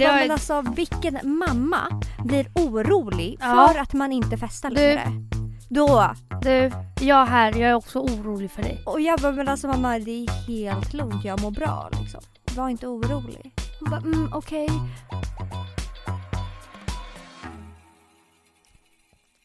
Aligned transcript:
det 0.00 0.10
har- 0.12 0.20
men 0.20 0.30
alltså 0.30 0.62
vilken 0.76 1.18
mamma 1.38 2.02
blir 2.24 2.46
orolig 2.54 3.36
Ja. 3.40 3.68
för 3.72 3.80
att 3.80 3.92
man 3.92 4.12
inte 4.12 4.36
festar 4.38 4.70
Du- 4.70 4.74
längre? 4.76 5.06
Då. 5.68 6.14
Du, 6.42 6.70
jag 7.00 7.26
här, 7.26 7.52
jag 7.52 7.70
är 7.70 7.74
också 7.74 7.98
orolig 8.00 8.50
för 8.50 8.62
dig. 8.62 8.82
Och 8.86 9.00
jag 9.00 9.20
bara, 9.20 9.32
men 9.32 9.48
alltså 9.48 9.66
mamma 9.68 9.98
det 9.98 10.10
är 10.10 10.30
helt 10.46 10.92
lugnt, 10.94 11.24
jag 11.24 11.40
mår 11.42 11.50
bra 11.50 11.90
liksom. 12.00 12.20
Var 12.56 12.68
inte 12.68 12.86
orolig. 12.86 13.52
Hon 13.80 13.90
bara, 13.90 14.00
mm 14.00 14.32
okej. 14.32 14.68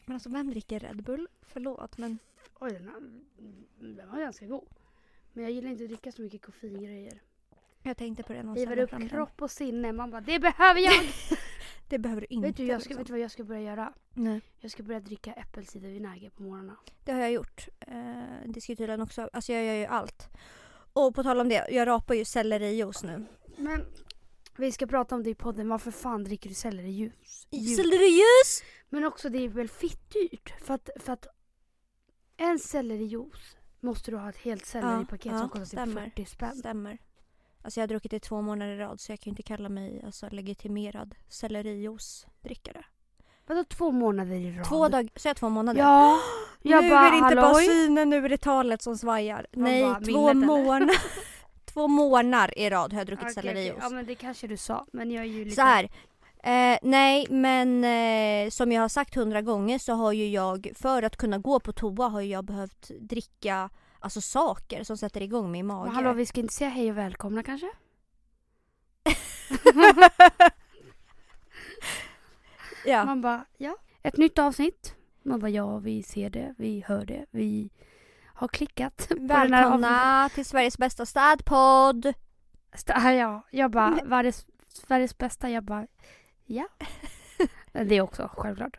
Men 0.04 0.14
alltså 0.14 0.28
vem 0.28 0.50
dricker 0.50 0.80
Red 0.80 1.02
Bull? 1.02 1.28
Förlåt 1.42 1.98
men. 1.98 2.18
Oj, 2.60 2.70
den, 2.72 2.88
här, 2.88 3.00
den 3.96 4.10
var 4.10 4.18
ganska 4.20 4.46
god. 4.46 4.68
Men 5.32 5.44
jag 5.44 5.52
gillar 5.52 5.70
inte 5.70 5.82
att 5.84 5.88
dricka 5.90 6.12
så 6.12 6.22
mycket 6.22 6.42
koffeingrejer. 6.42 7.20
Jag 7.86 7.96
tänkte 7.96 8.22
på 8.22 8.32
det 8.32 8.42
när 8.42 8.54
Livar 8.54 8.78
upp 8.78 8.90
fram 8.90 9.08
kropp 9.08 9.42
och 9.42 9.50
sinne. 9.50 9.92
Man 9.92 10.10
bara, 10.10 10.20
det 10.20 10.38
behöver 10.38 10.80
jag! 10.80 10.94
Det 11.88 11.98
behöver 11.98 12.20
du 12.20 12.26
inte. 12.30 12.46
vet, 12.46 12.56
du, 12.56 12.66
jag 12.66 12.80
ska, 12.80 12.88
liksom. 12.88 12.98
vet 12.98 13.06
du 13.06 13.12
vad 13.12 13.20
jag 13.20 13.30
ska 13.30 13.44
börja 13.44 13.60
göra? 13.60 13.92
Nej. 14.14 14.40
Jag 14.60 14.70
ska 14.70 14.82
börja 14.82 15.00
dricka 15.00 15.32
äppelcidervinäger 15.32 16.30
på 16.30 16.42
morgnarna. 16.42 16.76
Det 17.04 17.12
har 17.12 17.20
jag 17.20 17.32
gjort. 17.32 17.68
Eh, 17.80 17.94
det 18.46 18.60
ska 18.60 18.76
tydligen 18.76 19.00
också, 19.00 19.28
alltså 19.32 19.52
jag 19.52 19.64
gör 19.64 19.74
ju 19.74 19.86
allt. 19.86 20.28
Och 20.92 21.14
på 21.14 21.22
tal 21.22 21.40
om 21.40 21.48
det, 21.48 21.66
jag 21.70 21.86
rapar 21.86 22.14
ju 22.14 22.24
sellerijuice 22.24 23.02
nu. 23.02 23.26
Men 23.56 23.84
vi 24.56 24.72
ska 24.72 24.86
prata 24.86 25.14
om 25.14 25.22
det 25.22 25.30
i 25.30 25.34
podden. 25.34 25.68
Varför 25.68 25.90
fan 25.90 26.24
dricker 26.24 26.48
du 26.48 26.54
sellerijuice? 26.54 27.46
Juice. 27.50 27.76
Sellerijuice! 27.76 28.62
Men 28.88 29.04
också 29.04 29.28
det 29.28 29.38
är 29.38 29.48
väl 29.48 29.68
fitt 29.68 30.10
dyrt. 30.10 30.54
För 30.60 30.74
att, 30.74 30.90
för 31.00 31.12
att 31.12 31.26
en 32.36 32.58
sellerijuice 32.58 33.56
måste 33.80 34.10
du 34.10 34.16
ha 34.16 34.28
ett 34.28 34.36
helt 34.36 34.66
selleripaket 34.66 35.32
Ja, 35.32 35.38
som 35.38 35.48
kostar 35.48 35.86
typ 35.86 35.94
40 35.94 36.24
spänn. 36.24 36.56
Stämmer. 36.56 36.98
Alltså 37.66 37.80
jag 37.80 37.82
har 37.82 37.88
druckit 37.88 38.10
det 38.10 38.20
två 38.20 38.42
månader 38.42 38.72
i 38.72 38.78
rad 38.78 39.00
så 39.00 39.12
jag 39.12 39.20
kan 39.20 39.30
inte 39.30 39.42
kalla 39.42 39.68
mig 39.68 40.02
alltså, 40.06 40.28
legitimerad 40.30 41.14
sellerijuice-drickare. 41.28 42.84
Vadå 43.46 43.64
två 43.64 43.90
månader 43.90 44.34
i 44.34 44.52
rad? 44.52 44.64
Två 44.64 44.88
dagar, 44.88 45.08
så 45.16 45.28
jag 45.28 45.36
två 45.36 45.48
månader? 45.48 45.80
Ja. 45.80 46.18
Jag 46.62 46.84
nu 46.84 46.90
bara, 46.90 47.06
är 47.06 47.10
det 47.10 47.16
inte 47.16 47.36
bara 47.36 47.54
synen, 47.54 48.10
nu 48.10 48.24
är 48.24 48.28
det 48.28 48.38
talet 48.38 48.82
som 48.82 48.96
svajar. 48.98 49.46
Man 49.52 49.64
Nej, 49.64 49.82
bara, 49.82 50.00
två 50.00 50.34
månader. 50.34 50.96
två 51.64 51.88
månader 51.88 52.58
i 52.58 52.70
rad 52.70 52.92
har 52.92 53.00
jag 53.00 53.06
druckit 53.06 53.22
okej. 53.22 53.34
sellerijuice. 53.34 53.78
Ja 53.80 53.88
men 53.88 54.06
det 54.06 54.14
kanske 54.14 54.46
du 54.46 54.56
sa. 54.56 54.86
Men 54.92 55.10
jag 55.10 55.24
är 55.24 55.28
ju 55.28 55.44
lite... 55.44 55.56
Så 55.56 55.62
här. 55.62 55.84
Eh, 56.42 56.78
nej, 56.82 57.26
men 57.30 57.84
eh, 57.84 58.50
som 58.50 58.72
jag 58.72 58.82
har 58.82 58.88
sagt 58.88 59.14
hundra 59.14 59.42
gånger 59.42 59.78
så 59.78 59.92
har 59.92 60.12
ju 60.12 60.28
jag, 60.28 60.72
för 60.74 61.02
att 61.02 61.16
kunna 61.16 61.38
gå 61.38 61.60
på 61.60 61.72
toa 61.72 62.08
har 62.08 62.20
jag 62.20 62.44
behövt 62.44 62.90
dricka 63.00 63.70
alltså 64.06 64.20
saker 64.20 64.84
som 64.84 64.96
sätter 64.96 65.22
igång 65.22 65.52
min 65.52 65.66
mage. 65.66 65.86
Men 65.86 65.94
hallå 65.94 66.12
vi 66.12 66.26
ska 66.26 66.40
inte 66.40 66.54
säga 66.54 66.70
hej 66.70 66.90
och 66.90 66.96
välkomna 66.96 67.42
kanske? 67.42 67.70
ja. 72.86 73.04
Man 73.04 73.20
bara, 73.20 73.44
ja. 73.56 73.76
Ett 74.02 74.16
nytt 74.16 74.38
avsnitt. 74.38 74.94
Man 75.22 75.40
bara, 75.40 75.48
ja 75.48 75.78
vi 75.78 76.02
ser 76.02 76.30
det, 76.30 76.54
vi 76.58 76.84
hör 76.86 77.06
det, 77.06 77.26
vi 77.30 77.70
har 78.34 78.48
klickat. 78.48 79.10
Välkomna 79.20 80.28
till 80.34 80.44
Sveriges 80.44 80.78
bästa 80.78 81.06
städpodd! 81.06 82.12
St- 82.72 82.92
ja, 82.92 83.42
jag 83.50 83.70
bara, 83.70 83.90
världens, 84.04 84.46
Sveriges 84.68 85.18
bästa, 85.18 85.50
jag 85.50 85.64
bara, 85.64 85.86
ja. 86.44 86.68
det 87.72 87.94
är 87.94 88.00
också 88.00 88.30
självklart. 88.36 88.76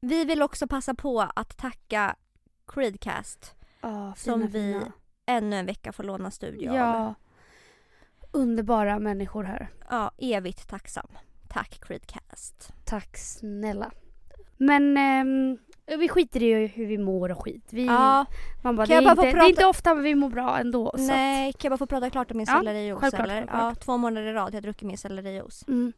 Vi 0.00 0.24
vill 0.24 0.42
också 0.42 0.66
passa 0.66 0.94
på 0.94 1.20
att 1.34 1.56
tacka 1.56 2.16
Creedcast 2.66 3.55
Ja, 3.88 4.14
Som 4.16 4.34
fina, 4.40 4.46
vi 4.52 4.72
fina. 4.72 4.92
ännu 5.26 5.56
en 5.56 5.66
vecka 5.66 5.92
får 5.92 6.04
låna 6.04 6.30
studio 6.30 6.70
av. 6.70 6.76
Ja. 6.76 7.14
Underbara 8.30 8.98
människor 8.98 9.44
här. 9.44 9.68
ja, 9.90 10.10
evigt 10.18 10.68
tacksam. 10.68 11.06
Tack 11.48 11.78
Creedcast. 11.80 12.72
Tack 12.84 13.16
snälla. 13.16 13.90
Men 14.56 14.96
ehm, 14.96 15.58
vi 15.98 16.08
skiter 16.08 16.42
i 16.42 16.66
hur 16.66 16.86
vi 16.86 16.98
mår 16.98 17.30
och 17.32 17.44
skit. 17.44 17.68
Vi, 17.70 17.86
Ja, 17.86 18.24
man 18.62 18.76
bara, 18.76 18.86
kan 18.86 18.96
det, 18.96 19.02
är 19.02 19.02
bara 19.04 19.10
inte, 19.10 19.16
få 19.16 19.22
det 19.22 19.28
är 19.28 19.32
prata- 19.32 19.48
inte 19.48 19.66
ofta 19.66 19.94
vi 19.94 20.14
mår 20.14 20.28
bra 20.30 20.58
ändå. 20.58 20.94
Nej, 20.98 21.52
kan 21.52 21.58
jag 21.68 21.70
bara 21.70 21.78
få 21.78 21.86
prata 21.86 22.10
klart 22.10 22.30
om 22.30 22.36
min 22.36 22.46
Ja, 22.50 22.58
sellerijuice 22.58 23.00
självklart, 23.00 23.24
eller? 23.26 23.34
självklart. 23.36 23.62
Ja, 23.76 23.84
två 23.84 23.96
månader 23.96 24.26
i 24.26 24.32
rad 24.32 24.42
har 24.44 24.52
jag 24.52 24.62
druckit 24.62 24.86
min 24.88 24.98
sellerijuice. 24.98 25.62
Att, 25.62 25.68
mm, 25.68 25.92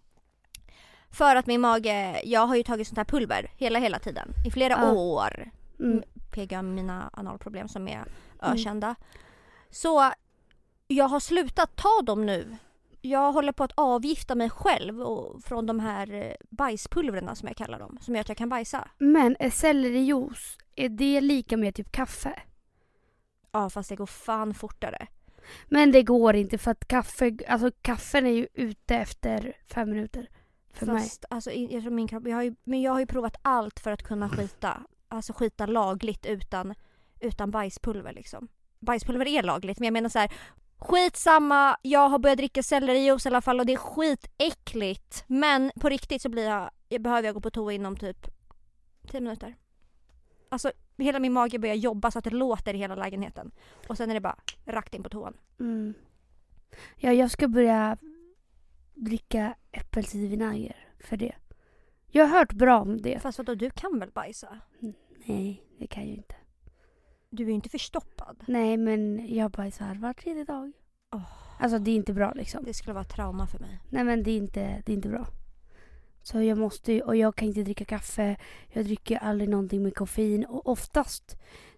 För 1.11 1.37
att 1.37 1.47
min 1.47 1.61
mage, 1.61 2.21
jag 2.25 2.47
har 2.47 2.57
ju 2.57 2.63
tagit 2.63 2.89
sånt 2.89 2.97
här 2.99 3.05
pulver 3.05 3.51
hela 3.57 3.79
hela 3.79 3.99
tiden. 3.99 4.29
I 4.47 4.51
flera 4.51 4.73
Ja. 4.73 4.93
år. 4.93 5.51
mm, 5.81 6.03
PGA 6.47 6.63
mina 6.63 7.11
analproblem 7.13 7.69
som 7.69 7.89
är 7.89 7.95
Mm. 8.43 8.55
ökända. 8.55 8.95
Så 9.71 10.13
jag 10.89 11.09
har 11.09 11.21
slutat 11.21 11.77
ta 11.77 12.03
dem 12.03 12.27
nu. 12.27 12.57
Jag 13.01 13.33
håller 13.33 13.53
på 13.53 13.65
att 13.65 13.73
avgifta 13.75 14.35
mig 14.35 14.51
själv 14.51 15.03
och, 15.03 15.43
från 15.45 15.67
de 15.67 15.81
här 15.81 16.13
eh, 16.13 16.33
bajspulverna 16.51 17.35
som 17.35 17.49
jag 17.49 17.57
kallar 17.57 17.79
dem. 17.79 17.99
Som 18.01 18.15
gör 18.15 18.21
att 18.21 18.29
jag 18.29 18.39
kan 18.39 18.49
bajsa. 18.49 18.89
Men 18.99 19.37
är 19.39 19.51
sellerijuice, 19.51 20.59
är 20.77 20.89
det 20.89 21.21
lika 21.21 21.57
med 21.57 21.75
typ 21.75 21.93
kaffe? 21.93 22.43
Ja 23.53 23.71
fast 23.71 23.89
det 23.89 23.97
går 23.97 24.07
fan 24.07 24.55
fortare. 24.55 25.07
Men 25.67 25.93
det 25.93 26.03
går 26.03 26.37
inte 26.37 26.59
för 26.59 26.71
att 26.71 26.89
kaffe, 26.89 27.37
alltså 27.49 27.71
kaffen 27.83 28.27
är 28.27 28.31
ju 28.31 28.47
ute 28.55 28.97
efter 28.97 29.57
fem 29.75 29.91
minuter. 29.91 30.29
För 30.73 30.87
mig. 30.87 31.03
Fast 31.03 31.25
alltså, 31.31 31.51
i- 31.51 31.75
jag 31.75 31.93
min 31.93 32.09
kropp, 32.09 32.27
jag 32.27 32.37
har 32.37 32.43
ju, 32.43 32.55
men 32.65 32.83
jag 32.83 32.93
har 32.93 33.01
ju 33.01 33.07
provat 33.07 33.37
allt 33.43 33.81
för 33.81 33.91
att 33.93 34.03
kunna 34.03 34.29
skita. 34.29 34.83
Alltså 35.09 35.33
skita 35.33 35.67
lagligt 35.67 36.27
utan, 36.27 36.75
utan 37.21 37.51
bajspulver 37.51 38.13
liksom. 38.13 38.49
Bajspulver 38.81 39.27
är 39.27 39.43
lagligt 39.43 39.79
men 39.79 39.87
jag 39.87 39.93
menar 39.93 40.09
så 40.09 40.19
här. 40.19 40.33
Skitsamma, 40.81 41.77
jag 41.83 42.09
har 42.09 42.19
börjat 42.19 42.39
dricka 42.39 42.63
sellerijuice 42.63 43.27
i 43.27 43.29
alla 43.29 43.41
fall 43.41 43.61
och 43.61 43.67
det 43.67 43.73
är 43.73 43.77
skitäckligt. 43.77 45.25
Men 45.27 45.71
på 45.81 45.89
riktigt 45.89 46.23
så 46.23 46.29
blir 46.29 46.45
jag, 46.45 46.71
jag 46.89 47.03
behöver 47.03 47.29
jag 47.29 47.35
gå 47.35 47.41
på 47.41 47.51
toa 47.51 47.73
inom 47.73 47.97
typ 47.97 48.27
10 49.11 49.21
minuter. 49.21 49.57
Alltså 50.49 50.73
hela 50.99 51.19
min 51.19 51.33
mage 51.33 51.59
börjar 51.59 51.75
jobba 51.75 52.11
så 52.11 52.19
att 52.19 52.25
det 52.25 52.31
låter 52.31 52.75
i 52.75 52.79
hela 52.79 52.95
lägenheten. 52.95 53.51
Och 53.89 53.97
sen 53.97 54.11
är 54.11 54.15
det 54.15 54.21
bara 54.21 54.39
rakt 54.67 54.95
in 54.95 55.03
på 55.03 55.09
toan. 55.09 55.37
Mm. 55.61 55.95
Ja, 56.97 57.13
jag 57.13 57.31
ska 57.31 57.49
börja 57.49 57.97
dricka 58.95 59.55
äppelcidervinäger 59.73 60.77
för 61.01 61.17
det. 61.17 61.35
Jag 62.11 62.27
har 62.27 62.39
hört 62.39 62.53
bra 62.53 62.81
om 62.81 63.01
det. 63.03 63.19
Fast 63.23 63.39
vadå, 63.39 63.55
du 63.55 63.71
kan 63.71 63.99
väl 63.99 64.11
bajsa? 64.11 64.59
Nej, 65.27 65.63
det 65.79 65.87
kan 65.87 66.03
jag 66.09 66.17
inte. 66.17 66.35
Du 67.31 67.43
är 67.43 67.47
ju 67.49 67.53
inte 67.55 67.69
förstoppad. 67.69 68.45
Nej, 68.49 68.77
men 68.77 69.27
jag 69.35 69.51
bajsar 69.51 69.95
var 69.95 70.13
tredje 70.13 70.45
dag. 70.45 70.73
Åh. 71.13 71.23
Alltså 71.61 71.79
det 71.79 71.91
är 71.91 71.95
inte 71.95 72.13
bra 72.15 72.33
liksom. 72.33 72.65
Det 72.65 72.75
skulle 72.75 72.95
vara 72.95 73.05
trauma 73.05 73.47
för 73.47 73.59
mig. 73.59 73.81
Nej 73.91 74.05
men 74.05 74.23
det 74.23 74.31
är 74.31 74.37
inte, 74.37 74.83
det 74.87 74.93
är 74.93 74.97
inte 74.97 75.09
bra. 75.09 75.27
Så 76.23 76.43
jag 76.43 76.59
måste 76.59 76.93
ju- 76.93 77.01
och 77.03 77.17
jag 77.17 77.37
kan 77.37 77.49
inte 77.49 77.63
dricka 77.63 77.85
kaffe. 77.85 78.37
Jag 78.69 78.85
dricker 78.85 79.19
aldrig 79.19 79.51
någonting 79.51 79.83
med 79.83 79.95
koffein. 79.95 80.45
Och 80.45 80.67
oftast, 80.69 81.37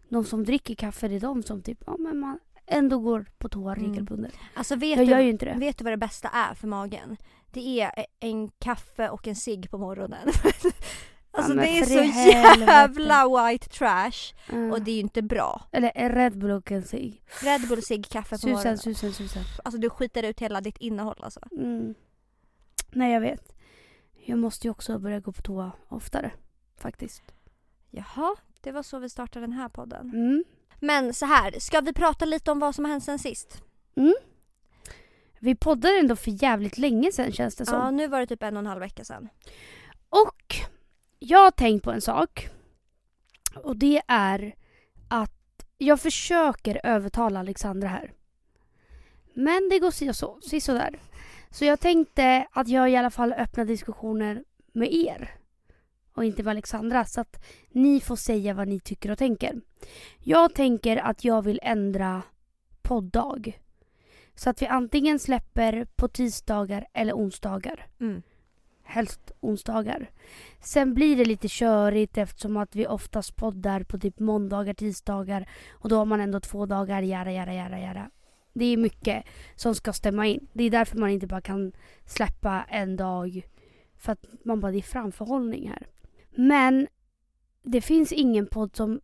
de 0.09 0.25
som 0.25 0.45
dricker 0.45 0.75
kaffe 0.75 1.09
det 1.09 1.17
är 1.17 1.21
de 1.21 1.43
som 1.43 1.63
typ, 1.63 1.83
ja 1.87 1.97
men 1.99 2.19
man 2.19 2.39
ändå 2.71 2.99
går 2.99 3.27
på 3.39 3.49
toa 3.49 3.73
Mm. 3.75 3.89
regelbundet. 3.91 4.35
Alltså 4.55 4.77
vet 4.77 4.99
Jag 4.99 5.07
du, 5.07 5.11
gör 5.11 5.19
ju 5.21 5.31
inte 5.31 5.45
det. 5.45 5.55
vet 5.59 5.79
du 5.79 5.85
vad 5.85 5.93
det 5.93 5.97
bästa 5.97 6.29
är 6.29 6.55
för 6.55 6.67
magen? 6.69 7.17
Det 7.53 7.81
är 7.81 8.07
en 8.21 8.49
kaffe 8.49 9.09
och 9.09 9.29
en 9.29 9.37
cigg 9.37 9.71
på 9.71 9.79
morgonen. 9.79 10.29
alltså 11.31 11.55
men 11.55 11.65
det 11.65 11.79
är 11.79 11.85
så 11.85 12.01
helvete. 12.01 12.73
jävla 12.73 13.49
white 13.49 13.69
trash. 13.69 14.35
Mm. 14.53 14.73
Och 14.73 14.83
det 14.83 14.91
är 14.91 14.95
ju 14.95 15.01
inte 15.01 15.23
bra. 15.23 15.63
Eller 15.73 15.93
en 15.95 16.13
Red 16.13 16.39
Bull 16.39 16.51
och 16.51 16.73
en 16.73 16.83
cigg. 16.83 17.23
Red 17.43 17.69
Bull, 17.69 17.83
cigg, 17.83 18.07
kaffe 18.09 18.31
på 18.31 18.39
Susan, 18.39 18.53
morgonen. 18.53 18.79
susan, 18.79 19.13
susan. 19.13 19.43
Alltså 19.65 19.81
du 19.81 19.91
skiter 19.91 20.23
ut 20.23 20.41
hela 20.41 20.61
ditt 20.61 20.79
innehåll 20.79 21.19
alltså. 21.23 21.41
Mm. 21.53 21.95
Nej 22.93 23.13
jag 23.13 23.21
vet. 23.21 23.53
Jag 24.25 24.39
måste 24.39 24.67
ju 24.67 24.71
också 24.71 24.99
börja 24.99 25.21
gå 25.21 25.33
på 25.33 25.43
toa 25.43 25.73
oftare. 25.89 26.33
Faktiskt. 26.77 27.23
Jaha, 27.91 28.37
det 28.61 28.73
var 28.73 28.83
så 28.83 28.99
vi 28.99 29.09
startade 29.09 29.47
den 29.47 29.53
här 29.53 29.69
podden. 29.69 30.11
Mm. 30.11 30.45
Men 30.81 31.15
så 31.15 31.27
här, 31.27 31.55
ska 31.59 31.81
vi 31.81 31.93
prata 31.93 32.25
lite 32.25 32.51
om 32.51 32.59
vad 32.59 32.75
som 32.75 32.85
har 32.85 32.93
hänt 32.93 33.05
sen 33.05 33.19
sist? 33.19 33.63
Mm. 33.97 34.15
Vi 35.39 35.55
poddade 35.55 35.99
ändå 35.99 36.17
för 36.17 36.43
jävligt 36.43 36.79
länge 36.79 37.13
sedan 37.13 37.33
känns 37.33 37.57
det 37.57 37.67
som. 37.67 37.75
Ja, 37.75 37.91
nu 37.91 38.09
var 38.09 38.21
det 38.21 38.27
typ 38.27 38.43
en 38.43 38.57
och 38.57 38.61
en 38.61 38.67
halv 38.67 38.81
vecka 38.81 39.05
sedan. 39.05 39.29
Och 40.09 40.57
jag 41.19 41.39
har 41.39 41.51
tänkt 41.51 41.85
på 41.85 41.93
en 41.93 42.01
sak. 42.01 42.49
Och 43.57 43.77
det 43.77 44.03
är 44.07 44.55
att 45.09 45.65
jag 45.79 46.01
försöker 46.01 46.81
övertala 46.85 47.41
Alexandra 47.41 47.89
här. 47.89 48.13
Men 49.35 49.69
det 49.69 49.79
går 49.79 49.91
si 49.91 50.15
så, 50.15 50.41
si 50.43 50.61
så 50.61 50.73
där. 50.73 51.01
Så 51.51 51.65
jag 51.65 51.81
tänkte 51.81 52.47
att 52.53 52.69
jag 52.69 52.91
i 52.91 52.97
alla 52.97 53.11
fall 53.11 53.33
öppnar 53.33 53.65
diskussioner 53.65 54.45
med 54.73 54.93
er. 54.93 55.40
Och 56.15 56.25
inte 56.25 56.43
med 56.43 56.51
Alexandra. 56.51 57.05
Så 57.05 57.21
att 57.21 57.45
ni 57.71 58.01
får 58.01 58.17
säga 58.17 58.55
vad 58.55 58.69
ni 58.69 58.81
tycker 58.81 59.11
och 59.11 59.19
tänker. 59.19 59.61
Jag 60.19 60.55
tänker 60.55 60.97
att 60.97 61.25
jag 61.25 61.43
vill 61.43 61.61
ändra 61.63 62.23
poddag. 62.83 63.53
Så 64.35 64.51
att 64.51 64.63
vi 64.63 64.67
antingen 64.67 65.19
släpper 65.19 65.87
på 65.97 66.09
tisdagar 66.09 66.87
eller 66.93 67.13
onsdagar 67.13 67.87
Mm. 68.01 68.23
helst 68.83 69.33
onsdagar. 69.41 70.11
Sen 70.61 70.95
blir 70.95 71.17
det 71.17 71.25
lite 71.25 71.49
körigt 71.51 72.19
eftersom 72.19 72.57
att 72.57 72.77
vi 72.77 72.87
oftast 72.87 73.37
poddar 73.37 73.83
på 73.83 73.99
typ 73.99 74.19
måndagar, 74.19 74.75
tisdagar 74.75 75.49
och 75.71 75.89
då 75.89 75.97
har 75.97 76.05
man 76.05 76.21
ändå 76.21 76.41
två 76.41 76.67
dagar, 76.67 77.03
jara, 77.03 77.33
jara, 77.33 77.55
jara, 77.55 77.81
jara. 77.81 78.11
Det 78.53 78.65
är 78.65 78.77
mycket 78.77 79.25
som 79.57 79.75
ska 79.75 79.93
stämma 79.93 80.27
in. 80.27 80.47
Det 80.53 80.65
är 80.65 80.71
därför 80.71 80.99
man 80.99 81.11
inte 81.11 81.27
bara 81.27 81.41
kan 81.41 81.73
släppa 82.05 82.65
en 82.69 82.97
dag 82.97 83.47
för 83.97 84.13
att 84.13 84.27
man 84.45 84.61
bara, 84.61 84.73
det 84.73 84.79
är 84.79 84.83
framförhållning 84.83 85.69
här. 85.69 85.87
Men 86.35 86.89
det 87.63 87.81
finns 87.81 88.13
ingen 88.13 88.47
podd 88.47 88.77
som, 88.77 89.01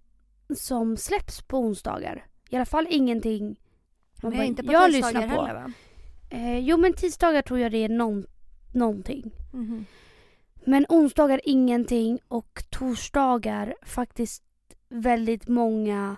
som 0.57 0.97
släpps 0.97 1.43
på 1.43 1.59
onsdagar. 1.59 2.27
I 2.51 2.57
alla 2.57 2.67
fall 2.67 2.87
ingenting 2.91 3.57
man 4.23 4.31
Men 4.31 4.39
bara, 4.39 4.45
inte 4.45 4.63
på 4.63 4.73
jag 4.73 4.93
lyssnar 4.93 5.13
på. 5.13 5.19
heller 5.19 5.55
va? 5.55 5.73
Eh, 6.31 6.59
jo 6.59 6.77
men 6.77 6.93
tisdagar 6.93 7.43
tror 7.43 7.59
jag 7.61 7.73
det 7.73 7.79
är 7.85 7.89
någon, 7.89 8.27
någonting. 8.75 9.33
Mhm. 9.53 9.87
Men 10.65 10.87
onsdagar 10.89 11.41
ingenting 11.45 12.19
och 12.29 12.65
torsdagar 12.71 13.75
faktiskt 13.83 14.43
väldigt 14.89 15.49
många 15.49 16.17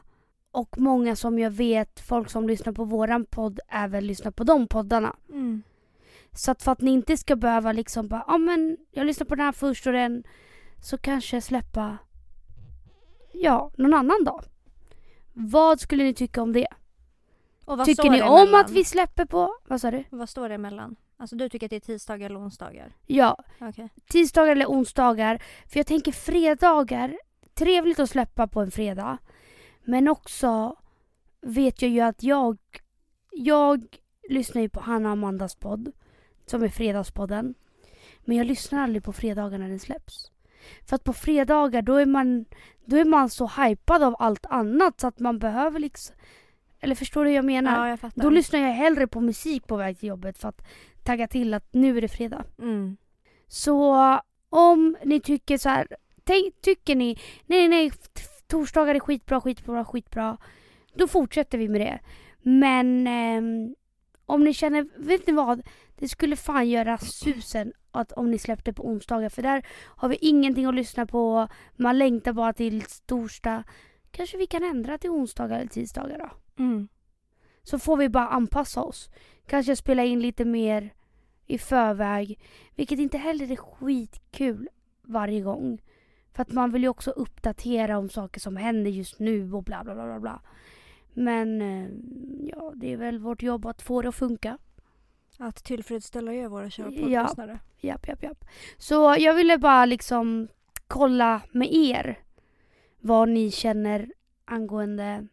och 0.50 0.78
många 0.78 1.16
som 1.16 1.38
jag 1.38 1.50
vet, 1.50 2.00
folk 2.00 2.30
som 2.30 2.48
lyssnar 2.48 2.72
på 2.72 2.84
våran 2.84 3.24
podd 3.24 3.60
även 3.68 4.06
lyssnar 4.06 4.30
på 4.30 4.44
de 4.44 4.66
poddarna. 4.66 5.16
Mm. 5.28 5.62
Så 6.32 6.50
att 6.50 6.62
för 6.62 6.72
att 6.72 6.80
ni 6.80 6.90
inte 6.90 7.16
ska 7.16 7.36
behöva 7.36 7.72
liksom 7.72 8.08
bara, 8.08 8.24
ja 8.26 8.34
ah, 8.34 8.38
men 8.38 8.76
jag 8.90 9.06
lyssnar 9.06 9.24
på 9.24 9.34
den 9.34 9.44
här 9.44 9.52
först 9.52 9.86
och 9.86 9.92
den 9.92 10.24
så 10.80 10.98
kanske 10.98 11.40
släppa, 11.40 11.98
ja, 13.32 13.70
någon 13.76 13.94
annan 13.94 14.24
dag. 14.24 14.44
Vad 15.32 15.80
skulle 15.80 16.04
ni 16.04 16.14
tycka 16.14 16.42
om 16.42 16.52
det? 16.52 16.68
Tycker 17.84 18.10
ni 18.10 18.22
om 18.22 18.54
att 18.54 18.70
vi 18.70 18.84
släpper 18.84 19.24
på, 19.24 19.54
vad 19.66 19.80
sa 19.80 19.90
du? 19.90 20.04
Vad 20.10 20.28
står 20.28 20.48
det 20.48 20.54
emellan? 20.54 20.96
Alltså 21.16 21.36
du 21.36 21.48
tycker 21.48 21.66
att 21.66 21.70
det 21.70 21.76
är 21.76 21.80
tisdagar 21.80 22.26
eller 22.26 22.40
onsdagar? 22.40 22.92
Ja, 23.06 23.36
Okej. 23.60 23.88
tisdagar 24.06 24.52
eller 24.52 24.66
onsdagar. 24.66 25.42
För 25.66 25.78
jag 25.78 25.86
tänker 25.86 26.12
fredagar, 26.12 27.18
trevligt 27.54 27.98
att 27.98 28.10
släppa 28.10 28.46
på 28.46 28.60
en 28.60 28.70
fredag. 28.70 29.18
Men 29.84 30.08
också 30.08 30.76
vet 31.40 31.82
jag 31.82 31.90
ju 31.90 32.00
att 32.00 32.22
jag, 32.22 32.58
jag 33.32 33.86
lyssnar 34.28 34.62
ju 34.62 34.68
på 34.68 34.80
Hanna 34.80 35.08
och 35.08 35.12
Amandas 35.12 35.54
podd. 35.54 35.92
Som 36.46 36.62
är 36.62 36.68
Fredagspodden. 36.68 37.54
Men 38.20 38.36
jag 38.36 38.46
lyssnar 38.46 38.82
aldrig 38.82 39.04
på 39.04 39.12
fredagar 39.12 39.58
när 39.58 39.68
den 39.68 39.78
släpps. 39.78 40.30
För 40.86 40.96
att 40.96 41.04
på 41.04 41.12
fredagar 41.12 41.82
då 41.82 41.94
är 41.94 42.06
man, 42.06 42.44
då 42.84 42.96
är 42.96 43.04
man 43.04 43.30
så 43.30 43.46
hypad 43.46 44.02
av 44.02 44.16
allt 44.18 44.46
annat 44.46 45.00
så 45.00 45.06
att 45.06 45.18
man 45.18 45.38
behöver 45.38 45.80
liksom... 45.80 46.16
Eller 46.80 46.94
förstår 46.94 47.24
du 47.24 47.30
hur 47.30 47.36
jag 47.36 47.44
menar? 47.44 47.78
Ja, 47.78 47.88
jag 47.88 48.00
fattar. 48.00 48.22
Då 48.22 48.30
lyssnar 48.30 48.60
jag 48.60 48.72
hellre 48.72 49.06
på 49.06 49.20
musik 49.20 49.66
på 49.66 49.76
väg 49.76 49.98
till 49.98 50.08
jobbet 50.08 50.38
för 50.38 50.48
att 50.48 50.62
tagga 51.04 51.28
till 51.28 51.54
att 51.54 51.74
nu 51.74 51.96
är 51.96 52.00
det 52.00 52.08
fredag. 52.08 52.44
Mm. 52.58 52.96
Så 53.48 53.96
om 54.50 54.96
ni 55.04 55.20
tycker 55.20 55.58
så 55.58 55.68
här, 55.68 55.86
tänk, 56.24 56.60
tycker 56.60 56.96
ni 56.96 57.18
nej 57.46 57.68
nej 57.68 57.92
torsdagar 58.46 58.94
är 58.94 59.00
skitbra, 59.00 59.40
skitbra, 59.40 59.84
skitbra. 59.84 60.36
Då 60.94 61.08
fortsätter 61.08 61.58
vi 61.58 61.68
med 61.68 61.80
det. 61.80 61.98
Men 62.42 63.06
ehm, 63.06 63.74
om 64.26 64.44
ni 64.44 64.54
känner, 64.54 64.88
vet 64.96 65.26
ni 65.26 65.32
vad? 65.32 65.62
Det 65.96 66.08
skulle 66.08 66.36
fan 66.36 66.68
göra 66.68 66.98
susen 66.98 67.72
att 67.98 68.12
om 68.12 68.30
ni 68.30 68.38
släppte 68.38 68.72
på 68.72 68.88
onsdagar 68.88 69.28
för 69.28 69.42
där 69.42 69.66
har 69.86 70.08
vi 70.08 70.16
ingenting 70.16 70.66
att 70.66 70.74
lyssna 70.74 71.06
på. 71.06 71.48
Man 71.76 71.98
längtar 71.98 72.32
bara 72.32 72.52
till 72.52 72.84
torsdag. 73.06 73.64
Kanske 74.10 74.38
vi 74.38 74.46
kan 74.46 74.64
ändra 74.64 74.98
till 74.98 75.10
onsdagar 75.10 75.58
eller 75.58 75.68
tisdagar 75.68 76.18
då. 76.18 76.62
Mm. 76.62 76.88
Så 77.62 77.78
får 77.78 77.96
vi 77.96 78.08
bara 78.08 78.28
anpassa 78.28 78.82
oss. 78.82 79.10
Kanske 79.46 79.76
spela 79.76 80.04
in 80.04 80.20
lite 80.20 80.44
mer 80.44 80.94
i 81.46 81.58
förväg. 81.58 82.40
Vilket 82.74 82.98
inte 82.98 83.18
heller 83.18 83.52
är 83.52 83.56
skitkul 83.56 84.68
varje 85.02 85.40
gång. 85.40 85.82
För 86.32 86.42
att 86.42 86.52
man 86.52 86.72
vill 86.72 86.82
ju 86.82 86.88
också 86.88 87.10
uppdatera 87.10 87.98
om 87.98 88.08
saker 88.08 88.40
som 88.40 88.56
händer 88.56 88.90
just 88.90 89.18
nu 89.18 89.52
och 89.52 89.64
bla 89.64 89.84
bla 89.84 89.94
bla 89.94 90.20
bla. 90.20 90.42
Men 91.14 91.62
eh, 91.62 91.88
ja, 92.48 92.72
det 92.76 92.92
är 92.92 92.96
väl 92.96 93.18
vårt 93.18 93.42
jobb 93.42 93.66
att 93.66 93.82
få 93.82 94.02
det 94.02 94.08
att 94.08 94.14
funka. 94.14 94.58
Att 95.40 95.64
tillfredsställa 95.64 96.32
er 96.32 96.48
våra 96.48 96.70
kära 96.70 96.90
Ja. 96.90 97.00
poddlyssnare. 97.00 97.58
Japp, 97.80 98.08
japp, 98.08 98.22
japp. 98.22 98.44
Så 98.78 99.14
jag 99.18 99.34
ville 99.34 99.58
bara 99.58 99.84
liksom 99.84 100.48
kolla 100.86 101.40
med 101.52 101.68
er 101.74 102.18
vad 103.00 103.28
ni 103.28 103.50
känner 103.50 104.12
angående 104.44 105.26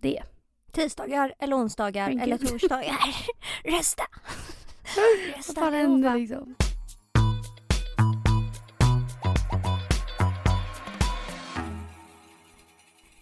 det. 0.00 0.22
Tisdagar 0.72 1.34
eller 1.38 1.56
onsdagar 1.56 2.10
eller 2.22 2.38
torsdagar. 2.48 2.98
Rösta! 3.64 4.02
Vad 4.96 5.36
Rösta 5.36 5.54
på 5.60 5.70
händer 5.70 6.08
vad- 6.10 6.18
liksom? 6.20 6.54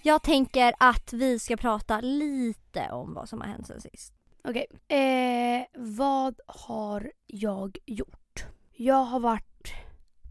Jag 0.03 0.23
tänker 0.23 0.75
att 0.79 1.13
vi 1.13 1.39
ska 1.39 1.57
prata 1.57 2.01
lite 2.01 2.89
om 2.91 3.15
vad 3.15 3.29
som 3.29 3.41
har 3.41 3.49
hänt 3.49 3.67
sen 3.67 3.81
sist. 3.81 4.13
Okej. 4.45 4.67
Eh, 4.89 5.67
vad 5.75 6.41
har 6.47 7.13
jag 7.27 7.79
gjort? 7.87 8.45
Jag 8.73 9.05
har 9.05 9.21
varit 9.21 9.73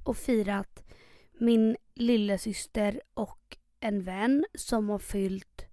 och 0.03 0.17
firat 0.17 0.83
min 1.39 1.77
lillasyster 1.93 3.01
och 3.13 3.57
en 3.79 4.03
vän 4.03 4.45
som 4.53 4.89
har 4.89 4.99
fyllt 4.99 5.65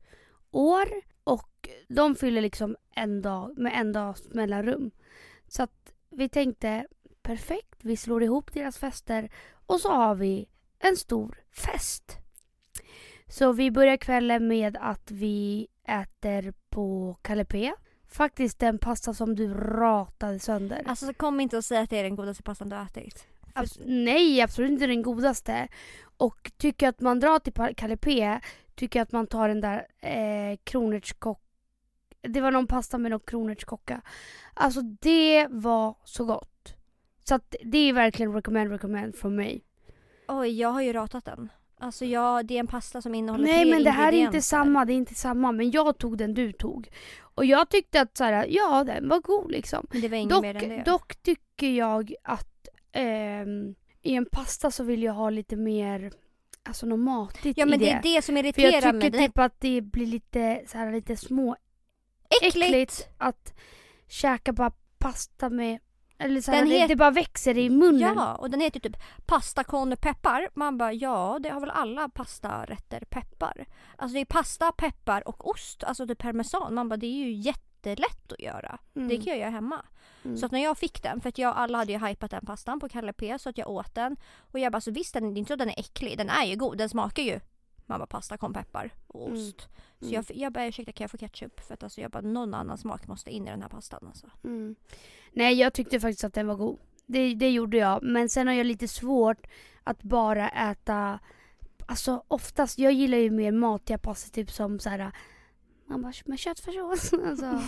år. 0.50 0.88
Och 1.24 1.68
de 1.88 2.14
fyller 2.14 2.40
liksom 2.40 2.76
en 2.94 3.22
dag 3.22 3.58
med 3.58 3.72
en 3.80 3.92
dags 3.92 4.28
mellanrum. 4.28 4.90
Så 5.48 5.62
att 5.62 5.94
vi 6.10 6.28
tänkte 6.28 6.86
perfekt, 7.22 7.78
vi 7.80 7.96
slår 7.96 8.22
ihop 8.22 8.52
deras 8.52 8.78
fester 8.78 9.30
och 9.66 9.80
så 9.80 9.88
har 9.92 10.14
vi 10.14 10.48
en 10.78 10.96
stor 10.96 11.42
fest. 11.50 12.16
Så 13.28 13.52
vi 13.52 13.70
börjar 13.70 13.96
kvällen 13.96 14.48
med 14.48 14.76
att 14.80 15.10
vi 15.10 15.68
äter 15.84 16.54
på 16.70 17.16
Kalle 17.22 17.44
P. 17.44 17.72
Faktiskt 18.16 18.58
den 18.58 18.78
pasta 18.78 19.14
som 19.14 19.34
du 19.34 19.54
ratade 19.54 20.38
sönder. 20.38 20.82
Alltså 20.86 21.14
kom 21.14 21.40
inte 21.40 21.56
och 21.56 21.64
säg 21.64 21.78
att 21.78 21.90
det 21.90 21.98
är 21.98 22.02
den 22.02 22.16
godaste 22.16 22.42
pastan 22.42 22.68
du 22.68 22.76
har 22.76 22.82
ätit. 22.82 23.26
Abs- 23.54 23.82
nej, 23.86 24.40
absolut 24.40 24.70
inte 24.70 24.86
den 24.86 25.02
godaste. 25.02 25.68
Och 26.16 26.52
tycker 26.56 26.88
att 26.88 27.00
man 27.00 27.20
drar 27.20 27.38
till 27.38 27.74
Kalle 27.76 27.96
P, 27.96 28.40
tycker 28.74 29.02
att 29.02 29.12
man 29.12 29.26
tar 29.26 29.48
den 29.48 29.60
där 29.60 29.86
eh, 30.00 30.58
kronärtskock... 30.64 31.40
Det 32.20 32.40
var 32.40 32.50
någon 32.50 32.66
pasta 32.66 32.98
med 32.98 33.10
någon 33.10 33.20
kronärtskocka. 33.20 34.00
Alltså 34.54 34.80
det 34.82 35.46
var 35.50 35.96
så 36.04 36.24
gott. 36.24 36.74
Så 37.24 37.34
att 37.34 37.54
det 37.64 37.78
är 37.78 37.92
verkligen 37.92 38.32
recommend, 38.32 38.70
recommend 38.70 39.16
från 39.16 39.36
mig. 39.36 39.64
Oj, 40.28 40.60
jag 40.60 40.68
har 40.68 40.82
ju 40.82 40.92
ratat 40.92 41.24
den. 41.24 41.48
Alltså 41.78 42.04
jag, 42.04 42.46
det 42.46 42.54
är 42.54 42.60
en 42.60 42.66
pasta 42.66 43.02
som 43.02 43.14
innehåller 43.14 43.44
Nej 43.44 43.70
men 43.70 43.84
det 43.84 43.90
här 43.90 44.12
är 44.12 44.16
inte 44.16 44.42
samma, 44.42 44.84
det 44.84 44.92
är 44.92 44.94
inte 44.94 45.14
samma. 45.14 45.52
Men 45.52 45.70
jag 45.70 45.98
tog 45.98 46.18
den 46.18 46.34
du 46.34 46.52
tog. 46.52 46.88
Och 47.20 47.44
jag 47.44 47.70
tyckte 47.70 48.00
att 48.00 48.16
så 48.16 48.24
här, 48.24 48.46
ja 48.50 48.84
den 48.84 49.08
var 49.08 49.20
god 49.20 49.50
liksom. 49.50 49.86
Men 49.92 50.00
det 50.00 50.08
var 50.08 50.28
Dock, 50.28 50.42
mer 50.42 50.62
än 50.62 50.68
det. 50.68 50.82
dock 50.84 51.22
tycker 51.22 51.70
jag 51.70 52.14
att 52.22 52.68
ehm, 52.92 53.74
i 54.02 54.14
en 54.14 54.26
pasta 54.26 54.70
så 54.70 54.84
vill 54.84 55.02
jag 55.02 55.12
ha 55.12 55.30
lite 55.30 55.56
mer, 55.56 56.12
alltså 56.62 56.86
något 56.86 56.98
matigt 57.00 57.58
ja 57.58 57.66
men 57.66 57.80
i 57.80 57.84
det 57.84 57.90
är 57.90 58.02
det 58.02 58.22
som 58.22 58.34
För 58.34 58.38
jag 58.38 58.46
irriterar 58.46 58.80
tycker 58.80 58.92
mig. 58.92 59.10
Den 59.10 59.20
är 59.20 59.26
typ 59.26 59.38
att 59.38 59.60
det 59.60 59.80
blir 59.80 60.06
lite 60.06 60.62
så 60.66 60.78
här 60.78 60.92
lite 60.92 61.16
små 61.16 61.56
äckligt. 62.42 62.56
äckligt 62.56 63.08
att 63.18 63.54
käka 64.08 64.52
bara 64.52 64.72
pasta 64.98 65.50
med, 65.50 65.78
eller 66.24 66.40
så 66.40 66.50
Den 66.50 66.68
det, 66.68 66.78
het- 66.78 66.88
det 66.88 66.96
bara 66.96 67.10
växer 67.10 67.58
i 67.58 67.70
munnen. 67.70 68.14
Ja, 68.16 68.34
och 68.34 68.50
den 68.50 68.60
heter 68.60 68.80
typ 68.80 68.96
pasta 69.26 69.64
con 69.64 69.96
peppar. 69.96 70.48
Man 70.54 70.78
bara 70.78 70.92
ja, 70.92 71.38
det 71.42 71.48
har 71.48 71.60
väl 71.60 71.70
alla 71.70 72.08
pastarätter 72.08 73.00
peppar. 73.10 73.66
Alltså 73.96 74.14
det 74.14 74.20
är 74.20 74.24
pasta, 74.24 74.72
peppar 74.72 75.28
och 75.28 75.50
ost, 75.50 75.84
alltså 75.84 76.06
typ 76.06 76.18
parmesan. 76.18 76.74
Man 76.74 76.88
bara 76.88 76.96
det 76.96 77.06
är 77.06 77.26
ju 77.26 77.32
jättelätt 77.32 78.32
att 78.32 78.40
göra. 78.40 78.78
Mm. 78.96 79.08
Det 79.08 79.16
kan 79.16 79.26
jag 79.26 79.38
göra 79.38 79.50
hemma. 79.50 79.84
Mm. 80.24 80.36
Så 80.36 80.46
att 80.46 80.52
när 80.52 80.62
jag 80.62 80.78
fick 80.78 81.02
den, 81.02 81.20
för 81.20 81.28
att 81.28 81.38
jag, 81.38 81.56
alla 81.56 81.78
hade 81.78 81.92
ju 81.92 82.06
hypat 82.06 82.30
den 82.30 82.46
pastan 82.46 82.80
på 82.80 82.88
Kalle 82.88 83.12
P 83.12 83.38
så 83.38 83.48
att 83.48 83.58
jag 83.58 83.70
åt 83.70 83.94
den. 83.94 84.16
Och 84.52 84.58
jag 84.58 84.72
bara 84.72 84.80
så 84.80 84.90
visst 84.90 85.14
den, 85.14 85.34
det 85.34 85.38
är 85.38 85.40
inte 85.40 85.48
så 85.48 85.54
att 85.54 85.58
den 85.58 85.68
är 85.68 85.80
äcklig, 85.80 86.18
den 86.18 86.28
är 86.28 86.44
ju 86.44 86.56
god, 86.56 86.78
den 86.78 86.88
smakar 86.88 87.22
ju 87.22 87.40
bara 87.86 88.06
pasta 88.06 88.36
con 88.36 88.52
peppar 88.52 88.90
och 89.06 89.28
Mm. 89.28 89.38
ost. 89.40 89.60
Så 90.00 90.06
Mm. 90.06 90.14
jag, 90.14 90.24
jag 90.36 90.52
bara 90.52 90.66
ursäkta 90.66 90.92
kan 90.92 91.04
jag 91.04 91.10
få 91.10 91.16
ketchup? 91.18 91.60
För 91.60 91.74
att 91.74 91.82
alltså 91.82 92.00
jag 92.00 92.10
bara 92.10 92.22
någon 92.22 92.54
annan 92.54 92.78
smak 92.78 93.06
måste 93.08 93.30
in 93.30 93.46
i 93.46 93.50
den 93.50 93.62
här 93.62 93.68
pastan 93.68 94.06
alltså. 94.06 94.30
Mm. 94.44 94.74
Nej, 95.32 95.54
jag 95.54 95.72
tyckte 95.74 96.00
faktiskt 96.00 96.24
att 96.24 96.34
den 96.34 96.46
var 96.46 96.56
god. 96.56 96.78
Det, 97.06 97.34
det 97.34 97.50
gjorde 97.50 97.76
jag. 97.76 98.02
Men 98.02 98.28
sen 98.28 98.46
har 98.46 98.54
jag 98.54 98.66
lite 98.66 98.88
svårt 98.88 99.46
att 99.84 100.02
bara 100.02 100.48
äta... 100.48 101.18
Alltså 101.86 102.24
oftast, 102.28 102.78
jag 102.78 102.92
gillar 102.92 103.18
ju 103.18 103.30
mer 103.30 103.52
matiga 103.52 103.98
pastor 103.98 104.30
typ 104.32 104.50
som 104.50 104.78
så 104.78 104.88
här... 104.90 105.12
Man 105.86 106.02
bara, 106.02 106.12
med 106.24 106.38
köttfärssås. 106.38 107.12
Alltså, 107.26 107.60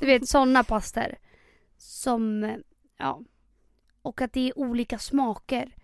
du 0.00 0.06
vet 0.06 0.28
sådana 0.28 0.64
pastor. 0.64 1.14
Som, 1.76 2.56
ja. 2.96 3.22
Och 4.02 4.20
att 4.20 4.32
det 4.32 4.48
är 4.48 4.58
olika 4.58 4.98
smaker. 4.98 5.76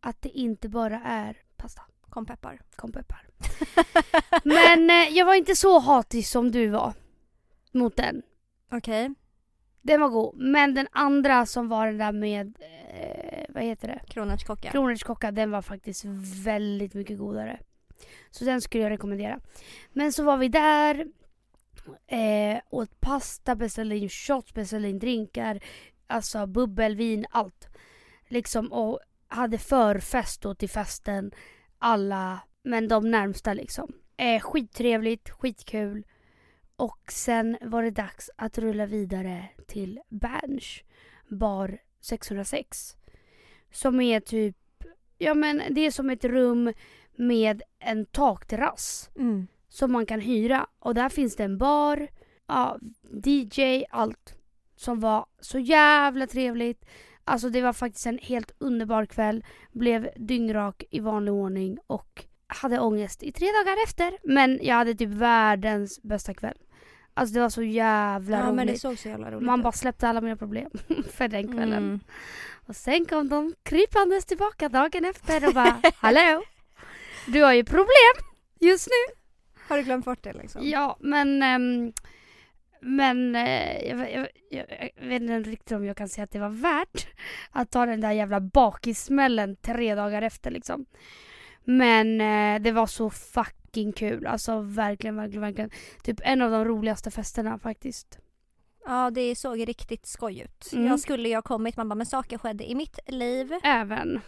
Att 0.00 0.22
det 0.22 0.28
inte 0.28 0.68
bara 0.68 1.00
är 1.02 1.42
pasta. 1.56 1.82
Con 2.10 2.26
peppar. 2.26 3.25
Men 4.44 4.90
eh, 4.90 5.16
jag 5.16 5.26
var 5.26 5.34
inte 5.34 5.56
så 5.56 5.78
hatig 5.78 6.26
som 6.26 6.50
du 6.50 6.68
var. 6.68 6.92
Mot 7.72 7.96
den. 7.96 8.22
Okej, 8.72 9.14
Den 9.82 10.00
var 10.00 10.08
god. 10.08 10.36
Men 10.36 10.74
den 10.74 10.88
andra 10.92 11.46
som 11.46 11.68
var 11.68 11.86
den 11.86 11.98
där 11.98 12.12
med, 12.12 12.56
eh, 12.90 13.44
vad 13.48 13.64
heter 13.64 13.88
det? 13.88 14.00
kronärtskocka. 14.08 14.70
Kronärtskocka, 14.70 15.30
den 15.30 15.50
var 15.50 15.62
faktiskt 15.62 16.04
väldigt 16.44 16.94
mycket 16.94 17.18
godare. 17.18 17.60
Så 18.30 18.44
den 18.44 18.60
skulle 18.60 18.82
jag 18.82 18.90
rekommendera. 18.90 19.40
Men 19.92 20.12
så 20.12 20.24
var 20.24 20.36
vi 20.36 20.48
där 20.48 21.06
Eh, 22.06 22.60
åt 22.70 23.00
pasta, 23.00 23.54
beställde 23.54 23.96
in 23.96 24.08
shots, 24.08 24.54
beställde 24.54 24.88
in 24.88 24.98
drinkar. 24.98 25.60
Alltså 26.06 26.46
bubbelvin, 26.46 27.26
allt. 27.30 27.68
Liksom 28.28 28.72
och 28.72 29.00
hade 29.28 29.58
förfest 29.58 30.42
då 30.42 30.54
till 30.54 30.68
festen. 30.68 31.30
Alla, 31.78 32.40
men 32.66 32.88
de 32.88 33.10
närmsta 33.10 33.54
liksom. 33.54 33.92
Eh, 34.16 34.40
skittrevligt, 34.40 35.30
skitkul. 35.30 36.04
Och 36.76 37.12
sen 37.12 37.56
var 37.60 37.82
det 37.82 37.90
dags 37.90 38.30
att 38.36 38.58
rulla 38.58 38.86
vidare 38.86 39.48
till 39.66 40.00
Berns 40.08 40.80
bar 41.28 41.78
606. 42.00 42.96
Som 43.72 44.00
är 44.00 44.20
typ, 44.20 44.56
ja 45.18 45.34
men 45.34 45.62
det 45.70 45.80
är 45.80 45.90
som 45.90 46.10
ett 46.10 46.24
rum 46.24 46.72
med 47.16 47.62
en 47.78 48.06
takterrass 48.06 49.10
Mm. 49.16 49.46
som 49.68 49.92
man 49.92 50.06
kan 50.06 50.20
hyra. 50.20 50.66
Och 50.78 50.94
där 50.94 51.08
finns 51.08 51.36
det 51.36 51.44
en 51.44 51.58
bar, 51.58 52.08
ja, 52.46 52.78
DJ, 53.24 53.84
allt. 53.90 54.38
Som 54.76 55.00
var 55.00 55.26
så 55.40 55.58
jävla 55.58 56.26
trevligt. 56.26 56.84
Alltså 57.24 57.50
det 57.50 57.62
var 57.62 57.72
faktiskt 57.72 58.06
en 58.06 58.18
helt 58.22 58.52
underbar 58.58 59.06
kväll. 59.06 59.44
Blev 59.72 60.08
dyngrak 60.16 60.84
i 60.90 61.00
vanlig 61.00 61.34
ordning 61.34 61.78
och 61.86 62.24
hade 62.46 62.78
ångest 62.78 63.22
i 63.22 63.32
tre 63.32 63.46
dagar 63.46 63.76
efter. 63.84 64.18
Men 64.22 64.58
jag 64.62 64.74
hade 64.74 64.94
typ 64.94 65.08
världens 65.08 66.02
bästa 66.02 66.34
kväll. 66.34 66.56
Alltså 67.14 67.34
det 67.34 67.40
var 67.40 67.48
så 67.48 67.62
jävla 67.62 68.36
Ja 68.38 68.46
roligt. 68.64 68.80
så 68.80 68.94
jävla 69.08 69.30
roligt 69.30 69.46
Man 69.46 69.58
ut. 69.60 69.62
bara 69.64 69.72
släppte 69.72 70.08
alla 70.08 70.20
mina 70.20 70.36
problem 70.36 70.70
för 71.12 71.28
den 71.28 71.48
kvällen. 71.52 71.78
Mm. 71.84 72.00
Och 72.66 72.76
sen 72.76 73.04
kom 73.06 73.28
de 73.28 73.54
krypandes 73.62 74.24
tillbaka 74.24 74.68
dagen 74.68 75.04
efter 75.04 75.48
och 75.48 75.54
bara 75.54 75.76
Hallå! 75.96 76.42
Du 77.26 77.42
har 77.42 77.52
ju 77.52 77.64
problem 77.64 78.14
just 78.60 78.86
nu. 78.88 79.14
Har 79.68 79.76
du 79.76 79.82
glömt 79.82 80.04
bort 80.04 80.22
det 80.22 80.32
liksom? 80.32 80.68
Ja, 80.68 80.96
men... 81.00 81.42
ehm, 81.42 81.92
men 82.80 83.36
eh, 83.36 83.88
jag, 83.88 83.98
jag, 84.12 84.28
jag, 84.50 84.90
jag 84.96 85.08
vet 85.08 85.22
inte 85.22 85.50
riktigt 85.50 85.72
om 85.72 85.84
jag 85.84 85.96
kan 85.96 86.08
säga 86.08 86.24
att 86.24 86.30
det 86.30 86.38
var 86.38 86.48
värt 86.48 87.06
att 87.50 87.70
ta 87.70 87.86
den 87.86 88.00
där 88.00 88.12
jävla 88.12 88.40
bakissmällen 88.40 89.56
tre 89.56 89.94
dagar 89.94 90.22
efter 90.22 90.50
liksom. 90.50 90.86
Men 91.66 92.20
eh, 92.20 92.62
det 92.62 92.72
var 92.72 92.86
så 92.86 93.10
fucking 93.10 93.92
kul. 93.92 94.26
Alltså 94.26 94.60
verkligen, 94.60 95.16
verkligen, 95.16 95.40
verkligen. 95.42 95.70
Typ 96.02 96.20
en 96.24 96.42
av 96.42 96.50
de 96.50 96.64
roligaste 96.64 97.10
festerna 97.10 97.58
faktiskt. 97.58 98.18
Ja 98.86 99.10
det 99.10 99.36
såg 99.36 99.68
riktigt 99.68 100.06
skoj 100.06 100.40
ut. 100.40 100.72
Mm. 100.72 100.86
Jag 100.86 101.00
skulle 101.00 101.28
ju 101.28 101.34
ha 101.34 101.42
kommit, 101.42 101.76
man 101.76 101.88
bara 101.88 101.94
men 101.94 102.06
saker 102.06 102.38
skedde 102.38 102.70
i 102.70 102.74
mitt 102.74 102.98
liv. 103.06 103.52
Även. 103.62 104.20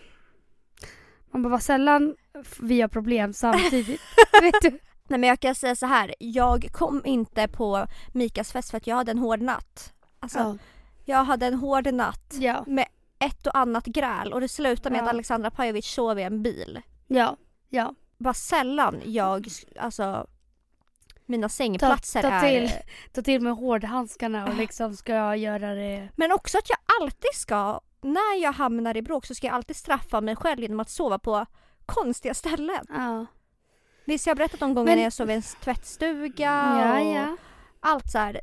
Man 1.31 1.43
bara, 1.43 1.49
vad 1.49 1.63
sällan 1.63 2.17
vi 2.61 2.81
har 2.81 2.89
problem 2.89 3.33
samtidigt. 3.33 4.01
vet 4.43 4.63
du? 4.63 4.71
Nej 5.11 5.19
men 5.21 5.29
jag 5.29 5.41
kan 5.41 5.55
säga 5.55 5.77
så 5.77 5.87
här. 5.87 6.15
jag 6.19 6.69
kom 6.73 7.03
inte 7.05 7.49
på 7.49 7.87
Mikas 8.13 8.53
fest 8.53 8.71
för 8.71 8.77
att 8.77 8.87
jag 8.87 8.97
hade 8.97 9.11
en 9.11 9.19
hård 9.19 9.41
natt. 9.41 9.93
Alltså 10.21 10.39
Ja. 10.39 10.57
jag 11.05 11.25
hade 11.25 11.47
en 11.47 11.55
hård 11.55 11.93
natt 11.95 12.35
Ja. 12.39 12.65
med 12.67 12.87
ett 13.19 13.47
och 13.47 13.57
annat 13.59 13.85
gräl 13.87 14.33
och 14.33 14.41
det 14.41 14.49
slutade 14.49 14.91
med 14.91 14.99
Ja. 14.99 15.03
att 15.05 15.11
Alexandra 15.11 15.51
Pajovic 15.51 15.87
sov 15.87 16.19
i 16.19 16.23
en 16.23 16.43
bil. 16.43 16.81
Ja. 17.09 17.37
Ja. 17.69 17.95
Vad 18.19 18.37
sällan 18.37 19.01
jag, 19.05 19.49
alltså 19.81 20.27
mina 21.27 21.49
sängplatser 21.49 22.23
ta 22.23 22.29
är... 22.29 22.41
till. 22.67 22.71
Ta 23.13 23.23
till 23.23 23.41
med 23.43 23.53
hårdhandskarna 23.53 24.47
och 24.49 24.55
liksom 24.55 24.97
ska 24.97 25.15
jag 25.15 25.37
göra 25.37 25.75
det. 25.75 26.09
Men 26.17 26.33
också 26.33 26.59
att 26.59 26.71
jag 26.71 26.79
alltid 27.01 27.35
ska, 27.35 27.81
när 28.01 28.43
jag 28.43 28.53
hamnar 28.53 28.97
i 28.97 29.03
bråk 29.03 29.27
så 29.27 29.35
ska 29.35 29.47
jag 29.47 29.55
alltid 29.55 29.77
straffa 29.77 30.21
mig 30.21 30.37
själv 30.37 30.61
genom 30.61 30.81
att 30.81 30.91
sova 30.91 31.19
på 31.19 31.47
konstiga 31.87 32.35
ställen. 32.35 32.87
Ja. 32.89 33.27
Visst 34.05 34.27
jag 34.27 34.31
har 34.31 34.37
berättat 34.37 34.63
om 34.63 34.75
gånger 34.75 34.95
Men- 34.95 35.05
jag 35.05 35.13
sov 35.13 35.31
i 35.31 35.35
en 35.35 35.43
tvättstuga 35.43 36.45
Ja, 36.81 37.01
och 37.01 37.17
ja. 37.17 37.37
allt 37.81 38.11
så 38.11 38.19
här. 38.19 38.41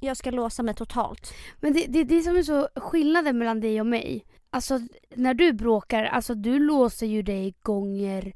Jag 0.00 0.16
ska 0.16 0.30
låsa 0.30 0.62
mig 0.62 0.74
totalt. 0.74 1.34
Men 1.60 1.72
det, 1.72 1.86
det, 1.88 2.04
det 2.04 2.22
som 2.22 2.36
är 2.36 2.42
så 2.42 2.68
skillnaden 2.76 3.38
mellan 3.38 3.60
dig 3.60 3.80
och 3.80 3.86
mig. 3.86 4.24
Alltså 4.54 4.80
när 5.14 5.34
du 5.34 5.52
bråkar, 5.52 6.04
alltså 6.04 6.34
du 6.34 6.58
låser 6.58 7.06
ju 7.06 7.22
dig 7.22 7.54
gånger 7.62 8.32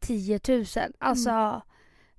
10 0.00 0.40
000. 0.48 0.64
Alltså 0.98 1.62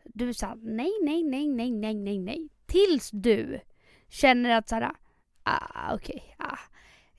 du 0.06 0.30
är 0.30 0.34
såhär 0.34 0.56
nej, 0.62 0.92
nej, 1.04 1.24
nej, 1.24 1.48
nej, 1.48 1.72
nej, 1.72 1.94
nej, 1.96 2.20
nej. 2.20 2.50
Tills 2.66 3.10
du 3.12 3.60
känner 4.10 4.50
att 4.58 4.70
såhär, 4.70 4.92
ah 5.44 5.96
okej, 5.96 6.36
ah, 6.40 6.58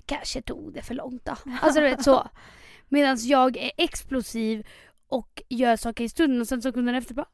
kanske 0.07 0.43
tog 0.43 0.73
det 0.75 0.83
för 0.83 0.95
långt 0.95 1.25
då. 1.25 1.37
Alltså 1.63 1.81
du 1.81 1.87
vet 1.87 2.03
så. 2.05 2.29
Medan 2.89 3.17
jag 3.21 3.57
är 3.57 3.71
explosiv 3.77 4.67
och 5.09 5.43
gör 5.49 5.77
saker 5.77 6.05
i 6.05 6.09
stunden 6.09 6.41
och 6.41 6.49
sen 6.49 6.63
sekunden 6.63 6.95
efter 6.95 7.15
bara 7.15 7.29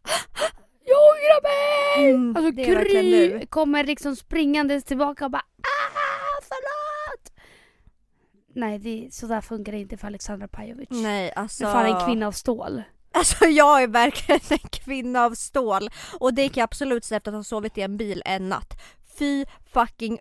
jag 0.84 0.98
ångrar 0.98 1.42
mig! 1.42 2.10
Mm, 2.10 2.36
Alltså 2.36 2.52
Kry 2.52 3.28
du. 3.38 3.46
kommer 3.46 3.84
liksom 3.84 4.16
springandes 4.16 4.84
tillbaka 4.84 5.24
och 5.24 5.30
bara 5.30 5.42
ah! 5.62 5.99
Nej, 8.52 8.78
det, 8.78 9.08
så 9.12 9.26
där 9.26 9.40
funkar 9.40 9.72
det 9.72 9.78
inte 9.78 9.96
för 9.96 10.06
Alexandra 10.06 10.48
Pajovic. 10.48 10.88
Nej 10.90 11.32
alltså. 11.36 11.64
fan 11.64 11.86
en 11.86 12.06
kvinna 12.06 12.26
av 12.26 12.32
stål. 12.32 12.82
Alltså 13.12 13.44
jag 13.44 13.82
är 13.82 13.88
verkligen 13.88 14.40
en 14.50 14.68
kvinna 14.70 15.24
av 15.24 15.34
stål. 15.34 15.90
Och 16.20 16.34
det 16.34 16.48
kan 16.48 16.60
jag 16.60 16.64
absolut 16.64 17.04
säga 17.04 17.16
efter 17.16 17.30
att 17.30 17.36
ha 17.36 17.44
sovit 17.44 17.78
i 17.78 17.82
en 17.82 17.96
bil 17.96 18.22
en 18.24 18.48
natt. 18.48 18.82
Fy 19.18 19.44
fucking 19.72 20.18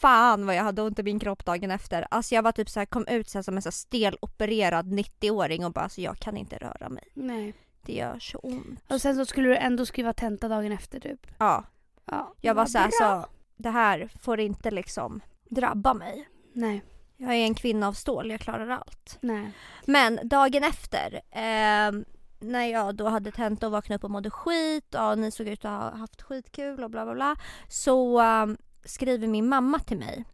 fan 0.00 0.46
vad 0.46 0.54
jag 0.54 0.62
hade 0.62 0.82
ont 0.82 0.98
i 0.98 1.02
min 1.02 1.18
kropp 1.18 1.44
dagen 1.44 1.70
efter. 1.70 2.06
Alltså 2.10 2.34
jag 2.34 2.42
var 2.42 2.52
typ 2.52 2.68
så 2.70 2.80
här, 2.80 2.86
kom 2.86 3.06
ut 3.06 3.28
så 3.28 3.42
som 3.42 3.56
en 3.56 3.62
så 3.62 3.72
stelopererad 3.72 4.86
90-åring 4.86 5.64
och 5.64 5.72
bara 5.72 5.80
alltså 5.80 6.00
jag 6.00 6.18
kan 6.18 6.36
inte 6.36 6.56
röra 6.56 6.88
mig. 6.88 7.04
Nej. 7.14 7.54
Det 7.82 7.92
gör 7.92 8.18
så 8.18 8.38
ont. 8.38 8.80
Och 8.88 9.00
sen 9.00 9.16
så 9.16 9.26
skulle 9.26 9.48
du 9.48 9.56
ändå 9.56 9.86
skriva 9.86 10.12
tenta 10.12 10.48
dagen 10.48 10.72
efter 10.72 11.00
typ. 11.00 11.26
Ja, 11.38 11.64
Ja, 12.10 12.34
jag 12.40 12.54
var 12.54 12.66
så 12.66 12.78
här, 12.78 12.90
så 12.92 13.26
det 13.56 13.70
här 13.70 14.08
får 14.20 14.40
inte 14.40 14.70
liksom 14.70 15.20
drabba 15.48 15.94
mig. 15.94 16.28
Nej, 16.52 16.82
Jag 17.20 17.34
är 17.34 17.44
en 17.44 17.54
kvinna 17.54 17.88
av 17.88 17.92
stål, 17.92 18.30
jag 18.30 18.40
klarar 18.40 18.68
allt. 18.68 19.18
nej. 19.20 19.52
Men 19.86 20.20
dagen 20.28 20.64
efter, 20.64 21.20
ehm, 21.30 22.04
när 22.40 22.66
jag 22.66 22.94
då 22.94 23.08
hade 23.08 23.32
tenta 23.32 23.66
och 23.66 23.72
vaknade 23.72 23.96
upp 23.96 24.04
och 24.04 24.10
mådde 24.10 24.30
skit 24.30 24.94
och 24.94 25.18
ni 25.18 25.30
såg 25.30 25.46
ut 25.48 25.64
att 25.64 25.70
ha 25.70 25.96
haft 25.96 26.22
skitkul 26.22 26.84
och 26.84 26.90
bla 26.90 27.04
bla 27.04 27.14
bla. 27.14 27.36
Så 27.68 28.20
ehm, 28.20 28.56
skriver 28.84 29.26
min 29.26 29.48
mamma 29.48 29.78
till 29.78 29.98
mig. 29.98 30.24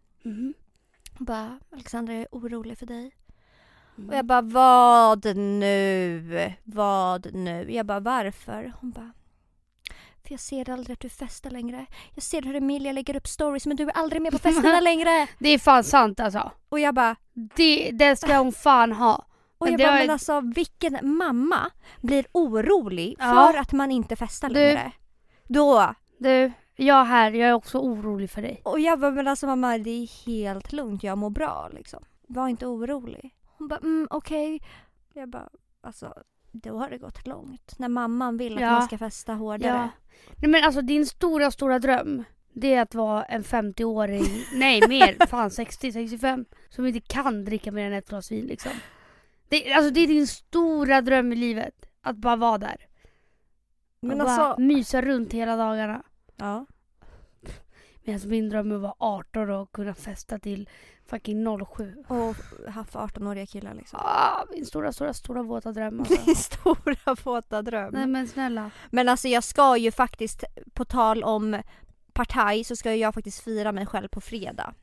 Hon 1.19 1.25
bara, 1.27 1.61
Alexandra 1.73 2.13
jag 2.13 2.23
är 2.23 2.29
orolig 2.31 2.79
för 2.79 2.87
dig. 2.87 3.13
Mm. 3.99 4.11
Och 4.11 4.17
jag 4.17 4.25
bara, 4.27 4.43
vad 4.43 5.37
nu? 5.37 6.53
Vad 6.65 7.35
nu? 7.35 7.73
Jag 7.73 7.87
bara, 7.87 8.01
varför? 8.01 8.73
Hon 8.81 8.91
bara, 8.91 9.13
för 10.25 10.33
jag 10.33 10.41
ser 10.41 10.71
aldrig 10.71 10.95
att 10.95 11.01
du 11.01 11.09
festar 11.09 11.51
längre. 11.51 11.87
Jag 12.15 12.23
ser 12.23 12.43
hur 12.43 12.55
Emilia 12.55 12.93
lägger 12.93 13.17
upp 13.17 13.27
stories 13.29 13.67
men 13.67 13.77
du 13.77 13.85
är 13.85 13.91
aldrig 13.97 14.23
med 14.23 14.33
på 14.33 14.39
festerna 14.49 14.81
längre. 14.81 15.27
Det 15.39 15.49
är 15.49 15.59
fan 15.59 15.85
sant 15.85 16.21
alltså. 16.21 16.51
Och 16.69 16.81
jag 16.81 16.95
bara, 16.95 17.17
Det, 17.57 17.91
det 17.91 18.17
ska 18.17 18.37
hon 18.39 18.53
fan 18.67 18.93
ha. 18.93 19.25
och 19.59 19.69
jag 19.69 19.79
bara, 19.81 19.93
men 19.95 20.11
alltså 20.11 20.41
vilken 20.41 20.99
mamma 21.17 21.71
blir 22.03 22.27
orolig 22.33 23.17
Ja. 23.19 23.51
för 23.53 23.59
att 23.61 23.73
man 23.73 23.91
inte 23.91 24.17
festar 24.17 24.49
Du- 24.49 24.55
längre? 24.55 24.93
Då, 25.49 25.95
Du, 26.19 26.53
jag 26.77 27.05
här, 27.05 27.31
jag 27.33 27.49
är 27.49 27.53
också 27.53 27.79
orolig 27.79 28.31
för 28.31 28.43
dig. 28.43 28.61
och 28.65 28.81
jag 28.81 29.01
bara, 29.01 29.11
men 29.11 29.29
alltså 29.29 29.47
mamma 29.47 29.79
det 29.79 29.91
är 29.91 30.27
helt 30.27 30.73
lugnt, 30.73 31.03
jag 31.03 31.19
mår 31.19 31.31
bra 31.31 31.69
liksom. 31.73 32.05
Var 32.29 32.49
inte 32.49 32.67
orolig. 32.67 33.31
Hon 33.59 33.69
bara, 33.69 33.79
mm 33.79 34.07
okej. 34.11 34.61
Jag 35.15 35.29
bara, 35.31 35.49
alltså 35.83 36.15
då 36.55 36.79
har 36.79 36.91
det 36.91 36.99
gått 36.99 37.27
långt. 37.27 37.79
När 37.79 37.89
mamman 37.89 38.37
vill 38.37 38.55
att 38.55 38.61
Ja. 38.61 38.71
man 38.71 38.83
ska 38.87 38.99
festa 38.99 39.35
hårdare. 39.35 39.71
Ja. 39.73 39.89
Nej 40.37 40.51
men 40.51 40.65
alltså 40.65 40.83
din 40.83 41.07
stora, 41.07 41.51
stora 41.51 41.79
dröm. 41.79 42.25
Det 42.53 42.75
är 42.75 42.83
att 42.83 42.95
vara 42.95 43.25
en 43.25 43.43
50-åring, 43.45 44.25
nej 44.55 44.89
mer, 44.89 45.27
fan 45.27 45.51
60, 45.51 45.93
65. 45.93 46.45
Som 46.69 46.87
inte 46.87 47.01
kan 47.01 47.45
dricka 47.45 47.73
mer 47.73 47.87
än 47.87 47.93
ett 47.93 48.09
glas 48.09 48.33
vin 48.33 48.47
liksom. 48.47 48.73
Det, 49.49 49.73
alltså 49.73 49.91
det 49.91 50.01
är 50.01 50.07
din 50.07 50.27
stora 50.27 51.01
dröm 51.01 51.33
i 51.33 51.37
livet. 51.37 51.75
Att 52.03 52.17
bara 52.17 52.37
vara 52.37 52.59
där. 52.59 52.77
Men 54.01 54.21
och 54.21 54.27
bara 54.27 54.37
alltså, 54.37 54.63
mysa 54.63 55.03
runt 55.03 55.33
hela 55.33 55.57
dagarna. 55.57 56.03
ja. 56.37 56.67
Medan 58.05 58.29
min 58.29 58.49
dröm 58.49 58.73
är 58.73 58.75
att 58.75 58.83
vara 58.83 58.95
18 58.99 59.51
och 59.51 59.73
kunna 59.73 59.95
festa 59.95 60.39
till 60.39 60.69
fucking 61.07 61.67
07. 61.67 62.05
Och 62.09 62.37
haft 62.73 62.95
18-åriga 62.95 63.47
killar 63.47 63.75
liksom. 63.75 63.99
Ah, 64.03 64.45
min 64.51 64.67
stora, 64.67 64.93
stora, 64.93 65.15
stora 65.15 65.43
våta 65.43 65.73
dröm 65.73 66.01
alltså. 66.01 66.15
Min 66.27 66.37
stora 66.37 67.15
våta 67.25 67.63
dröm. 67.63 67.95
Nej 67.95 68.07
men 68.07 68.29
snälla. 68.29 68.71
Men 68.91 69.09
alltså 69.09 69.29
jag 69.29 69.45
ska 69.45 69.77
ju 69.77 69.93
faktiskt, 69.93 70.45
på 70.73 70.85
tal 70.85 71.25
om 71.25 71.63
partaj, 72.13 72.65
så 72.65 72.77
ska 72.77 72.95
jag 72.95 73.15
faktiskt 73.15 73.45
fira 73.45 73.73
mig 73.73 73.87
själv 73.87 74.09
på 74.09 74.21
fredag. 74.21 74.75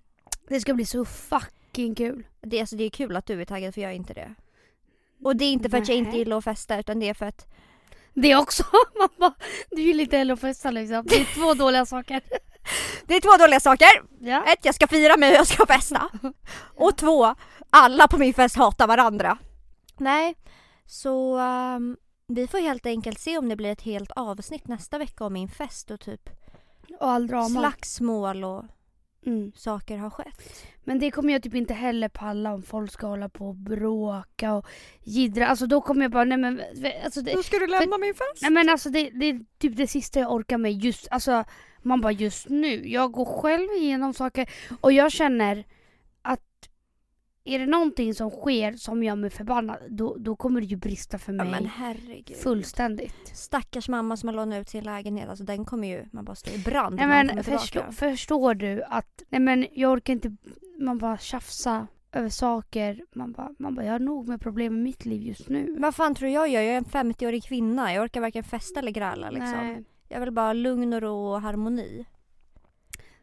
Det 0.48 0.60
ska 0.60 0.74
bli 0.74 0.86
så 0.86 1.06
fucking 1.06 1.96
kul. 1.96 2.28
Det, 2.42 2.60
alltså, 2.60 2.76
det 2.76 2.84
är 2.84 2.90
kul 2.90 3.16
att 3.16 3.26
du 3.26 3.42
är 3.42 3.46
taggad 3.46 3.74
för 3.74 3.82
jag 3.82 3.92
är 3.92 3.96
inte 3.96 4.14
det. 4.14 4.36
Och 5.24 5.36
det 5.36 5.46
är 5.46 5.52
inte 5.52 5.70
för 5.70 5.78
att 5.78 5.88
jag 5.88 5.98
inte 5.98 6.12
Nej. 6.12 6.20
gillar 6.20 6.38
att 6.38 6.44
festa 6.44 6.80
utan 6.80 7.00
det 7.00 7.10
är 7.10 7.14
för 7.14 7.26
att 7.26 7.48
Det 8.14 8.36
också. 8.36 8.64
Man 9.00 9.10
bara, 9.20 9.34
du 9.70 9.84
vill 9.84 10.00
inte 10.00 10.18
heller 10.18 10.36
festa 10.36 10.72
liksom. 10.72 11.06
Det 11.06 11.16
är 11.16 11.36
två 11.36 11.54
dåliga 11.54 11.86
saker. 11.86 12.22
Det 13.06 13.16
är 13.16 13.22
två 13.22 13.44
dåliga 13.44 13.60
saker. 13.60 13.88
Ja. 14.20 14.44
Ett, 14.46 14.66
jag 14.66 14.76
ska 14.76 14.88
fira 14.88 15.18
mig 15.18 15.30
och 15.30 15.36
jag 15.36 15.48
ska 15.48 15.66
festa. 15.66 16.10
Och 16.76 16.98
två, 16.98 17.36
alla 17.70 18.08
på 18.08 18.18
min 18.18 18.34
fest 18.34 18.56
hatar 18.56 18.88
varandra. 18.88 19.38
Nej, 19.98 20.36
så 20.86 21.38
ehm, 21.38 21.98
vi 22.28 22.48
får 22.48 22.60
helt 22.60 22.86
enkelt 22.86 23.20
se 23.20 23.38
om 23.38 23.50
det 23.50 23.56
blir 23.56 23.72
ett 23.72 23.82
helt 23.82 24.12
avsnitt 24.12 24.68
nästa 24.68 24.98
vecka 24.98 25.26
om 25.26 25.34
min 25.34 25.50
fest 25.50 25.92
och 25.92 26.00
typ 26.00 26.30
Och 27.00 27.08
all 27.10 27.28
drama. 27.28 27.50
slagsmål 27.60 28.44
och 28.44 28.64
Mm. 29.26 29.52
saker 29.56 29.98
har 29.98 30.10
skett. 30.10 30.66
Men 30.84 31.00
det 31.00 31.12
kommer 31.12 31.34
jag 31.34 31.44
typ 31.44 31.54
inte 31.56 31.74
heller 31.74 32.10
palla 32.10 32.54
om 32.54 32.64
folk 32.64 32.92
ska 32.92 33.08
hålla 33.08 33.30
på 33.30 33.48
och 33.50 33.56
bråka 33.56 34.54
och 34.54 34.66
jiddra. 35.04 35.48
Alltså 35.48 35.66
då 35.68 35.82
kommer 35.82 36.02
jag 36.02 36.12
bara, 36.12 36.24
nej 36.24 36.38
men 36.38 36.62
alltså 37.04 37.22
det, 37.22 37.44
ska 37.46 37.60
du 37.60 37.68
lämna 37.68 37.98
min 37.98 38.14
fest? 38.14 38.42
nej 38.42 38.52
men 38.52 38.70
alltså 38.70 38.90
det, 38.90 39.10
det 39.10 39.26
är 39.26 39.40
typ 39.60 39.76
det 39.78 39.88
sista 39.88 40.20
jag 40.20 40.32
orkar 40.34 40.58
med 40.58 40.74
just, 40.84 41.08
alltså 41.12 41.44
man 41.82 42.02
bara 42.02 42.12
just 42.12 42.50
nu. 42.50 42.88
Jag 42.90 43.12
går 43.12 43.26
själv 43.42 43.68
igenom 43.78 44.14
saker 44.14 44.50
och 44.82 44.92
jag 44.92 45.12
känner 45.12 45.66
att 46.22 46.70
är 47.44 47.60
det 47.60 47.66
någonting 47.66 48.14
som 48.14 48.30
sker 48.30 48.74
som 48.74 49.04
gör 49.04 49.16
mig 49.16 49.30
förbannad 49.30 49.78
då, 49.90 50.16
då 50.20 50.36
kommer 50.36 50.62
det 50.62 50.68
ju 50.68 50.76
brista 50.76 51.20
för 51.20 51.34
Ja 51.34 51.44
mig 51.44 51.52
men 51.52 51.66
herregud. 51.66 52.38
fullständigt. 52.38 53.32
Stackars 53.34 53.90
mamma 53.90 54.18
som 54.18 54.30
har 54.30 54.36
lånat 54.36 54.62
ut 54.62 54.70
sin 54.70 54.84
lägenhet, 54.84 55.30
alltså 55.30 55.44
den 55.44 55.66
kommer 55.66 55.88
ju, 55.88 56.06
man 56.12 56.26
bara 56.26 56.36
stå 56.36 56.52
i 56.52 56.58
brand 56.58 56.96
Nej 56.96 57.08
men 57.08 57.44
förstå, 57.44 57.82
förstår 57.92 58.54
du 58.54 58.84
att, 58.84 59.24
nej 59.30 59.42
men 59.42 59.68
jag 59.74 59.92
orkar 59.92 60.14
inte, 60.14 60.36
man 60.80 60.98
bara 60.98 61.18
tjafsa 61.18 61.88
över 62.12 62.30
saker. 62.30 63.02
Man 63.16 63.32
bara, 63.32 63.50
man 63.60 63.76
bara, 63.76 63.86
jag 63.86 63.92
har 63.92 64.00
nog 64.00 64.28
med 64.28 64.42
problem 64.42 64.78
i 64.78 64.82
mitt 64.82 65.06
liv 65.06 65.22
just 65.22 65.50
nu. 65.50 65.76
Vad 65.80 65.96
fan 65.96 66.16
tror 66.16 66.32
jag 66.32 66.50
gör? 66.50 66.62
Jag 66.62 66.74
är 66.74 66.78
en 66.78 66.86
50-årig 66.86 67.44
kvinna. 67.44 67.94
Jag 67.94 68.04
orkar 68.04 68.22
varken 68.22 68.44
festa 68.44 68.80
eller 68.80 68.92
gräla 68.92 69.30
liksom. 69.30 69.52
Nej, 69.52 69.84
Jag 70.12 70.20
vill 70.20 70.32
bara 70.32 70.54
lugn 70.54 70.94
och 70.94 71.02
ro 71.02 71.28
och 71.28 71.42
harmoni. 71.42 72.06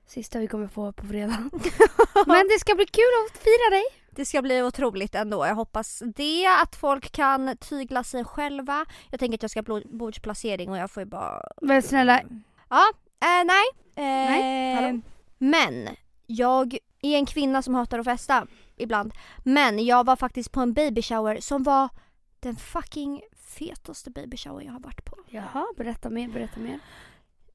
sista 0.06 0.38
vi 0.38 0.46
kommer 0.46 0.68
få 0.68 0.92
på 0.92 1.06
fredag. 1.06 1.50
men 2.26 2.48
det 2.48 2.58
ska 2.60 2.74
bli 2.74 2.86
kul 2.86 3.04
att 3.26 3.38
fira 3.38 3.70
dig. 3.70 3.84
Det 4.10 4.24
ska 4.24 4.42
bli 4.42 4.62
otroligt 4.62 5.14
ändå. 5.14 5.46
Jag 5.46 5.54
hoppas 5.54 6.02
det. 6.16 6.46
Att 6.62 6.76
folk 6.76 7.12
kan 7.12 7.56
tygla 7.56 8.04
sig 8.04 8.24
själva. 8.24 8.86
Jag 9.10 9.20
tänker 9.20 9.38
att 9.38 9.42
jag 9.42 9.50
ska 9.50 9.62
ha 9.72 9.80
bordsplacering 9.84 10.70
och 10.70 10.78
jag 10.78 10.90
får 10.90 11.00
ju 11.00 11.06
bara... 11.06 11.42
Men 11.62 11.82
snälla, 11.82 12.22
Ja, 12.68 12.84
eh, 13.20 13.44
nej. 13.44 13.64
Eh, 13.96 14.30
Nej, 14.30 14.74
hallå? 14.74 15.00
Men 15.38 15.88
jag 16.26 16.78
är 17.02 17.16
en 17.16 17.26
kvinna 17.26 17.62
som 17.62 17.74
hatar 17.74 17.98
att 17.98 18.04
festa 18.04 18.46
ibland. 18.76 19.12
Men 19.44 19.84
jag 19.84 20.06
var 20.06 20.16
faktiskt 20.16 20.52
på 20.52 20.60
en 20.60 20.72
baby 20.72 21.02
shower 21.02 21.40
som 21.40 21.62
var 21.62 21.88
den 22.40 22.56
fucking 22.56 23.22
fetaste 23.48 24.10
baby 24.10 24.36
shower 24.36 24.62
jag 24.62 24.72
har 24.72 24.80
varit 24.80 25.04
på. 25.04 25.16
jaha, 25.28 25.66
berätta 25.76 26.10
mer, 26.10 26.28
berätta 26.28 26.60
mer. 26.60 26.78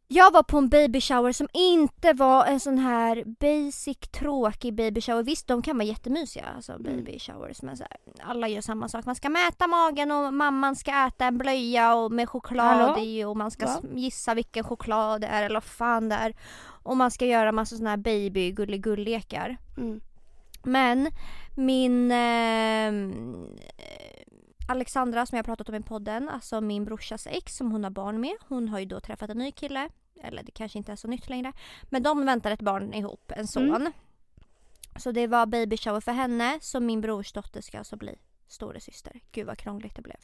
Jag 0.08 0.32
var 0.32 0.44
på 0.44 0.58
en 0.58 0.70
baby 0.70 1.02
shower 1.02 1.32
som 1.32 1.48
inte 1.54 2.14
var 2.14 2.46
en 2.46 2.60
sån 2.60 2.78
här 2.78 3.24
basic 3.26 3.98
tråkig 4.12 4.74
baby 4.74 5.02
shower. 5.02 5.24
Visst 5.24 5.48
de 5.48 5.62
kan 5.62 5.78
vara 5.78 5.88
jättemysiga 5.88 6.46
alltså 6.56 6.72
Mm. 6.72 6.84
baby 6.84 7.20
showers 7.20 7.62
men 7.62 7.78
så 7.78 7.84
här, 7.84 7.98
alla 8.24 8.48
gör 8.48 8.62
samma 8.62 8.90
sak. 8.90 9.06
Man 9.06 9.16
ska 9.16 9.30
mäta 9.30 9.68
magen 9.68 10.12
och 10.12 10.34
mamman 10.34 10.76
ska 10.76 11.06
äta 11.08 11.26
en 11.26 11.38
blöja 11.38 11.96
och 11.96 12.12
med 12.12 12.30
choklad 12.30 12.66
Hallå? 12.78 12.98
i 13.00 13.24
och 13.24 13.38
man 13.38 13.52
ska 13.52 13.66
Va? 13.66 13.82
gissa 13.96 14.34
vilken 14.34 14.64
choklad 14.64 15.22
det 15.22 15.28
är 15.28 15.44
eller 15.44 15.56
vad 15.56 15.64
fan 15.64 16.10
det 16.10 16.16
är. 16.16 16.34
Och 16.66 16.98
man 16.98 17.12
ska 17.12 17.26
göra 17.26 17.52
massa 17.52 17.76
såna 17.76 17.90
här 17.90 17.98
baby 17.98 18.52
gulligull-lekar. 18.52 19.58
Mm. 19.78 20.02
Men 20.64 21.12
min 21.56 22.12
ehm, 22.12 23.48
Alexandra 24.74 25.26
som 25.26 25.36
jag 25.36 25.46
pratat 25.46 25.70
om 25.70 25.76
i 25.76 25.82
podden, 25.82 26.30
alltså 26.30 26.62
min 26.62 26.86
brorsas 26.86 27.28
ex 27.28 27.58
som 27.58 27.72
hon 27.72 27.84
har 27.84 27.92
barn 27.92 28.22
med. 28.22 28.36
Hon 28.48 28.70
har 28.70 28.80
ju 28.80 28.86
då 28.86 29.00
träffat 29.00 29.30
en 29.30 29.38
ny 29.38 29.52
kille. 29.52 29.90
Eller 30.24 30.44
det 30.44 30.52
kanske 30.52 30.78
inte 30.78 30.92
är 30.92 30.96
så 30.96 31.08
nytt 31.08 31.30
längre. 31.30 31.54
Men 31.84 32.04
de 32.04 32.26
väntar 32.26 32.52
ett 32.52 32.62
barn 32.62 32.94
ihop, 32.94 33.32
en 33.36 33.48
son. 33.48 33.76
Mm. 33.76 33.92
Så 34.96 35.12
det 35.12 35.28
var 35.28 35.46
baby 35.46 35.78
shower 35.78 36.00
för 36.00 36.12
henne. 36.12 36.60
Så 36.62 36.80
min 36.80 37.02
brors 37.02 37.32
dotter 37.32 37.62
ska 37.62 37.78
alltså 37.78 37.96
bli 37.96 38.16
storasyster. 38.48 39.20
Gud 39.32 39.48
vad 39.48 39.58
krångligt 39.58 39.96
det 39.96 40.02
blev. 40.02 40.18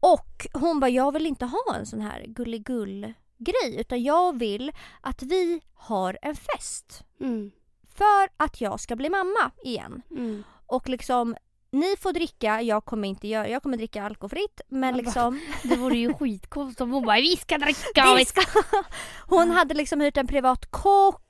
Och 0.00 0.46
hon 0.52 0.80
bara, 0.80 0.90
jag 0.90 1.12
vill 1.12 1.26
inte 1.26 1.44
ha 1.44 1.74
en 1.78 1.86
sån 1.86 2.00
här 2.00 2.24
gulligull 2.26 3.12
grej. 3.38 3.80
Utan 3.80 4.02
jag 4.02 4.38
vill 4.38 4.72
att 5.00 5.22
vi 5.22 5.60
har 5.74 6.18
en 6.22 6.36
fest. 6.36 7.04
Mm. 7.20 7.50
För 7.82 8.28
att 8.36 8.60
jag 8.60 8.80
ska 8.80 8.96
bli 8.96 9.10
mamma 9.10 9.50
igen. 9.64 10.02
Mm. 10.10 10.44
Och 10.66 10.88
liksom 10.88 11.36
ni 11.76 11.96
får 12.00 12.12
dricka, 12.12 12.62
jag 12.62 12.84
kommer 12.84 13.08
inte 13.08 13.28
göra, 13.28 13.48
jag 13.48 13.62
kommer 13.62 13.76
dricka 13.76 14.02
alkoholfritt 14.02 14.60
men 14.68 14.82
Jag 14.82 14.94
bara- 14.94 15.02
liksom 15.04 15.40
Det 15.70 15.76
vore 15.76 15.96
ju 15.98 16.14
skitkonstigt 16.14 16.80
om 16.80 16.90
hon 16.90 17.04
bara 17.06 17.16
vi 17.20 17.36
ska 17.36 17.58
dricka 17.58 18.14
vi 18.18 18.24
ska... 18.24 18.40
Hon 19.26 19.50
hade 19.50 19.74
liksom 19.74 20.00
hyrt 20.00 20.16
en 20.16 20.26
privat 20.26 20.66
kock 20.70 21.22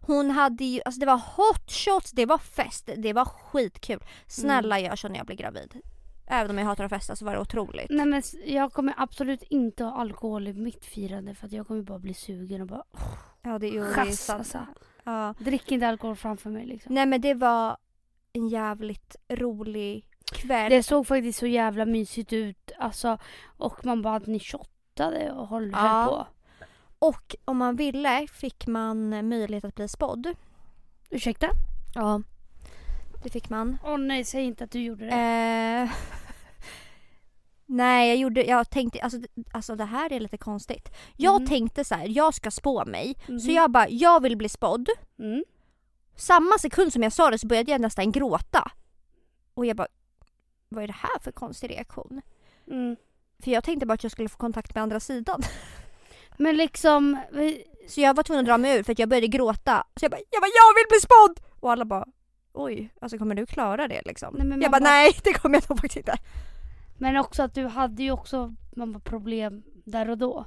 Hon 0.00 0.30
hade 0.30 0.64
ju, 0.64 0.80
alltså 0.84 1.00
det 1.00 1.06
var 1.06 1.20
hot 1.36 1.70
shots, 1.72 2.10
det 2.10 2.26
var 2.26 2.38
fest, 2.38 2.90
det 2.96 3.12
var 3.12 3.24
skitkul. 3.24 4.00
Snälla 4.26 4.76
Mm. 4.78 4.88
gör 4.90 4.96
så 4.96 5.08
när 5.08 5.16
jag 5.16 5.26
blir 5.26 5.36
gravid. 5.36 5.80
Även 6.26 6.50
om 6.50 6.58
jag 6.58 6.64
hatar 6.66 6.84
att 6.84 6.90
festa 6.90 7.16
så 7.16 7.24
var 7.24 7.32
det 7.34 7.40
otroligt. 7.40 7.86
Nej 7.90 8.06
men 8.06 8.22
jag 8.46 8.72
kommer 8.72 8.94
absolut 8.96 9.42
inte 9.42 9.84
ha 9.84 9.92
alkohol 9.92 10.48
i 10.48 10.52
mitt 10.52 10.84
firande 10.84 11.34
för 11.34 11.46
att 11.46 11.52
jag 11.52 11.66
kommer 11.66 11.82
bara 11.82 11.98
bli 11.98 12.14
sugen 12.14 12.60
och 12.60 12.66
bara 12.66 12.84
Ja 13.42 13.58
det 13.58 13.66
är 13.66 13.72
ju 13.72 13.92
chass 13.92 14.30
alltså. 14.30 14.66
Ja. 15.04 15.34
Drick 15.38 15.72
inte 15.72 15.88
alkohol 15.88 16.16
framför 16.16 16.50
mig 16.50 16.66
liksom. 16.66 16.94
Nej 16.94 17.06
men 17.06 17.20
det 17.20 17.34
var 17.34 17.76
en 18.32 18.48
jävligt 18.48 19.16
rolig 19.28 20.06
kväll. 20.32 20.70
Det 20.70 20.82
såg 20.82 21.06
faktiskt 21.06 21.38
så 21.38 21.46
jävla 21.46 21.84
mysigt 21.84 22.32
ut 22.32 22.70
alltså 22.78 23.18
och 23.58 23.84
man 23.86 24.02
bara 24.02 24.16
att 24.16 24.26
ni 24.26 24.40
shottade 24.40 25.32
och 25.32 25.48
höll 25.48 25.70
Ja. 25.70 26.06
på. 26.08 26.26
Och 27.06 27.36
om 27.44 27.56
man 27.56 27.76
ville 27.76 28.26
fick 28.26 28.66
man 28.66 29.28
möjlighet 29.28 29.64
att 29.64 29.74
bli 29.74 29.88
spådd. 29.88 30.26
Ursäkta? 31.10 31.48
Ja. 31.94 32.22
Det 33.22 33.30
fick 33.30 33.48
man. 33.50 33.78
Åh 33.84 33.98
nej, 33.98 34.24
säg 34.24 34.44
inte 34.44 34.64
att 34.64 34.70
du 34.70 34.80
gjorde 34.82 35.04
det. 35.04 35.12
Eh, 35.12 35.90
nej, 37.66 38.08
jag 38.08 38.16
gjorde, 38.16 38.44
jag 38.44 38.70
tänkte, 38.70 39.00
alltså, 39.00 39.18
alltså 39.52 39.76
det 39.76 39.84
här 39.84 40.12
är 40.12 40.20
lite 40.20 40.38
konstigt. 40.38 40.88
Jag 41.16 41.40
Mhm. 41.40 41.48
tänkte 41.48 41.84
så 41.84 41.94
här, 41.94 42.06
jag 42.08 42.34
ska 42.34 42.50
spå 42.50 42.84
mig. 42.84 43.14
Så 43.26 43.32
Mhm. 43.32 43.50
jag 43.54 43.70
bara, 43.70 43.88
jag 43.88 44.22
vill 44.22 44.36
bli 44.36 44.48
spådd. 44.48 44.88
Mm. 45.18 45.44
Samma 46.20 46.58
sekund 46.58 46.92
som 46.92 47.02
jag 47.02 47.12
sa 47.12 47.30
det 47.30 47.38
så 47.38 47.46
började 47.46 47.70
jag 47.70 47.80
nästan 47.80 48.12
gråta. 48.12 48.70
Och 49.54 49.66
jag 49.66 49.76
bara, 49.76 49.88
vad 50.68 50.84
är 50.84 50.86
det 50.86 50.92
här 50.98 51.18
för 51.20 51.32
konstig 51.32 51.70
reaktion? 51.70 52.20
Mm. 52.70 52.96
För 53.44 53.50
jag 53.50 53.64
tänkte 53.64 53.86
bara 53.86 53.94
att 53.94 54.02
jag 54.02 54.12
skulle 54.12 54.28
få 54.28 54.36
kontakt 54.38 54.74
med 54.74 54.82
andra 54.82 55.00
sidan. 55.00 55.42
Men 56.36 56.56
liksom, 56.56 57.18
Så 57.88 58.00
jag 58.00 58.14
var 58.16 58.22
tvungen 58.22 58.40
att 58.44 58.46
dra 58.48 58.58
mig 58.58 58.78
ur 58.78 58.82
för 58.82 58.92
att 58.92 58.98
jag 58.98 59.08
började 59.08 59.26
gråta. 59.26 59.84
Så 59.96 60.04
jag 60.04 60.10
bara, 60.10 60.20
jag, 60.30 60.40
bara, 60.42 60.46
jag 60.54 60.74
vill 60.74 60.86
bli 60.88 61.00
spådd! 61.00 61.46
Och 61.60 61.72
alla 61.72 61.84
bara, 61.84 62.06
oj, 62.52 62.92
alltså 63.00 63.18
kommer 63.18 63.34
du 63.34 63.46
klara 63.46 63.88
det 63.88 64.02
liksom? 64.04 64.34
Nej, 64.38 64.58
jag 64.62 64.70
bara, 64.70 64.78
nej 64.84 65.12
det 65.24 65.32
kommer 65.32 65.54
jag 65.56 65.70
nog 65.70 65.78
faktiskt 65.78 65.96
inte. 65.96 66.16
men 66.98 67.16
också 67.16 67.42
att 67.42 67.54
du 67.54 67.66
hade 67.66 68.02
ju 68.02 68.10
också 68.12 68.54
man 68.76 68.92
bara, 68.92 69.00
problem 69.00 69.62
där 69.84 70.10
och 70.10 70.18
då. 70.18 70.46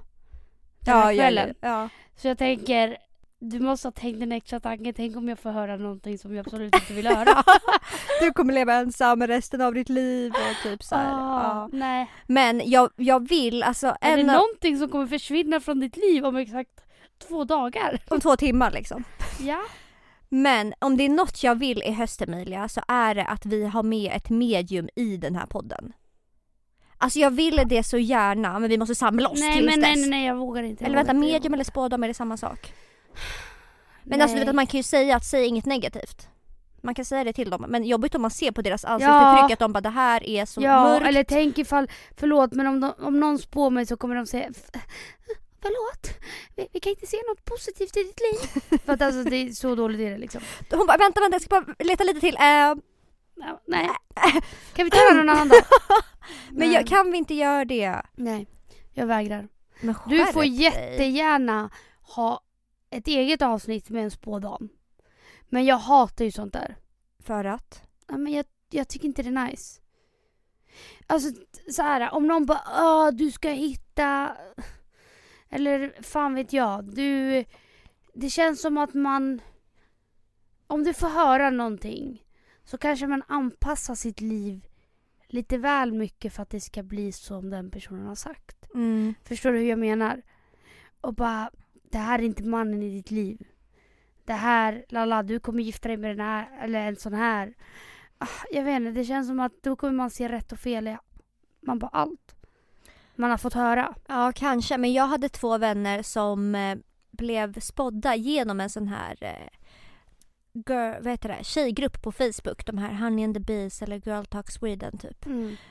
Den 0.80 0.98
Ja, 0.98 1.04
här 1.04 1.14
kvällen. 1.16 1.56
ja. 1.62 1.90
Så 2.16 2.28
jag 2.28 2.38
tänker, 2.38 2.98
du 3.44 3.60
måste 3.60 3.88
ha 3.88 3.92
tänkt 3.92 4.22
en 4.22 4.32
extra 4.32 4.60
tanke. 4.60 4.94
Tänk 4.94 5.18
om 5.18 5.30
jag 5.30 5.40
får 5.40 5.52
höra 5.52 5.78
någonting 5.78 6.18
som 6.18 6.36
jag 6.36 6.46
absolut 6.46 6.76
inte 6.76 6.94
vill 6.94 7.08
höra. 7.08 7.44
Du 8.22 8.34
kommer 8.34 8.54
leva 8.54 8.74
ensam 8.74 9.28
resten 9.28 9.62
av 9.62 9.74
ditt 9.74 9.90
liv 9.90 10.34
och 10.34 10.64
typ 10.64 10.84
så 10.84 10.96
här. 10.96 11.14
Ah, 11.14 11.44
ja. 11.44 11.70
Nej. 11.72 12.12
Men 12.28 12.62
jag, 12.66 12.90
jag 12.96 13.28
vill 13.30 13.64
alltså 13.64 13.96
Är 14.02 14.18
det 14.18 14.24
av, 14.24 14.28
någonting 14.28 14.78
som 14.78 14.90
kommer 14.90 15.08
försvinna 15.08 15.60
från 15.60 15.80
ditt 15.80 15.98
liv 15.98 16.26
om 16.26 16.36
exakt 16.36 16.84
två 17.28 17.44
dagar? 17.44 18.02
om 18.10 18.20
två 18.20 18.36
timmar 18.36 18.72
liksom. 18.72 19.04
Ja. 19.40 19.62
Men 20.30 20.74
om 20.80 20.98
det 20.98 21.04
är 21.04 21.10
något 21.10 21.44
jag 21.44 21.56
vill 21.56 21.84
i 21.84 21.92
höst 21.92 22.22
Emilia 22.22 22.70
så 22.70 22.82
är 22.88 23.16
det 23.16 23.26
att 23.26 23.46
vi 23.46 23.66
har 23.66 23.84
med 23.84 24.12
ett 24.16 24.30
medium 24.30 24.90
i 24.96 25.18
den 25.18 25.36
här 25.36 25.46
podden. 25.46 25.94
Alltså 26.98 27.20
jag 27.20 27.32
vill 27.32 27.62
det 27.66 27.84
så 27.84 27.98
gärna 27.98 28.60
men 28.60 28.70
vi 28.70 28.78
måste 28.78 28.96
samla 28.96 29.30
oss 29.30 29.40
Nej 29.40 29.54
tills 29.54 29.66
men 29.66 29.82
dess. 29.82 29.90
nej, 29.90 29.96
nej 29.96 30.10
nej 30.10 30.26
jag 30.26 30.36
vågar 30.36 30.64
inte. 30.64 30.86
Eller 30.86 30.96
vänta, 30.96 31.14
medium 31.14 31.54
eller 31.54 31.64
spådom 31.64 32.04
är 32.04 32.08
det 32.08 32.14
samma 32.14 32.38
sak? 32.38 32.74
Men 34.04 34.20
Nej. 34.20 34.22
alltså 34.22 34.36
du 34.36 34.40
vet 34.40 34.50
att 34.50 34.56
man 34.56 34.68
kan 34.68 34.78
ju 34.78 34.84
säga 34.84 35.16
att 35.16 35.26
säg 35.26 35.46
inget 35.46 35.66
negativt. 35.66 36.28
Man 36.86 36.96
kan 36.96 37.06
säga 37.06 37.24
det 37.24 37.34
till 37.34 37.50
dem 37.50 37.66
men 37.68 37.84
jobbigt 37.86 38.16
om 38.16 38.22
man 38.22 38.32
ser 38.32 38.52
på 38.52 38.62
deras 38.62 38.86
ansiktsuttryck 38.86 39.54
att 39.54 39.60
de 39.60 39.74
bara 39.74 39.82
det 39.82 39.90
här 39.90 40.24
är 40.30 40.46
så 40.46 40.62
Ja, 40.62 40.84
mörkt. 40.84 41.06
eller 41.08 41.24
tänk 41.24 41.58
ifall, 41.58 41.90
förlåt 42.18 42.54
men 42.54 42.68
om, 42.68 42.80
de, 42.80 42.94
om 43.00 43.20
någon 43.20 43.40
spår 43.40 43.70
mig 43.70 43.86
så 43.86 43.98
kommer 43.98 44.16
de 44.16 44.26
säga 44.26 44.48
"F- 44.50 44.82
Förlåt, 45.62 46.20
vi, 46.56 46.68
vi 46.74 46.80
kan 46.80 46.90
inte 46.90 47.08
se 47.08 47.18
något 47.30 47.46
positivt 47.46 47.98
i 47.98 48.04
ditt 48.04 48.20
liv. 48.20 48.62
För 48.86 48.94
att 48.94 49.02
alltså 49.02 49.24
det 49.24 49.36
är 49.36 49.52
så 49.52 49.76
dåligt 49.76 50.00
är 50.02 50.12
det 50.12 50.18
liksom. 50.18 50.42
Hon 50.72 50.88
bara 50.88 50.98
vänta 50.98 51.22
vänta 51.22 51.36
jag 51.36 51.42
ska 51.42 51.62
bara 51.62 51.76
leta 51.80 52.04
lite 52.04 52.20
till. 52.20 52.36
Ja, 52.40 52.76
nej. 53.68 53.90
Kan 54.74 54.86
vi 54.86 54.92
ta 54.92 54.98
det 55.10 55.16
någon 55.18 55.30
annan 55.30 55.48
dag? 55.50 55.62
men 56.52 56.72
jag, 56.72 56.88
kan 56.88 57.12
vi 57.12 57.18
inte 57.18 57.34
göra 57.34 57.66
det? 57.66 58.02
Nej, 58.16 58.48
jag 58.94 59.06
vägrar. 59.08 59.48
Du 60.08 60.26
får 60.26 60.46
jättegärna 60.46 61.70
ha 62.16 62.42
ett 62.94 63.08
eget 63.08 63.42
avsnitt 63.42 63.90
med 63.90 64.04
en 64.04 64.12
spådam. 64.12 64.70
Men 65.50 65.66
jag 65.66 65.78
hatar 65.78 66.26
ju 66.26 66.32
sånt 66.32 66.54
där. 66.54 66.76
För 67.20 67.46
att? 67.46 67.84
Ja, 68.08 68.18
men 68.18 68.34
jag, 68.34 68.46
jag 68.70 68.88
tycker 68.88 69.06
inte 69.06 69.24
det 69.24 69.30
är 69.30 69.46
nice. 69.48 69.82
Alltså 71.08 71.30
så 71.72 71.82
här, 71.82 72.14
om 72.14 72.28
någon 72.28 72.46
bara 72.46 73.12
du 73.12 73.32
ska 73.32 73.50
hitta... 73.50 74.38
Eller 75.50 76.04
fan 76.04 76.36
vet 76.36 76.54
jag. 76.54 76.96
Du... 76.96 77.46
Det 78.14 78.30
känns 78.30 78.62
som 78.62 78.78
att 78.78 78.94
man... 78.94 79.42
Om 80.68 80.84
du 80.84 80.94
får 80.94 81.10
höra 81.10 81.50
någonting 81.50 82.24
så 82.64 82.78
kanske 82.78 83.08
man 83.08 83.24
anpassar 83.28 83.96
sitt 83.96 84.22
liv 84.22 84.68
lite 85.28 85.58
väl 85.58 85.92
mycket 85.92 86.34
för 86.34 86.44
att 86.44 86.50
det 86.50 86.62
ska 86.62 86.84
bli 86.84 87.12
som 87.12 87.50
den 87.50 87.72
personen 87.72 88.08
har 88.08 88.16
sagt. 88.16 88.66
Mm. 88.74 89.14
Förstår 89.24 89.52
du 89.52 89.58
hur 89.58 89.70
jag 89.70 89.80
menar? 89.80 90.22
Och 91.02 91.14
bara, 91.14 91.52
det 91.94 92.00
här 92.00 92.20
är 92.20 92.24
inte 92.24 92.44
mannen 92.44 92.84
i 92.84 92.90
ditt 92.90 93.12
liv. 93.12 93.48
Det 94.26 94.34
här, 94.34 94.86
lala, 94.90 95.24
du 95.24 95.40
kommer 95.40 95.64
gifta 95.64 95.88
dig 95.88 95.98
med 95.98 96.12
den 96.12 96.26
här, 96.26 96.50
eller 96.62 96.80
en 96.80 96.96
sån 96.96 97.14
här. 97.14 97.54
Ah, 98.18 98.28
jag 98.52 98.64
vet 98.64 98.76
inte, 98.76 98.92
det 98.92 99.06
känns 99.06 99.28
som 99.28 99.40
att 99.40 99.64
då 99.64 99.76
kommer 99.76 99.94
man 99.94 100.10
se 100.10 100.30
rätt 100.30 100.52
och 100.52 100.60
fel 100.60 100.88
i 100.88 100.98
man 101.62 101.80
bara 101.80 101.90
allt. 101.94 102.36
Man 103.16 103.30
har 103.30 103.38
fått 103.38 103.54
höra. 103.54 103.96
Ja, 104.08 104.32
kanske. 104.36 104.78
Men 104.78 104.94
jag 104.94 105.08
hade 105.08 105.30
två 105.30 105.58
vänner 105.58 106.04
som 106.04 106.56
eh, 106.56 106.78
blev 107.12 107.60
spådda 107.60 108.16
genom 108.16 108.60
en 108.60 108.70
sån 108.70 108.88
här 108.88 109.18
eh, 109.22 109.63
girl, 110.54 111.04
vad 111.04 111.08
heter 111.12 111.30
det? 111.30 111.44
tjejgrupp 111.44 112.02
på 112.02 112.12
Facebook. 112.12 112.66
De 112.66 112.78
här 112.78 112.94
Honey 112.94 113.26
and 113.26 113.34
the 113.34 113.40
Bees 113.40 113.82
eller 113.82 114.02
Girl 114.06 114.24
Talk 114.26 114.52
Sweden 114.52 114.98
typ. 114.98 115.26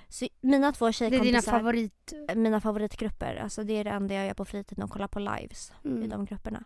Så 0.09 0.29
mina 0.41 0.73
två 0.73 0.85
Det 0.85 0.89
är 0.89 0.93
tjejkompisar, 0.93 1.25
dina 1.25 1.43
favorit... 1.43 2.13
mina 2.35 2.61
favoritgrupper. 2.61 3.37
Alltså 3.37 3.65
det 3.65 3.73
är 3.73 3.85
det 3.85 3.91
enda 3.91 4.15
jag 4.15 4.27
gör 4.27 4.35
på 4.35 4.45
fritiden 4.45 4.85
och 4.85 4.91
kollar 4.91 5.09
på 5.09 5.19
lives 5.19 5.73
i 5.85 5.89
Mm. 5.89 6.09
de 6.09 6.25
grupperna. 6.25 6.65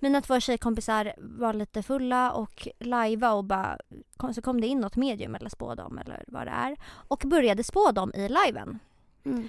Mina 0.00 0.20
två 0.22 0.40
tjejkompisar 0.40 1.14
var 1.18 1.52
lite 1.54 1.82
fulla 1.82 2.32
och 2.32 2.68
lajva 2.80 3.32
och 3.32 3.44
bara 3.44 3.78
så 4.34 4.42
kom 4.42 4.60
det 4.60 4.66
in 4.66 4.80
något 4.80 4.96
medium 4.96 5.34
eller 5.34 5.48
spådom 5.48 5.98
eller 5.98 6.24
vad 6.28 6.46
det 6.46 6.50
är 6.50 6.76
och 7.08 7.22
började 7.26 7.64
spå 7.64 7.90
dem 7.92 8.12
i 8.14 8.28
liven. 8.28 8.78
Mm. 9.24 9.48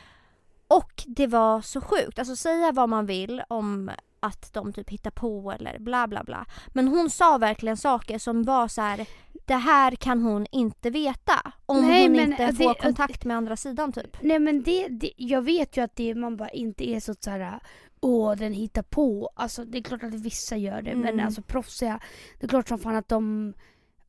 Och 0.68 1.04
det 1.08 1.28
var 1.28 1.62
så 1.62 1.82
sjukt. 1.82 2.20
Alltså 2.20 2.36
säga 2.36 2.72
vad 2.72 2.89
man 2.89 3.06
vill 3.06 3.44
om 3.48 3.92
att 4.24 4.54
de 4.54 4.74
typ 4.74 4.90
hittar 4.90 5.12
på 5.12 5.52
eller 5.52 5.80
bla 5.80 6.08
bla 6.08 6.24
bla. 6.24 6.46
Men 6.68 6.88
hon 6.88 7.10
sa 7.10 7.38
verkligen 7.38 7.78
saker 7.78 8.18
som 8.20 8.44
var 8.44 8.68
så 8.68 8.82
här. 8.82 9.06
Det 9.46 9.56
här 9.56 9.96
kan 9.96 10.22
hon 10.22 10.46
inte 10.52 10.90
veta 10.90 11.54
om 11.66 11.82
Nej, 11.82 12.04
hon 12.04 12.12
men 12.12 12.32
inte 12.32 12.46
det- 12.48 12.54
får 12.54 12.74
kontakt 12.74 13.26
med 13.26 13.38
andra 13.38 13.58
sidan 13.58 13.92
typ. 13.92 14.18
Nej 14.22 14.40
men 14.40 14.64
det, 14.64 14.88
det, 14.88 15.12
jag 15.18 15.42
vet 15.42 15.78
ju 15.78 15.82
att 15.84 15.96
det 15.96 16.16
man 16.16 16.38
bara 16.38 16.50
inte 16.50 16.90
är 16.90 17.00
så 17.00 17.16
såhär 17.20 17.60
Åh 18.02 18.36
den 18.36 18.54
hittar 18.54 18.82
på. 18.84 19.30
Alltså 19.36 19.66
det 19.66 19.78
är 19.78 19.82
klart 19.84 20.04
att 20.04 20.14
vissa 20.14 20.58
gör 20.58 20.82
det 20.82 20.96
men 20.96 21.14
Mm. 21.14 21.26
alltså 21.26 21.42
proffsiga 21.42 22.00
Det 22.40 22.46
är 22.46 22.50
klart 22.50 22.68
som 22.68 22.80
fan 22.80 22.96
att 22.96 23.10
de 23.10 23.54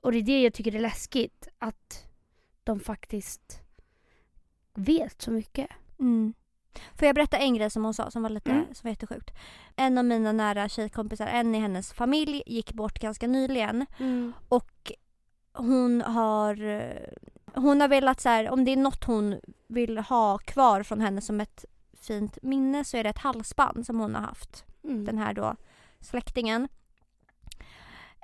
Och 0.00 0.12
det 0.12 0.18
är 0.18 0.22
det 0.22 0.42
jag 0.42 0.55
tycker 0.55 0.74
är 0.74 0.81
läskigt 0.81 1.48
Att 1.59 2.07
de 2.64 2.81
faktiskt 2.81 3.61
Vet 4.74 5.22
så 5.22 5.31
mycket. 5.31 5.68
Mm. 6.00 6.35
Får 6.94 7.06
jag 7.06 7.14
berätta 7.14 7.38
en 7.38 7.54
grej 7.54 7.70
som 7.70 7.84
hon 7.84 7.94
sa 7.94 8.10
som 8.10 8.22
var 8.22 8.30
lite 8.30 8.50
Mm. 8.50 8.64
som 8.72 8.80
var 8.82 8.90
jättesjukt. 8.90 9.30
En 9.76 9.98
av 9.98 10.04
mina 10.04 10.32
nära 10.32 10.68
tjejkompisar, 10.68 11.26
en 11.26 11.54
i 11.54 11.58
hennes 11.58 11.92
familj, 11.92 12.42
gick 12.46 12.72
bort 12.72 12.98
ganska 12.98 13.26
nyligen. 13.26 13.87
Och 14.48 14.92
hon 15.52 16.02
har 16.02 16.56
hon 17.54 17.80
har 17.80 17.88
velat 17.88 18.20
så 18.20 18.28
här, 18.28 18.50
om 18.50 18.64
det 18.64 18.70
är 18.72 18.76
något 18.76 19.04
hon 19.04 19.40
vill 19.66 19.98
ha 19.98 20.38
kvar 20.38 20.82
från 20.82 21.00
henne 21.00 21.20
som 21.20 21.40
ett 21.40 21.64
fint 22.00 22.38
minne 22.42 22.84
så 22.84 22.96
är 22.96 23.02
det 23.04 23.10
ett 23.10 23.18
halsband 23.18 23.87
som 23.87 24.00
hon 24.00 24.14
har 24.14 24.22
haft. 24.22 24.64
Mm. 24.84 25.04
Den 25.04 25.18
här 25.18 25.34
då 25.34 25.56
släktingen. 26.00 26.68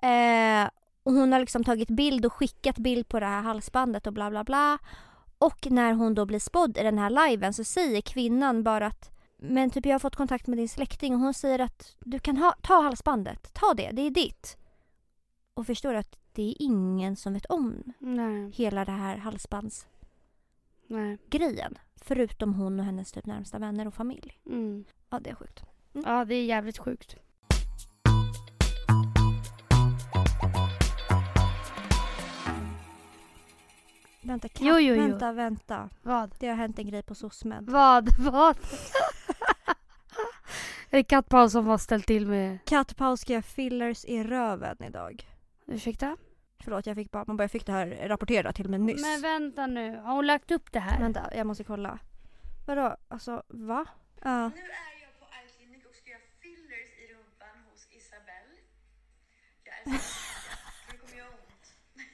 Eh, 0.02 0.70
och 1.02 1.12
hon 1.12 1.32
har 1.32 1.40
liksom 1.40 1.64
tagit 1.64 1.90
bild 1.90 2.26
och 2.26 2.32
skickat 2.32 2.78
bild 2.78 3.08
på 3.08 3.20
det 3.20 3.26
här 3.26 3.42
halsbandet 3.42 4.06
och 4.06 4.12
bla 4.12 4.30
bla 4.30 4.44
bla. 4.44 4.78
Och 5.40 5.70
när 5.70 5.92
hon 5.92 6.14
då 6.14 6.26
blir 6.26 6.38
spådd 6.38 6.78
i 6.78 6.82
den 6.82 6.98
här 6.98 7.10
liven 7.10 7.54
så 7.54 7.64
säger 7.64 8.00
kvinnan 8.00 8.62
bara 8.62 8.86
att 8.86 9.10
men 9.42 9.70
typ 9.70 9.86
jag 9.86 9.94
har 9.94 9.98
fått 9.98 10.16
kontakt 10.16 10.46
med 10.46 10.58
din 10.58 10.68
släkting 10.68 11.14
och 11.14 11.20
hon 11.20 11.34
säger 11.34 11.58
att 11.58 11.96
du 12.00 12.18
kan 12.18 12.36
ha, 12.36 12.54
ta 12.62 12.82
halsbandet, 12.82 13.54
ta 13.54 13.74
det, 13.74 13.90
det 13.92 14.02
är 14.02 14.10
ditt. 14.10 14.56
Och 15.54 15.66
förstår 15.66 15.94
att 15.94 16.18
det 16.32 16.42
är 16.42 16.54
ingen 16.58 17.16
som 17.16 17.32
vet 17.32 17.46
om 17.46 17.92
Nej, 17.98 18.50
hela 18.50 18.84
det 18.84 18.92
här 18.92 19.16
halsbandsgrejen. 19.16 21.78
Förutom 21.96 22.54
hon 22.54 22.80
och 22.80 22.86
hennes 22.86 23.12
typ 23.12 23.26
närmsta 23.26 23.58
vänner 23.58 23.86
och 23.86 23.94
familj. 23.94 24.40
Mm. 24.46 24.84
Ja 25.10 25.20
det 25.20 25.30
är 25.30 25.34
sjukt. 25.34 25.62
Ja 25.92 26.24
det 26.24 26.34
är 26.34 26.44
jävligt 26.44 26.78
sjukt. 26.78 27.16
Vänta, 34.22 34.48
katt, 34.48 34.62
Jo, 34.62 34.78
jo, 34.78 34.94
jo. 34.94 35.02
vänta, 35.02 35.32
vänta. 35.32 35.88
Vad? 36.02 36.34
Det 36.38 36.48
har 36.48 36.54
hänt 36.56 36.78
en 36.78 36.86
grej 36.88 37.02
på 37.02 37.14
SOSMED. 37.14 37.70
Vad? 37.70 38.18
Vad? 38.18 38.56
är 40.90 40.96
det 40.98 41.04
kattpaus 41.04 41.52
som 41.52 41.66
har 41.66 41.78
ställt 41.78 42.06
till 42.06 42.26
med... 42.26 42.58
Kattpaus 42.64 43.20
ska 43.20 43.32
göra 43.32 43.42
fillers 43.42 44.04
i 44.04 44.22
röven 44.24 44.76
idag. 44.84 45.26
Ursäkta? 45.66 46.16
Förlåt, 46.64 46.86
jag 46.86 46.96
fick 46.96 47.10
bara, 47.10 47.24
man 47.26 47.36
bara 47.36 47.42
jag 47.44 47.50
fick 47.50 47.66
det 47.66 47.72
här 47.72 48.08
rapporterat 48.08 48.56
till 48.56 48.68
mig 48.68 48.78
nyss. 48.78 49.02
Men 49.02 49.20
vänta 49.20 49.66
nu, 49.66 49.96
har 49.96 50.14
hon 50.14 50.26
lagt 50.26 50.50
upp 50.50 50.72
det 50.72 50.80
här? 50.80 51.00
Vänta, 51.00 51.30
jag 51.36 51.46
måste 51.46 51.64
kolla. 51.64 51.98
Vadå, 52.66 52.96
alltså 53.08 53.42
va? 53.48 53.86
Ja. 54.22 54.48
Nu 54.48 54.60
är 54.60 54.94
jag 55.02 55.12
på 55.20 55.26
eye-klinik 55.26 55.86
och 55.88 55.94
ska 55.94 56.10
göra 56.10 56.20
fillers 56.42 56.90
i 57.02 57.14
rumpan 57.14 57.56
hos 57.70 57.86
Isabelle. 57.90 58.54
Jag 59.64 59.74
är 59.94 59.98
så 59.98 60.08
Det 60.90 60.96
kommer 60.96 61.16
göra 61.18 61.28
ont. 61.28 61.66
Nej, 61.94 62.06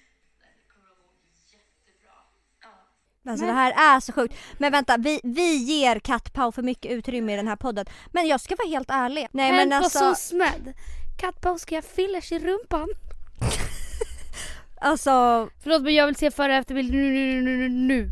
det 0.58 0.72
kommer 0.72 0.88
att 0.92 0.98
gå 0.98 1.08
jättebra. 1.54 2.16
Ja. 2.60 2.72
Alltså 3.26 3.44
Men- 3.46 3.54
det 3.54 3.60
här 3.60 3.96
är 3.96 4.00
så 4.00 4.12
sjukt. 4.12 4.34
Men 4.58 4.72
vänta, 4.72 4.96
vi, 4.96 5.20
vi 5.24 5.56
ger 5.56 5.98
Kattpau 5.98 6.52
för 6.52 6.62
mycket 6.62 6.92
utrymme 6.92 7.32
i 7.32 7.36
den 7.36 7.48
här 7.48 7.56
podden. 7.56 7.86
Men 8.12 8.26
jag 8.26 8.40
ska 8.40 8.56
vara 8.58 8.68
helt 8.68 8.90
ärlig. 8.90 9.28
Nej 9.32 9.52
men 9.52 9.70
på 9.70 9.76
alltså, 9.76 9.98
SOSMED. 10.14 10.74
Kattpaus 11.20 11.62
ska 11.62 11.74
jag 11.74 11.84
fillers 11.84 12.32
i 12.32 12.38
rumpan. 12.38 12.88
alltså 14.80 15.48
Förlåt 15.62 15.82
men 15.82 15.94
jag 15.94 16.06
vill 16.06 16.16
se 16.16 16.30
före 16.30 16.52
och 16.52 16.58
efterbild 16.58 16.92
nu, 16.92 17.10
nu, 17.12 17.42
nu, 17.42 17.58
nu, 17.58 17.68
nu. 17.68 18.10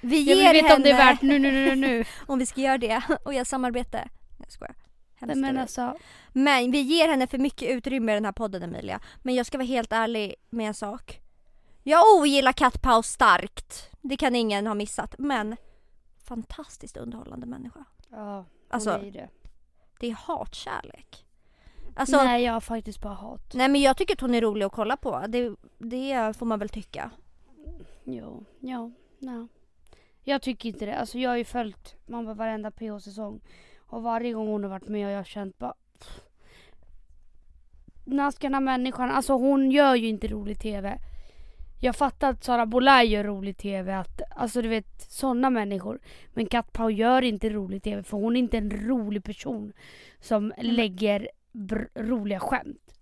vi 0.00 0.22
Jag 0.22 0.36
ger 0.36 0.52
vill 0.52 0.62
veta 0.62 0.68
henne 0.68 0.76
om 0.76 0.82
det 0.82 0.90
är 0.90 0.96
värt 0.96 1.22
nu, 1.22 1.38
nu, 1.38 1.50
nu, 1.52 1.64
nu, 1.64 1.76
nu. 1.76 2.04
om 2.26 2.38
vi 2.38 2.46
ska 2.46 2.60
göra 2.60 2.78
det 2.78 3.02
och 3.24 3.34
göra 3.34 3.44
samarbete. 3.44 4.08
Jag 4.38 4.52
skojar. 4.52 4.74
Nej, 5.20 5.28
Hemskt 5.28 5.40
men 5.40 5.58
alltså, 5.58 5.98
Men 6.32 6.70
vi 6.70 6.80
ger 6.80 7.08
henne 7.08 7.26
för 7.26 7.38
mycket 7.38 7.70
utrymme 7.70 8.12
i 8.12 8.14
den 8.14 8.24
här 8.24 8.32
podden 8.32 8.62
Emilia. 8.62 9.00
Men 9.22 9.34
jag 9.34 9.46
ska 9.46 9.58
vara 9.58 9.66
helt 9.66 9.92
ärlig 9.92 10.34
med 10.50 10.66
en 10.68 10.74
sak. 10.74 11.20
Jag 11.82 12.18
ogillar 12.18 12.52
Kattpaus 12.52 13.06
starkt. 13.06 13.90
Det 14.00 14.16
kan 14.16 14.36
ingen 14.36 14.66
ha 14.66 14.74
missat. 14.74 15.14
Men 15.18 15.56
fantastiskt 16.24 16.96
underhållande 16.96 17.46
människa. 17.46 17.84
ja, 18.10 18.44
Alltså, 18.68 18.90
hon 18.90 19.00
är 19.00 19.04
ju 19.04 19.10
det. 19.10 19.28
det 20.00 20.06
är 20.06 20.14
hatkärlek. 20.14 21.26
Alltså, 21.96 22.16
nej. 22.16 22.26
Nej 22.26 22.42
jag 22.44 22.52
har 22.52 22.60
faktiskt 22.60 23.00
bara 23.00 23.14
hat. 23.14 23.54
men 23.54 23.76
jag 23.76 23.96
tycker 23.96 24.14
att 24.14 24.20
hon 24.20 24.34
är 24.34 24.40
rolig 24.40 24.66
att 24.66 24.72
kolla 24.72 24.96
på. 24.96 25.24
Det, 25.28 25.56
det 25.78 26.36
får 26.36 26.46
man 26.46 26.58
väl 26.58 26.68
tycka. 26.68 27.10
Jo, 28.04 28.44
ja, 28.60 28.90
ja. 29.18 29.48
Jag 30.22 30.42
tycker 30.42 30.68
inte 30.68 30.86
det. 30.86 30.96
Alltså 30.96 31.18
jag 31.18 31.30
har 31.30 31.36
ju 31.36 31.44
följt 31.44 31.96
bara 32.06 32.34
varenda 32.34 32.70
PH-säsong. 32.70 33.40
Och 33.78 34.02
varje 34.02 34.32
gång 34.32 34.48
hon 34.48 34.62
har 34.62 34.70
varit 34.70 34.88
med 34.88 35.04
har 35.04 35.12
jag 35.12 35.26
känt 35.26 35.58
bara... 35.58 35.74
pff. 35.98 36.20
När 38.04 38.30
ska 38.30 38.46
den 38.46 38.54
här 38.54 38.60
människan... 38.60 39.10
Alltså 39.10 39.32
hon 39.32 39.70
gör 39.70 39.94
ju 39.94 40.08
inte 40.08 40.28
rolig 40.28 40.60
TV. 40.60 40.98
Jag 41.82 41.96
fattar 41.96 42.30
att 42.30 42.44
Sara 42.44 42.66
Bolaj 42.66 43.06
gör 43.06 43.24
rolig 43.24 43.56
TV. 43.56 43.94
Att, 43.94 44.22
alltså 44.36 44.62
du 44.62 44.68
vet 44.68 45.10
sådana 45.10 45.50
människor. 45.50 46.00
Men 46.34 46.46
Kat 46.46 46.72
Pau 46.72 46.90
gör 46.90 47.22
inte 47.22 47.50
rolig 47.50 47.82
TV 47.82 48.02
för 48.02 48.16
hon 48.16 48.36
är 48.36 48.40
inte 48.40 48.58
en 48.58 48.70
rolig 48.70 49.24
person. 49.24 49.72
Som 50.20 50.52
lägger 50.58 51.28
br- 51.52 51.88
roliga 51.94 52.40
skämt. 52.40 52.94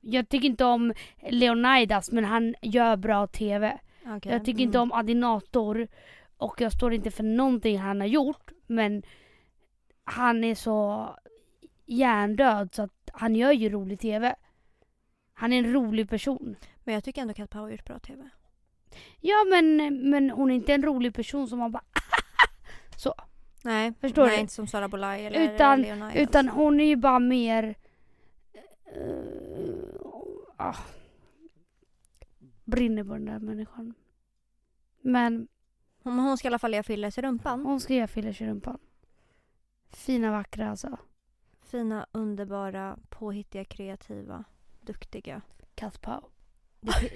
Jag 0.00 0.28
tycker 0.28 0.48
inte 0.48 0.64
om 0.64 0.92
Leonidas 1.28 2.10
men 2.10 2.24
han 2.24 2.54
gör 2.62 2.96
bra 2.96 3.26
TV. 3.26 3.78
Okay. 4.16 4.32
Jag 4.32 4.44
tycker 4.44 4.62
inte 4.62 4.78
om 4.78 4.92
Adinator 4.92 5.88
och 6.36 6.60
jag 6.60 6.72
står 6.72 6.94
inte 6.94 7.10
för 7.10 7.22
någonting 7.22 7.78
han 7.78 8.00
har 8.00 8.06
gjort 8.06 8.50
men 8.66 9.02
han 10.04 10.44
är 10.44 10.54
så 10.54 11.08
hjärndöd 11.86 12.74
så 12.74 12.82
att 12.82 13.10
han 13.12 13.36
gör 13.36 13.52
ju 13.52 13.68
rolig 13.68 14.00
TV. 14.00 14.34
Han 15.34 15.52
är 15.52 15.58
en 15.58 15.72
rolig 15.72 16.10
person. 16.10 16.56
Men 16.90 16.94
jag 16.94 17.04
tycker 17.04 17.22
ändå 17.22 17.34
Kattpau 17.34 17.60
har 17.60 17.70
gjort 17.70 17.84
bra 17.84 17.98
TV. 17.98 18.28
Ja 19.20 19.44
men, 19.50 19.76
men 20.10 20.30
hon 20.30 20.50
är 20.50 20.54
inte 20.54 20.74
en 20.74 20.82
rolig 20.82 21.14
person 21.14 21.48
som 21.48 21.58
man 21.58 21.72
bara 21.72 21.84
så. 22.96 23.14
Nej, 23.64 23.92
Förstår 24.00 24.26
nej, 24.26 24.34
du? 24.36 24.40
inte 24.40 24.52
som 24.52 24.66
Sara 24.66 24.88
Bolaj 24.88 25.26
eller 25.26 25.54
Utan- 25.54 25.82
Leonidas. 25.82 26.16
Utan 26.16 26.48
hon 26.48 26.80
är 26.80 26.84
ju 26.84 26.96
bara 26.96 27.18
mer... 27.18 27.74
Uh, 28.96 29.74
ah, 30.56 30.76
brinner 32.64 33.04
på 33.04 33.12
den 33.12 33.24
där 33.24 33.38
människan. 33.38 33.94
Men 35.00 35.48
Hon, 36.02 36.18
hon 36.18 36.38
ska 36.38 36.46
i 36.46 36.50
alla 36.50 36.58
fall 36.58 36.72
göra 36.72 36.82
fillers 36.82 37.18
i 37.18 37.22
rumpan. 37.22 37.66
hon 37.66 37.80
ska 37.80 37.94
göra 37.94 38.08
fillers 38.08 38.40
i 38.40 38.46
rumpan. 38.46 38.78
Fina 39.90 40.30
vackra 40.30 40.70
alltså. 40.70 40.98
Fina, 41.62 42.06
underbara, 42.12 42.98
påhittiga, 43.08 43.64
kreativa, 43.64 44.44
duktiga. 44.80 45.42
Kat 45.74 46.00
Pau. 46.00 46.20
Det, 46.80 47.10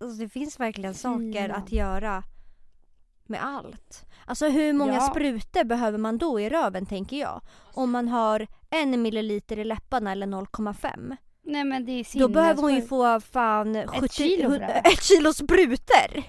alltså, 0.00 0.22
det 0.22 0.28
finns 0.28 0.60
verkligen 0.60 0.94
saker 0.94 1.42
Fina. 1.42 1.54
att 1.54 1.72
göra 1.72 2.22
med 3.26 3.44
allt. 3.44 4.04
Alltså 4.26 4.48
hur 4.48 4.72
många 4.72 4.94
Ja. 4.94 5.00
sprutor 5.00 5.64
behöver 5.64 5.98
man 5.98 6.18
då 6.18 6.40
i 6.40 6.48
röven 6.50 6.86
tänker 6.86 7.16
jag? 7.16 7.40
Om 7.74 7.90
man 7.90 8.08
har 8.08 8.46
en 8.70 9.02
milliliter 9.02 9.58
i 9.58 9.64
läpparna 9.64 10.12
eller 10.12 10.26
0,5. 10.26 11.16
Nej 11.42 11.64
men 11.64 11.84
det 11.84 11.92
är 11.92 11.98
Då 11.98 12.04
sinnessjukt. 12.04 12.34
behöver 12.34 12.62
hon 12.62 12.74
ju 12.74 12.82
få 12.82 13.20
fan 13.20 13.86
70, 13.88 14.08
kilo 14.08 14.54
ett 14.84 15.02
kilo 15.02 15.32
sprutor. 15.32 16.22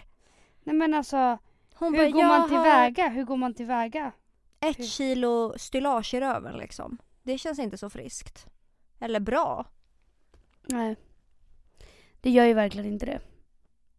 Nej 0.64 0.76
men 0.76 0.94
alltså, 0.94 1.38
Hon 1.74 1.94
hur 1.96 2.02
bara, 2.02 2.12
går 2.12 2.24
man 2.24 2.50
tillväga? 2.50 3.08
Hur 3.08 3.24
går 3.24 3.38
man 3.38 3.54
tillväga? 3.54 4.12
ett 4.60 4.86
kilo 4.86 5.54
stylage 5.58 6.14
i 6.14 6.20
röven 6.20 6.58
liksom. 6.58 6.98
Det 7.24 7.38
känns 7.38 7.60
inte 7.60 7.78
så 7.78 7.90
friskt. 7.90 8.46
Eller 9.00 9.20
bra. 9.20 9.66
Nej. 10.68 10.96
Det 12.22 12.30
gör 12.30 12.46
ju 12.46 12.54
verkligen 12.54 12.86
inte 12.94 13.06
det. 13.06 13.22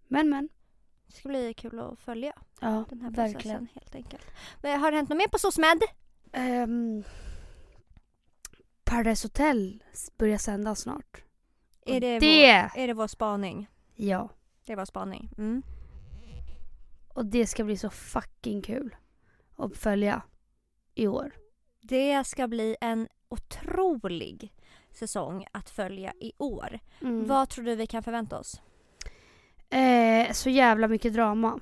Men 0.08 0.28
men. 0.28 0.48
Det 1.06 1.12
ska 1.12 1.28
bli 1.28 1.54
kul 1.54 1.78
att 1.78 1.98
följa 2.00 2.32
Ja, 2.60 2.84
den 2.88 3.00
här 3.00 3.10
processen 3.10 3.32
verkligen. 3.32 3.68
helt 3.74 3.94
enkelt. 3.94 4.26
Men 4.62 4.80
har 4.80 4.90
det 4.90 4.96
hänt 4.96 5.08
något 5.08 5.18
mer 5.18 5.28
på 5.28 5.38
SOSMED? 5.38 5.82
Um, 6.32 7.04
Paradise 8.84 9.24
Hotel 9.24 9.82
börjar 10.18 10.38
sända 10.38 10.74
snart. 10.74 11.22
Är 11.86 12.00
det, 12.00 12.18
det! 12.18 12.70
Vår, 12.74 12.80
är 12.82 12.86
det 12.86 12.94
vår 12.94 13.06
spaning? 13.06 13.68
Ja. 13.94 14.28
Det 14.66 14.74
var 14.74 14.84
spaning. 14.84 15.30
Mm. 15.38 15.62
Och 17.08 17.26
det 17.26 17.46
ska 17.46 17.64
bli 17.64 17.76
så 17.76 17.90
fucking 17.90 18.62
kul 18.62 18.96
att 19.56 19.76
följa 19.76 20.22
i 20.94 21.06
år. 21.06 21.32
Det 21.80 22.24
ska 22.26 22.48
bli 22.48 22.76
en 22.80 23.08
otrolig 23.28 24.52
säsong 24.96 25.46
att 25.52 25.70
följa 25.70 26.12
i 26.20 26.32
år. 26.38 26.78
Mm. 27.00 27.26
Vad 27.26 27.48
tror 27.48 27.64
du 27.64 27.74
vi 27.74 27.86
kan 27.86 28.02
förvänta 28.02 28.38
oss? 28.38 28.60
Eh, 29.70 30.32
så 30.32 30.50
jävla 30.50 30.88
mycket 30.88 31.12
drama. 31.12 31.60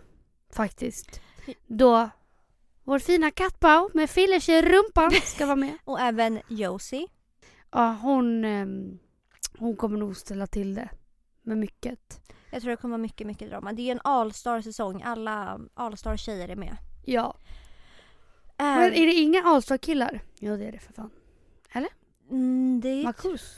Faktiskt. 0.52 1.20
Då 1.66 2.10
vår 2.84 2.98
fina 2.98 3.30
kattbau 3.30 3.90
med 3.94 4.10
fillers 4.10 4.48
i 4.48 4.62
rumpan 4.62 5.10
ska 5.10 5.46
vara 5.46 5.56
med. 5.56 5.78
Och 5.84 6.00
även 6.00 6.40
Josie. 6.48 7.06
Ja, 7.70 7.98
hon, 8.02 8.44
ehm, 8.44 8.98
hon 9.58 9.76
kommer 9.76 9.98
nog 9.98 10.16
ställa 10.16 10.46
till 10.46 10.74
det. 10.74 10.88
Med 11.42 11.58
mycket. 11.58 12.20
Jag 12.50 12.62
tror 12.62 12.70
det 12.70 12.76
kommer 12.76 12.92
vara 12.92 13.02
mycket, 13.02 13.26
mycket 13.26 13.50
drama. 13.50 13.72
Det 13.72 13.82
är 13.82 13.84
ju 13.84 13.90
en 13.90 14.00
all-star-säsong. 14.04 15.02
Alla 15.02 15.60
all-star-tjejer 15.74 16.48
är 16.48 16.56
med. 16.56 16.76
Ja. 17.04 17.36
Äh, 18.58 18.64
Men 18.64 18.92
är 18.92 19.06
det 19.06 19.12
inga 19.12 19.42
Allstar-killar? 19.42 20.20
Jo 20.38 20.56
det 20.56 20.64
är 20.64 20.72
det 20.72 20.78
för 20.78 20.92
fan. 20.92 21.10
Mm, 22.30 22.80
det... 22.80 23.02
Marcus. 23.04 23.56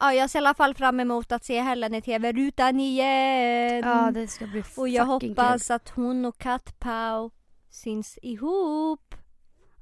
Ja, 0.00 0.12
jag 0.12 0.30
ser 0.30 0.38
i 0.38 0.40
alla 0.40 0.54
fall 0.54 0.74
fram 0.74 1.00
emot 1.00 1.32
att 1.32 1.44
se 1.44 1.60
Helen 1.60 1.94
i 1.94 2.02
tv-rutan 2.02 2.80
igen. 2.80 3.82
Ja 3.84 4.10
det 4.10 4.28
ska 4.28 4.46
bli 4.46 4.64
och 4.76 4.88
jag 4.88 5.04
hoppas 5.06 5.70
att 5.70 5.88
hon 5.88 6.24
och 6.24 6.38
Kat 6.38 6.78
Pau 6.78 7.30
syns 7.70 8.18
ihop. 8.22 9.10
kul. 9.10 9.20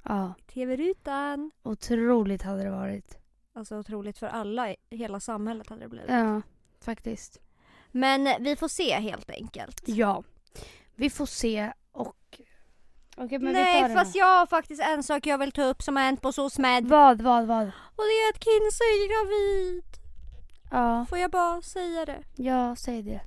Ja, 0.03 0.33
TV-rutan. 0.53 1.51
otroligt 1.63 2.41
hade 2.41 2.63
det 2.63 2.71
varit. 2.71 3.17
Alltså 3.53 3.77
otroligt 3.79 4.17
för 4.17 4.27
alla 4.27 4.71
i 4.71 4.75
hela 4.89 5.19
samhället 5.19 5.69
hade 5.69 5.81
det 5.81 5.89
blivit. 5.89 6.09
Ja, 6.09 6.41
faktiskt. 6.81 7.41
Men 7.91 8.43
vi 8.43 8.55
får 8.55 8.67
se 8.67 8.99
helt 8.99 9.29
enkelt. 9.29 9.81
Ja. 9.85 10.23
Vi 10.95 11.09
får 11.09 11.25
se. 11.25 11.71
Okej 13.19 13.39
men 13.39 13.47
vi 13.53 13.53
tar 13.53 13.63
Nej 13.63 13.95
fast 13.95 14.15
jag 14.15 14.25
har 14.39 14.45
faktiskt 14.45 14.81
en 14.81 15.03
sak 15.03 15.25
jag 15.25 15.37
vill 15.37 15.51
ta 15.51 15.63
upp 15.63 15.81
som 15.83 15.95
har 15.95 16.03
hänt 16.03 16.21
på 16.21 16.31
SOSMED. 16.31 16.87
Vad, 16.87 17.21
vad, 17.21 17.45
vad? 17.47 17.65
Och 17.67 18.03
det 18.09 18.13
är 18.23 18.29
att 18.33 18.43
Kinsa 18.43 18.83
är 18.83 19.07
gravid. 19.09 19.83
Ja, 20.71 21.05
Får 21.09 21.17
jag 21.17 21.31
bara 21.31 21.61
säga 21.61 22.05
det? 22.05 22.23
ja 22.35 22.75
säg 22.75 23.01
det. 23.01 23.21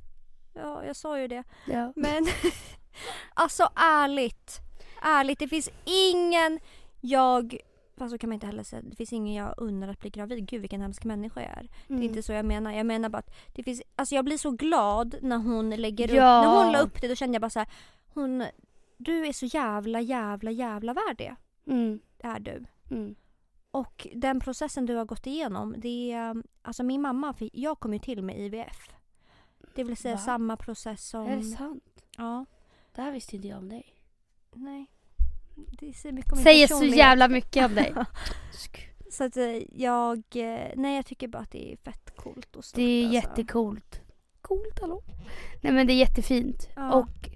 Ja, 0.54 0.84
jag 0.84 0.96
sa 0.96 1.18
ju 1.18 1.28
det. 1.28 1.44
Ja. 1.66 1.92
Men 1.96 2.26
alltså 3.34 3.68
ärligt. 3.76 4.58
Ärligt, 5.02 5.38
det 5.38 5.48
finns 5.48 5.70
ingen 5.84 6.60
jag... 7.00 7.56
Fast 7.98 8.10
så 8.12 8.18
kan 8.18 8.28
man 8.30 8.34
inte 8.34 8.46
heller 8.46 8.62
säga. 8.62 8.82
Det 8.82 8.96
finns 8.96 9.12
ingen 9.12 9.34
jag 9.34 9.54
undrar 9.56 9.88
att 9.88 10.00
bli 10.00 10.10
gravid. 10.10 10.46
Gud 10.48 10.60
vilken 10.60 10.80
hemsk 10.80 11.04
människa 11.04 11.40
jag 11.40 11.50
är. 11.50 11.68
Det 11.88 11.94
är 11.94 11.96
Mm. 11.96 12.02
inte 12.02 12.22
så 12.22 12.32
jag 12.32 12.44
menar. 12.44 12.72
Jag 12.72 12.86
menar 12.86 13.08
bara 13.08 13.18
att 13.18 13.34
det 13.54 13.62
finns... 13.62 13.82
Alltså 13.96 14.14
jag 14.14 14.24
blir 14.24 14.38
så 14.38 14.50
glad 14.50 15.14
när 15.22 15.36
hon 15.36 15.70
lägger 15.70 16.08
upp... 16.08 16.14
Ja. 16.16 16.42
När 16.42 16.62
hon 16.64 16.72
la 16.72 16.78
upp 16.78 17.00
det 17.00 17.08
då 17.08 17.14
kände 17.14 17.34
jag 17.34 17.40
bara 17.42 17.50
så 17.50 17.58
här. 17.58 17.68
Hon... 18.14 18.44
Du 19.04 19.26
är 19.26 19.32
så 19.32 19.46
jävla 19.46 20.00
jävla 20.00 20.50
jävla 20.50 20.92
värd 20.94 21.16
det. 21.18 21.36
Mm. 21.66 22.00
Är 22.18 22.40
du. 22.40 22.64
Mm. 22.90 23.14
Och 23.70 24.06
den 24.14 24.40
processen 24.40 24.86
du 24.86 24.94
har 24.94 25.04
gått 25.04 25.26
igenom, 25.26 25.74
det 25.78 26.12
är... 26.12 26.42
Alltså 26.62 26.82
min 26.82 27.00
mamma, 27.02 27.32
fick- 27.34 27.50
jag 27.54 27.80
kom 27.80 27.92
ju 27.92 27.98
till 27.98 28.22
med 28.22 28.38
IVF. 28.40 28.90
Det 29.74 29.84
vill 29.84 29.96
säga 29.96 30.14
Va? 30.14 30.20
samma 30.20 30.56
process 30.56 31.08
som... 31.08 31.26
Är 31.26 31.36
det 31.36 31.42
sant? 31.42 32.04
Ja. 32.16 32.44
Det 32.94 33.02
här 33.02 33.12
visste 33.12 33.36
inte 33.36 33.48
jag 33.48 33.58
om 33.58 33.68
dig. 33.68 33.94
Nej. 34.54 34.86
Det 35.80 35.92
säger 35.92 36.12
mycket 36.12 36.32
om 36.32 36.38
Säger 36.38 36.66
så 36.66 36.84
jävla 36.84 37.28
mycket 37.28 37.64
om 37.66 37.74
dig. 37.74 37.94
Så 39.10 39.24
att 39.24 39.36
eh, 39.36 39.80
jag... 39.80 40.18
eh, 40.34 40.70
Nej 40.76 40.96
jag 40.96 41.06
tycker 41.06 41.28
bara 41.28 41.42
att 41.42 41.50
det 41.50 41.72
är 41.72 41.76
fett 41.76 42.16
coolt 42.16 42.56
och 42.56 42.64
stort, 42.64 42.76
Det 42.76 42.82
är 42.82 43.04
alltså. 43.04 43.14
jättecoolt. 43.14 44.00
Coolt 44.40 44.80
hallå? 44.80 45.02
Nej 45.60 45.72
men 45.72 45.86
det 45.86 45.92
är 45.92 45.96
jättefint. 45.96 46.68
Ja. 46.76 46.92
Och 46.94 47.28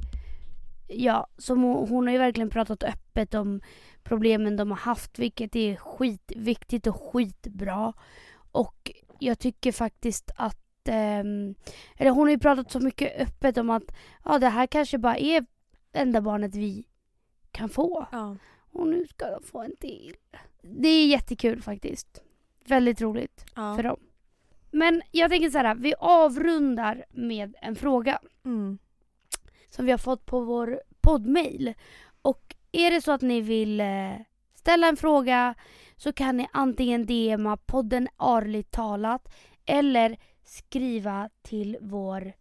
ja, 0.88 1.26
som 1.38 1.62
hon, 1.62 1.88
hon 1.88 2.06
har 2.06 2.12
ju 2.12 2.18
verkligen 2.18 2.50
pratat 2.50 2.82
öppet 2.82 3.34
om 3.34 3.60
problemen 4.02 4.56
de 4.56 4.70
har 4.70 4.78
haft 4.78 5.18
vilket 5.18 5.56
är 5.56 5.76
skitviktigt 5.76 6.86
och 6.86 7.02
skitbra. 7.02 7.92
Och 8.52 8.92
jag 9.18 9.38
tycker 9.38 9.72
faktiskt 9.72 10.30
att 10.36 10.88
ehm, 10.88 11.54
eller 11.96 12.10
hon 12.10 12.22
har 12.26 12.30
ju 12.30 12.38
pratat 12.38 12.70
så 12.70 12.80
mycket 12.80 13.20
öppet 13.20 13.58
om 13.58 13.70
att 13.70 13.82
ja, 14.24 14.38
det 14.38 14.48
här 14.48 14.66
kanske 14.66 14.98
bara 14.98 15.16
är 15.18 15.46
enda 15.92 16.20
barnet 16.20 16.54
vi 16.54 16.86
kan 17.50 17.68
få. 17.68 18.06
Ja. 18.12 18.36
Och 18.72 18.88
nu 18.88 19.06
ska 19.06 19.30
de 19.30 19.42
få 19.42 19.62
en 19.62 19.76
till. 19.76 20.16
Det 20.62 20.88
är 20.88 21.06
jättekul 21.06 21.62
faktiskt. 21.62 22.22
Väldigt 22.64 23.00
roligt 23.00 23.44
ja. 23.54 23.76
för 23.76 23.82
dem. 23.82 24.00
Men 24.70 25.02
jag 25.10 25.30
tänker 25.30 25.50
så 25.50 25.58
här, 25.58 25.74
vi 25.74 25.94
avrundar 25.98 27.04
med 27.10 27.54
en 27.60 27.76
fråga 27.76 28.18
Mm. 28.44 28.78
Som 29.76 29.84
vi 29.84 29.90
har 29.90 29.98
fått 29.98 30.26
på 30.26 30.40
vår 30.40 30.80
poddmail. 31.00 31.74
Och 32.22 32.56
är 32.72 32.90
det 32.90 33.00
så 33.00 33.12
att 33.12 33.22
ni 33.22 33.40
vill 33.40 33.80
eh, 33.80 34.14
ställa 34.54 34.88
en 34.88 34.96
fråga 34.96 35.54
så 35.96 36.12
kan 36.12 36.36
ni 36.36 36.48
antingen 36.52 37.06
DMa 37.06 37.56
podden 37.56 38.08
Arligt 38.16 38.70
talat 38.70 39.34
eller 39.66 40.16
skriva 40.44 41.30
till 41.42 41.78
vår 41.80 42.32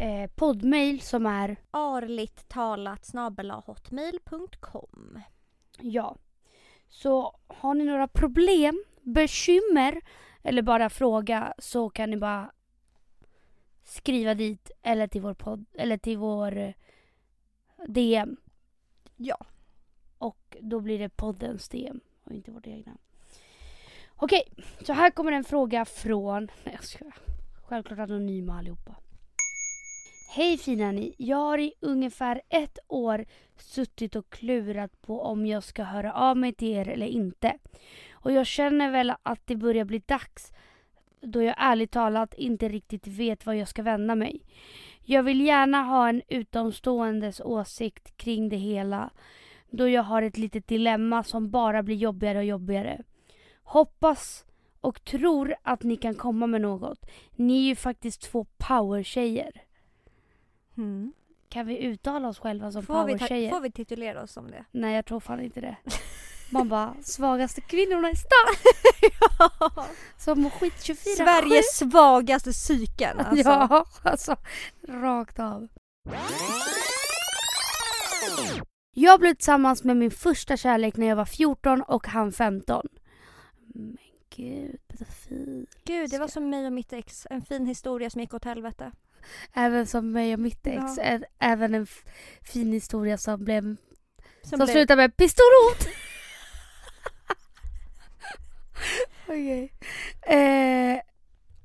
eh, 0.00 0.30
poddmail 0.34 1.00
som 1.00 1.26
är 1.26 1.56
Arligt 1.70 2.48
talat 2.48 3.06
snabel-a 3.06 3.62
hotmail.com 3.66 5.20
ja. 5.80 6.16
Så 6.88 7.38
har 7.46 7.74
ni 7.74 7.84
några 7.84 8.08
problem, 8.08 8.84
bekymmer 9.02 10.00
eller 10.42 10.62
bara 10.62 10.90
fråga 10.90 11.54
så 11.58 11.90
kan 11.90 12.10
ni 12.10 12.16
bara 12.16 12.50
skriva 13.88 14.34
dit 14.34 14.70
eller 14.82 15.06
till 15.06 15.22
vår 15.22 15.34
podd 15.34 15.64
eller 15.74 15.96
till 15.96 16.18
vår 16.18 16.56
eh, 16.56 16.72
DM. 17.86 18.36
Ja. 19.16 19.46
Och 20.18 20.56
då 20.60 20.80
blir 20.80 20.98
det 20.98 21.08
poddens 21.08 21.68
DM 21.68 22.00
och 22.24 22.32
inte 22.32 22.50
vårt 22.50 22.66
egna. 22.66 22.96
Okej, 24.16 24.42
så 24.80 24.92
här 24.92 25.10
kommer 25.10 25.32
en 25.32 25.44
fråga 25.44 25.84
från... 25.84 26.50
Nej 26.64 26.74
jag 26.74 26.84
skojar. 26.84 27.14
Självklart 27.62 27.98
anonyma 27.98 28.58
allihopa. 28.58 28.96
Hej 30.30 30.58
fina 30.58 30.92
ni. 30.92 31.14
Jag 31.18 31.36
har 31.36 31.58
i 31.58 31.72
ungefär 31.80 32.42
ett 32.48 32.78
år 32.88 33.24
suttit 33.56 34.16
och 34.16 34.30
klurat 34.30 35.00
på 35.00 35.22
om 35.22 35.46
jag 35.46 35.64
ska 35.64 35.82
höra 35.82 36.12
av 36.12 36.36
mig 36.36 36.52
till 36.52 36.68
er 36.68 36.88
eller 36.88 37.06
inte. 37.06 37.58
Och 38.12 38.32
jag 38.32 38.46
känner 38.46 38.90
väl 38.90 39.12
att 39.22 39.46
det 39.46 39.56
börjar 39.56 39.84
bli 39.84 39.98
dags 39.98 40.52
då 41.20 41.42
jag 41.42 41.54
ärligt 41.58 41.90
talat 41.90 42.34
inte 42.34 42.68
riktigt 42.68 43.06
vet 43.06 43.46
var 43.46 43.54
jag 43.54 43.68
ska 43.68 43.82
vända 43.82 44.14
mig. 44.14 44.40
Jag 45.04 45.22
vill 45.22 45.40
gärna 45.40 45.82
ha 45.82 46.08
en 46.08 46.22
utomståendes 46.28 47.40
åsikt 47.40 48.16
kring 48.16 48.48
det 48.48 48.56
hela 48.56 49.10
då 49.70 49.88
jag 49.88 50.02
har 50.02 50.22
ett 50.22 50.38
litet 50.38 50.66
dilemma 50.68 51.22
som 51.24 51.50
bara 51.50 51.82
blir 51.82 51.96
jobbigare 51.96 52.38
och 52.38 52.44
jobbigare. 52.44 53.02
Hoppas 53.62 54.44
och 54.80 55.04
tror 55.04 55.54
att 55.62 55.82
ni 55.82 55.96
kan 55.96 56.14
komma 56.14 56.46
med 56.46 56.60
något. 56.60 57.06
Ni 57.36 57.58
är 57.64 57.68
ju 57.68 57.74
faktiskt 57.76 58.22
två 58.22 58.46
powertjejer. 58.56 59.52
Mm. 60.76 61.12
Kan 61.48 61.66
vi 61.66 61.78
uttala 61.78 62.28
oss 62.28 62.38
själva 62.38 62.72
som 62.72 62.82
Får, 62.82 63.04
vi 63.06 63.12
ta- 63.12 63.18
powertjejer? 63.18 63.50
får 63.50 63.60
vi 63.60 63.70
titulera 63.72 64.22
oss 64.22 64.32
som 64.32 64.50
det? 64.50 64.64
Nej 64.70 64.94
jag 64.94 65.04
tror 65.06 65.20
fan 65.20 65.40
inte 65.40 65.60
det. 65.60 65.76
Man 66.50 66.68
bara, 66.68 66.94
svagaste 67.02 67.60
kvinnorna 67.60 68.10
i 68.10 68.16
stan. 68.16 68.72
Som 70.18 70.40
mår 70.40 70.50
skit 70.50 70.82
24 70.82 71.14
Sveriges 71.16 71.76
svagaste 71.76 72.52
psyken 72.52 73.18
alltså. 73.20 73.48
Ja, 73.50 73.84
alltså 74.02 74.36
rakt 74.88 75.38
av. 75.38 75.68
Jag 78.94 79.20
blev 79.20 79.34
tillsammans 79.34 79.84
med 79.84 79.96
min 79.96 80.10
första 80.10 80.56
kärlek 80.56 80.96
när 80.96 81.06
jag 81.06 81.16
var 81.16 81.24
14 81.24 81.82
och 81.82 82.06
han 82.06 82.32
15. 82.32 82.86
Men 83.74 83.96
gud, 84.36 84.76
pedofil. 84.88 85.66
Gud 85.84 86.10
det 86.10 86.18
var 86.18 86.28
som 86.28 86.50
mig 86.50 86.66
och 86.66 86.72
mitt 86.72 86.92
ex. 86.92 87.26
En 87.30 87.42
fin 87.42 87.66
historia 87.66 88.10
som 88.10 88.20
gick 88.20 88.34
åt 88.34 88.44
helvete. 88.44 88.92
Även 89.54 89.86
som 89.86 90.12
mig 90.12 90.34
och 90.34 90.40
mitt 90.40 90.66
ex. 90.66 90.82
Ja. 90.96 91.18
Även 91.38 91.74
en 91.74 91.86
fin 92.42 92.72
historia 92.72 93.18
som 93.18 93.44
blev 93.44 93.62
Som 93.62 93.76
som 94.42 94.58
blev- 94.58 94.66
slutar 94.66 94.96
med 94.96 95.16
pistolhot. 95.16 95.88
Okej. 99.26 99.72
Eh, 100.22 101.00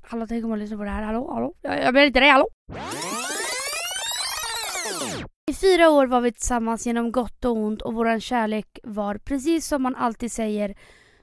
hallå, 0.02 0.26
tänk 0.28 0.44
om 0.44 0.50
man 0.50 0.58
lyssnar 0.58 0.78
på 0.78 0.84
det 0.84 0.90
här. 0.90 1.02
Hallå, 1.02 1.32
hallå. 1.34 1.54
Jag, 1.62 1.82
jag 1.82 1.94
menar 1.94 2.06
inte 2.06 2.20
dig. 2.20 2.30
hallå. 2.30 2.48
I 5.46 5.54
fyra 5.54 5.90
år 5.90 6.06
var 6.06 6.20
vi 6.20 6.32
tillsammans 6.32 6.86
genom 6.86 7.12
gott 7.12 7.44
och 7.44 7.56
ont 7.56 7.82
och 7.82 7.94
vår 7.94 8.20
kärlek 8.20 8.78
var 8.82 9.18
precis 9.18 9.66
som 9.66 9.82
man 9.82 9.96
alltid 9.96 10.32
säger 10.32 10.74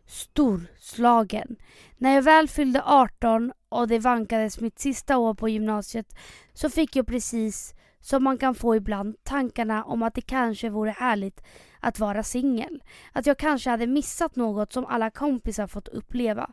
storslagen. 0.06 1.56
När 1.98 2.16
jag 2.16 2.22
väl 2.22 2.48
fyllde 2.48 2.82
18 2.86 3.52
och 3.70 3.88
det 3.88 4.00
vankades 4.00 4.60
mitt 4.60 4.80
sista 4.80 5.18
år 5.18 5.34
på 5.34 5.50
gymnasiet 5.50 6.16
så 6.54 6.70
fick 6.70 6.96
jag 6.96 7.08
precis 7.08 7.74
som 8.00 8.24
man 8.24 8.38
kan 8.38 8.56
få 8.56 8.76
ibland 8.76 9.16
tankarna 9.24 9.84
om 9.84 10.04
att 10.04 10.14
det 10.14 10.22
kanske 10.22 10.70
vore 10.70 10.92
härligt 10.92 11.44
att 11.82 12.00
vara 12.00 12.24
singel. 12.24 12.84
Att 13.12 13.26
jag 13.26 13.38
kanske 13.38 13.70
hade 13.70 13.88
missat 13.88 14.36
något 14.36 14.74
som 14.74 14.86
alla 14.86 15.10
kompisar 15.10 15.68
fått 15.68 15.88
uppleva. 15.88 16.52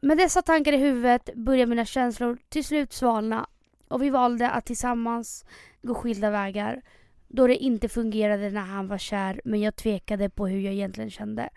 Med 0.00 0.18
dessa 0.18 0.42
tankar 0.42 0.72
i 0.72 0.76
huvudet 0.76 1.34
började 1.34 1.68
mina 1.68 1.84
känslor 1.84 2.38
till 2.48 2.64
slut 2.64 2.92
svalna 2.92 3.46
och 3.88 4.02
vi 4.02 4.10
valde 4.10 4.50
att 4.50 4.66
tillsammans 4.66 5.44
gå 5.82 5.94
skilda 5.94 6.30
vägar 6.30 6.82
då 7.28 7.46
det 7.46 7.56
inte 7.56 7.88
fungerade 7.88 8.50
när 8.50 8.60
han 8.60 8.88
var 8.88 8.98
kär 8.98 9.40
men 9.44 9.60
jag 9.60 9.76
tvekade 9.76 10.30
på 10.30 10.46
hur 10.46 10.60
jag 10.60 10.74
egentligen 10.74 11.10
kände. 11.10 11.48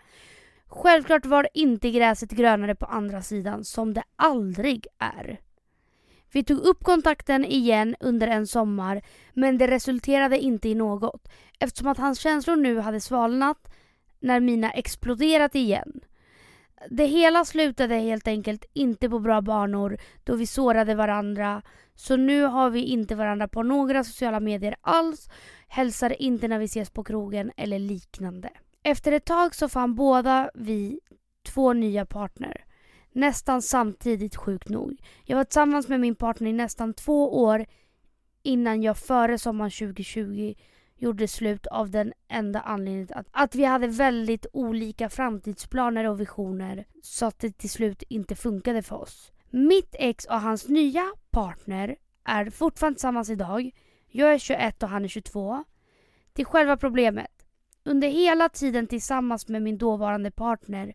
Självklart 0.66 1.26
var 1.26 1.48
inte 1.54 1.90
gräset 1.90 2.30
grönare 2.30 2.74
på 2.74 2.86
andra 2.86 3.22
sidan 3.22 3.64
som 3.64 3.94
det 3.94 4.02
aldrig 4.16 4.86
är. 4.98 5.40
Vi 6.32 6.44
tog 6.44 6.58
upp 6.58 6.84
kontakten 6.84 7.44
igen 7.44 7.96
under 8.00 8.28
en 8.28 8.46
sommar 8.46 9.02
men 9.32 9.58
det 9.58 9.66
resulterade 9.66 10.38
inte 10.38 10.68
i 10.68 10.74
något 10.74 11.28
eftersom 11.58 11.88
att 11.88 11.98
hans 11.98 12.20
känslor 12.20 12.56
nu 12.56 12.78
hade 12.78 13.00
svalnat 13.00 13.70
när 14.20 14.40
mina 14.40 14.70
exploderat 14.70 15.54
igen. 15.54 16.00
Det 16.90 17.06
hela 17.06 17.44
slutade 17.44 17.94
helt 17.94 18.28
enkelt 18.28 18.64
inte 18.72 19.10
på 19.10 19.18
bra 19.18 19.40
banor 19.40 19.98
då 20.24 20.36
vi 20.36 20.46
sårade 20.46 20.94
varandra 20.94 21.62
så 21.94 22.16
nu 22.16 22.42
har 22.42 22.70
vi 22.70 22.84
inte 22.84 23.14
varandra 23.14 23.48
på 23.48 23.62
några 23.62 24.04
sociala 24.04 24.40
medier 24.40 24.76
alls, 24.80 25.28
hälsar 25.68 26.22
inte 26.22 26.48
när 26.48 26.58
vi 26.58 26.64
ses 26.64 26.90
på 26.90 27.04
krogen 27.04 27.52
eller 27.56 27.78
liknande. 27.78 28.50
Efter 28.82 29.12
ett 29.12 29.24
tag 29.24 29.54
så 29.54 29.68
fann 29.68 29.94
båda 29.94 30.50
vi 30.54 31.00
två 31.46 31.72
nya 31.72 32.06
partner. 32.06 32.64
Nästan 33.12 33.62
samtidigt 33.62 34.36
sjukt 34.36 34.68
nog. 34.68 35.02
Jag 35.24 35.36
var 35.36 35.44
tillsammans 35.44 35.88
med 35.88 36.00
min 36.00 36.14
partner 36.14 36.50
i 36.50 36.52
nästan 36.52 36.94
två 36.94 37.42
år 37.42 37.66
innan 38.42 38.82
jag 38.82 38.98
före 38.98 39.38
sommaren 39.38 39.70
2020 39.70 40.54
gjorde 40.96 41.28
slut 41.28 41.66
av 41.66 41.90
den 41.90 42.12
enda 42.28 42.60
anledningen 42.60 43.08
att, 43.14 43.26
att 43.30 43.54
vi 43.54 43.64
hade 43.64 43.86
väldigt 43.86 44.46
olika 44.52 45.08
framtidsplaner 45.08 46.04
och 46.04 46.20
visioner 46.20 46.84
så 47.02 47.26
att 47.26 47.38
det 47.38 47.58
till 47.58 47.70
slut 47.70 48.02
inte 48.08 48.36
funkade 48.36 48.82
för 48.82 48.96
oss. 48.96 49.32
Mitt 49.50 49.94
ex 49.98 50.24
och 50.24 50.40
hans 50.40 50.68
nya 50.68 51.04
partner 51.30 51.96
är 52.24 52.50
fortfarande 52.50 52.96
tillsammans 52.96 53.30
idag. 53.30 53.70
Jag 54.08 54.34
är 54.34 54.38
21 54.38 54.82
och 54.82 54.88
han 54.88 55.04
är 55.04 55.08
22. 55.08 55.64
Till 56.32 56.44
själva 56.44 56.76
problemet. 56.76 57.46
Under 57.84 58.08
hela 58.08 58.48
tiden 58.48 58.86
tillsammans 58.86 59.48
med 59.48 59.62
min 59.62 59.78
dåvarande 59.78 60.30
partner 60.30 60.94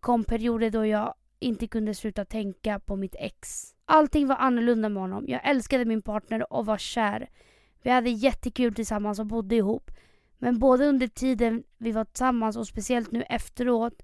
kom 0.00 0.24
perioder 0.24 0.70
då 0.70 0.86
jag 0.86 1.14
inte 1.40 1.66
kunde 1.66 1.94
sluta 1.94 2.24
tänka 2.24 2.78
på 2.78 2.96
mitt 2.96 3.14
ex. 3.18 3.64
Allting 3.84 4.26
var 4.26 4.36
annorlunda 4.36 4.88
med 4.88 5.02
honom. 5.02 5.24
Jag 5.28 5.40
älskade 5.44 5.84
min 5.84 6.02
partner 6.02 6.52
och 6.52 6.66
var 6.66 6.78
kär. 6.78 7.30
Vi 7.82 7.90
hade 7.90 8.10
jättekul 8.10 8.74
tillsammans 8.74 9.18
och 9.18 9.26
bodde 9.26 9.56
ihop. 9.56 9.90
Men 10.38 10.58
både 10.58 10.86
under 10.86 11.06
tiden 11.06 11.64
vi 11.78 11.92
var 11.92 12.04
tillsammans 12.04 12.56
och 12.56 12.66
speciellt 12.66 13.12
nu 13.12 13.22
efteråt 13.22 14.02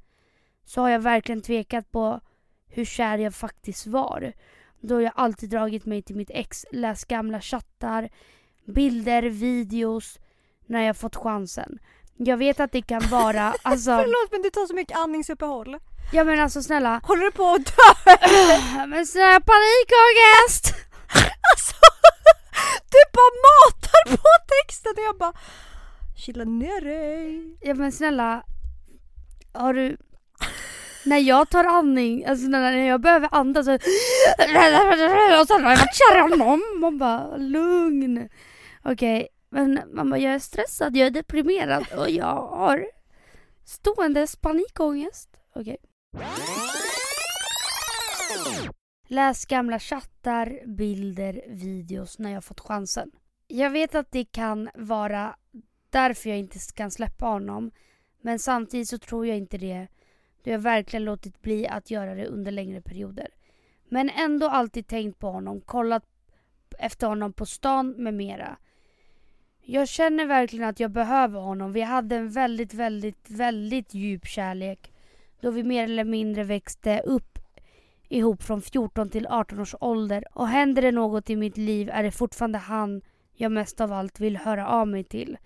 så 0.64 0.80
har 0.80 0.88
jag 0.88 1.00
verkligen 1.00 1.42
tvekat 1.42 1.90
på 1.90 2.20
hur 2.66 2.84
kär 2.84 3.18
jag 3.18 3.34
faktiskt 3.34 3.86
var. 3.86 4.32
Då 4.80 4.94
har 4.94 5.00
jag 5.00 5.12
alltid 5.16 5.50
dragit 5.50 5.86
mig 5.86 6.02
till 6.02 6.16
mitt 6.16 6.30
ex, 6.30 6.66
läst 6.72 7.08
gamla 7.08 7.40
chattar, 7.40 8.08
bilder, 8.64 9.22
videos 9.22 10.18
när 10.66 10.82
jag 10.82 10.96
fått 10.96 11.16
chansen. 11.16 11.78
Jag 12.16 12.36
vet 12.36 12.60
att 12.60 12.72
det 12.72 12.82
kan 12.82 13.02
vara, 13.10 13.54
alltså... 13.62 13.90
Förlåt 13.90 14.32
men 14.32 14.42
du 14.42 14.50
tar 14.50 14.66
så 14.66 14.74
mycket 14.74 14.98
andningsuppehåll. 14.98 15.78
Ja 16.12 16.24
men 16.24 16.40
alltså 16.40 16.62
snälla. 16.62 17.00
Håller 17.04 17.24
du 17.24 17.30
på 17.30 17.50
att 17.50 17.66
dö? 17.66 18.86
men 18.86 19.06
snälla 19.06 19.40
panikångest! 19.40 20.74
alltså, 21.52 21.76
du 22.90 22.98
bara 23.12 23.34
matar 23.46 24.16
på 24.16 24.28
texten 24.46 24.92
och 24.96 25.04
jag 25.04 25.18
bara 25.18 25.32
chilla 26.16 26.44
ner 26.44 26.80
dig. 26.80 27.56
Ja 27.60 27.74
men 27.74 27.92
snälla. 27.92 28.42
Har 29.52 29.74
du... 29.74 29.96
När 31.04 31.18
jag 31.18 31.50
tar 31.50 31.64
andning, 31.64 32.24
alltså 32.26 32.46
när 32.46 32.72
jag 32.72 33.00
behöver 33.00 33.28
andas 33.32 33.66
så... 33.66 33.74
Och 35.40 35.46
sen 35.46 35.64
har 35.64 35.70
jag 35.70 35.78
varit 35.78 35.94
kär 35.94 36.16
i 36.16 36.20
honom. 36.20 36.62
Man 36.80 36.98
bara 36.98 37.36
lugn. 37.36 38.28
Okej, 38.82 39.16
okay. 39.16 39.28
men 39.48 39.80
mamma 39.92 40.18
jag 40.18 40.34
är 40.34 40.38
stressad, 40.38 40.96
jag 40.96 41.06
är 41.06 41.10
deprimerad 41.10 41.86
och 41.96 42.10
jag 42.10 42.46
har 42.46 42.86
ståendes 43.64 44.36
panikångest. 44.36 45.28
Okej. 45.54 45.62
Okay. 45.62 45.93
Läs 49.06 49.46
gamla 49.46 49.78
chattar, 49.78 50.66
bilder, 50.66 51.42
videos 51.48 52.18
när 52.18 52.30
jag 52.30 52.44
fått 52.44 52.60
chansen. 52.60 53.10
Jag 53.48 53.70
vet 53.70 53.94
att 53.94 54.10
det 54.10 54.24
kan 54.24 54.70
vara 54.74 55.36
därför 55.90 56.30
jag 56.30 56.38
inte 56.38 56.58
kan 56.74 56.90
släppa 56.90 57.26
honom. 57.26 57.70
Men 58.20 58.38
samtidigt 58.38 58.88
så 58.88 58.98
tror 58.98 59.26
jag 59.26 59.36
inte 59.36 59.58
det. 59.58 59.86
Då 60.42 60.50
jag 60.50 60.58
verkligen 60.58 61.04
låtit 61.04 61.42
bli 61.42 61.66
att 61.68 61.90
göra 61.90 62.14
det 62.14 62.26
under 62.26 62.52
längre 62.52 62.80
perioder. 62.82 63.28
Men 63.88 64.10
ändå 64.10 64.48
alltid 64.48 64.86
tänkt 64.86 65.18
på 65.18 65.30
honom, 65.30 65.60
kollat 65.60 66.04
efter 66.78 67.06
honom 67.06 67.32
på 67.32 67.46
stan 67.46 67.90
med 67.90 68.14
mera. 68.14 68.56
Jag 69.62 69.88
känner 69.88 70.26
verkligen 70.26 70.68
att 70.68 70.80
jag 70.80 70.90
behöver 70.90 71.40
honom. 71.40 71.72
Vi 71.72 71.80
hade 71.80 72.16
en 72.16 72.30
väldigt, 72.30 72.74
väldigt, 72.74 73.30
väldigt 73.30 73.94
djup 73.94 74.26
kärlek. 74.26 74.93
Då 75.44 75.50
vi 75.50 75.62
mer 75.62 75.84
eller 75.84 76.04
mindre 76.04 76.44
växte 76.44 77.00
upp 77.00 77.38
ihop 78.08 78.42
från 78.42 78.62
14 78.62 79.10
till 79.10 79.26
18 79.26 79.60
års 79.60 79.74
ålder. 79.80 80.24
Och 80.32 80.48
händer 80.48 80.82
det 80.82 80.92
något 80.92 81.30
i 81.30 81.36
mitt 81.36 81.56
liv 81.56 81.90
är 81.92 82.02
det 82.02 82.10
fortfarande 82.10 82.58
han 82.58 83.02
jag 83.34 83.52
mest 83.52 83.80
av 83.80 83.92
allt 83.92 84.20
vill 84.20 84.36
höra 84.36 84.68
av 84.68 84.88
mig 84.88 85.04
till. 85.04 85.36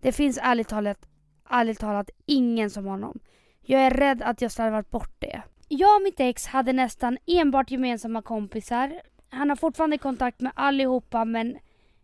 Det 0.00 0.12
finns 0.12 0.38
ärligt 0.42 0.68
talat, 0.68 1.08
ärligt 1.50 1.78
talat 1.78 2.10
ingen 2.26 2.70
som 2.70 2.86
honom. 2.86 3.18
Jag 3.62 3.80
är 3.80 3.90
rädd 3.90 4.22
att 4.22 4.42
jag 4.42 4.52
slarvat 4.52 4.90
bort 4.90 5.20
det. 5.20 5.42
Jag 5.68 5.96
och 5.96 6.02
mitt 6.02 6.20
ex 6.20 6.46
hade 6.46 6.72
nästan 6.72 7.18
enbart 7.26 7.70
gemensamma 7.70 8.22
kompisar. 8.22 9.00
Han 9.28 9.48
har 9.48 9.56
fortfarande 9.56 9.98
kontakt 9.98 10.40
med 10.40 10.52
allihopa 10.54 11.24
men 11.24 11.58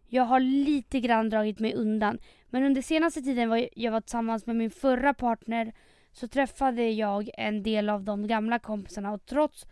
jag 0.09 0.25
har 0.25 0.41
lite 0.41 1.01
grann 1.01 1.31
dragit 1.31 1.59
mig 1.59 1.75
undan. 1.75 2.19
Men 2.51 2.65
under 2.65 2.83
senaste 2.83 3.23
tiden 3.23 3.49
var 3.49 3.69
jag 3.77 3.93
var 3.93 4.01
tillsammans 4.01 4.47
med 4.47 4.57
min 4.57 4.71
förra 4.71 5.15
partner 5.15 5.73
så 6.19 6.29
träffade 6.29 6.91
jag 6.91 7.31
en 7.35 7.63
del 7.63 7.89
av 7.89 8.05
de 8.05 8.27
gamla 8.27 8.59
kompisarna 8.59 9.13
och 9.13 9.27
trots 9.27 9.67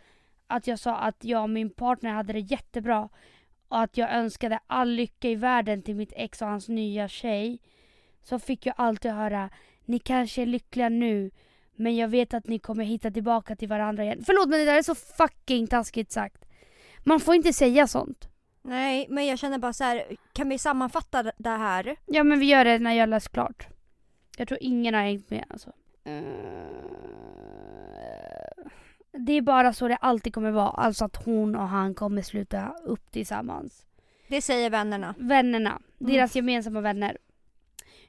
att 0.47 0.67
jag 0.67 0.79
sa 0.79 0.95
att 0.95 1.23
jag 1.23 1.43
och 1.43 1.49
min 1.49 1.69
partner 1.69 2.11
hade 2.11 2.33
det 2.33 2.39
jättebra 2.39 3.09
och 3.67 3.81
att 3.81 3.97
jag 3.97 4.13
önskade 4.13 4.59
all 4.67 4.89
lycka 4.89 5.29
i 5.29 5.35
världen 5.35 5.81
till 5.81 5.95
mitt 5.95 6.13
ex 6.15 6.41
och 6.41 6.47
hans 6.47 6.67
nya 6.67 7.07
tjej 7.07 7.59
så 8.23 8.39
fick 8.39 8.65
jag 8.65 8.75
alltid 8.77 9.11
höra 9.11 9.49
ni 9.85 9.99
kanske 9.99 10.41
är 10.41 10.45
lyckliga 10.45 10.89
nu 10.89 11.31
men 11.75 11.95
jag 11.95 12.07
vet 12.07 12.33
att 12.33 12.47
ni 12.47 12.59
kommer 12.59 12.83
hitta 12.83 13.11
tillbaka 13.11 13.55
till 13.55 13.67
varandra 13.67 14.03
igen. 14.03 14.23
Förlåt 14.25 14.49
men 14.49 14.59
det 14.59 14.65
där 14.65 14.77
är 14.77 14.81
så 14.81 14.95
fucking 14.95 15.67
taskigt 15.67 16.11
sagt. 16.11 16.45
Man 17.03 17.19
får 17.19 17.35
inte 17.35 17.53
säga 17.53 17.87
sånt. 17.87 18.29
Nej 18.61 19.07
men 19.09 19.25
jag 19.25 19.39
känner 19.39 19.57
bara 19.57 19.73
så 19.73 19.83
här, 19.83 20.15
kan 20.33 20.49
vi 20.49 20.57
sammanfatta 20.57 21.31
det 21.37 21.49
här? 21.49 21.95
Ja 22.05 22.23
men 22.23 22.39
vi 22.39 22.45
gör 22.45 22.65
det 22.65 22.79
när 22.79 22.93
jag 22.93 23.09
läst 23.09 23.31
klart. 23.31 23.67
Jag 24.37 24.47
tror 24.47 24.57
ingen 24.61 24.93
har 24.93 25.01
hängt 25.01 25.29
med 25.29 25.45
alltså. 25.49 25.73
Det 29.11 29.33
är 29.33 29.41
bara 29.41 29.73
så 29.73 29.87
det 29.87 29.95
alltid 29.95 30.33
kommer 30.33 30.51
vara. 30.51 30.69
Alltså 30.69 31.05
att 31.05 31.25
hon 31.25 31.55
och 31.55 31.67
han 31.67 31.95
kommer 31.95 32.21
sluta 32.21 32.75
upp 32.83 33.11
tillsammans. 33.11 33.85
Det 34.27 34.41
säger 34.41 34.69
vännerna. 34.69 35.15
Vännerna. 35.17 35.81
Deras 35.97 36.35
mm. 36.35 36.45
gemensamma 36.45 36.81
vänner. 36.81 37.17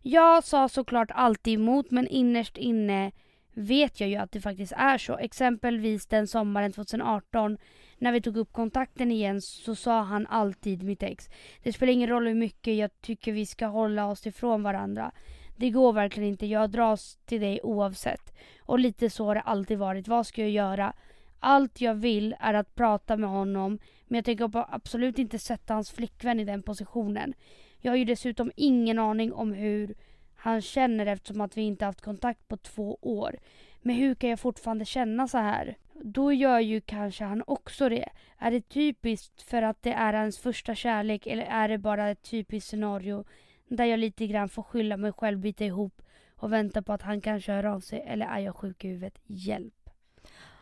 Jag 0.02 0.44
sa 0.44 0.68
såklart 0.68 1.10
alltid 1.14 1.54
emot 1.54 1.90
men 1.90 2.08
innerst 2.08 2.56
inne 2.56 3.12
vet 3.54 4.00
jag 4.00 4.10
ju 4.10 4.16
att 4.16 4.32
det 4.32 4.40
faktiskt 4.40 4.72
är 4.76 4.98
så. 4.98 5.18
Exempelvis 5.18 6.06
den 6.06 6.26
sommaren 6.26 6.72
2018 6.72 7.58
när 7.98 8.12
vi 8.12 8.20
tog 8.20 8.36
upp 8.36 8.52
kontakten 8.52 9.12
igen 9.12 9.40
så 9.42 9.74
sa 9.74 10.02
han 10.02 10.26
alltid, 10.26 10.82
mitt 10.82 11.02
ex, 11.02 11.28
det 11.62 11.72
spelar 11.72 11.92
ingen 11.92 12.08
roll 12.08 12.26
hur 12.26 12.34
mycket 12.34 12.76
jag 12.76 13.00
tycker 13.00 13.32
vi 13.32 13.46
ska 13.46 13.66
hålla 13.66 14.06
oss 14.06 14.26
ifrån 14.26 14.62
varandra. 14.62 15.12
Det 15.58 15.70
går 15.70 15.92
verkligen 15.92 16.28
inte, 16.28 16.46
jag 16.46 16.70
dras 16.70 17.18
till 17.24 17.40
dig 17.40 17.60
oavsett. 17.62 18.34
Och 18.60 18.78
lite 18.78 19.10
så 19.10 19.24
har 19.24 19.34
det 19.34 19.40
alltid 19.40 19.78
varit. 19.78 20.08
Vad 20.08 20.26
ska 20.26 20.40
jag 20.40 20.50
göra? 20.50 20.92
Allt 21.40 21.80
jag 21.80 21.94
vill 21.94 22.36
är 22.40 22.54
att 22.54 22.74
prata 22.74 23.16
med 23.16 23.30
honom 23.30 23.78
men 24.06 24.16
jag 24.16 24.24
tänker 24.24 24.50
absolut 24.74 25.18
inte 25.18 25.38
sätta 25.38 25.74
hans 25.74 25.90
flickvän 25.90 26.40
i 26.40 26.44
den 26.44 26.62
positionen. 26.62 27.34
Jag 27.80 27.92
har 27.92 27.96
ju 27.96 28.04
dessutom 28.04 28.52
ingen 28.56 28.98
aning 28.98 29.32
om 29.32 29.52
hur 29.52 29.94
han 30.36 30.62
känner 30.62 31.06
eftersom 31.06 31.40
att 31.40 31.56
vi 31.56 31.62
inte 31.62 31.84
haft 31.84 32.00
kontakt 32.00 32.48
på 32.48 32.56
två 32.56 32.98
år. 33.02 33.36
Men 33.82 33.96
hur 33.96 34.14
kan 34.14 34.30
jag 34.30 34.40
fortfarande 34.40 34.84
känna 34.84 35.28
så 35.28 35.38
här? 35.38 35.76
Då 35.92 36.32
gör 36.32 36.60
ju 36.60 36.80
kanske 36.80 37.24
han 37.24 37.42
också 37.46 37.88
det. 37.88 38.08
Är 38.38 38.50
det 38.50 38.68
typiskt 38.68 39.42
för 39.42 39.62
att 39.62 39.82
det 39.82 39.92
är 39.92 40.12
hans 40.12 40.38
första 40.38 40.74
kärlek 40.74 41.26
eller 41.26 41.44
är 41.44 41.68
det 41.68 41.78
bara 41.78 42.08
ett 42.08 42.22
typiskt 42.22 42.70
scenario 42.70 43.24
där 43.68 43.84
jag 43.84 43.98
lite 44.00 44.26
grann 44.26 44.48
får 44.48 44.62
skylla 44.62 44.96
mig 44.96 45.12
själv, 45.12 45.38
bita 45.38 45.64
ihop 45.64 46.02
och 46.36 46.52
väntar 46.52 46.82
på 46.82 46.92
att 46.92 47.02
han 47.02 47.20
kanske 47.20 47.52
hör 47.52 47.64
av 47.64 47.80
sig 47.80 48.04
eller 48.06 48.26
är 48.26 48.38
jag 48.38 48.56
sjuk 48.56 48.84
i 48.84 48.88
huvudet? 48.88 49.18
Hjälp. 49.26 49.74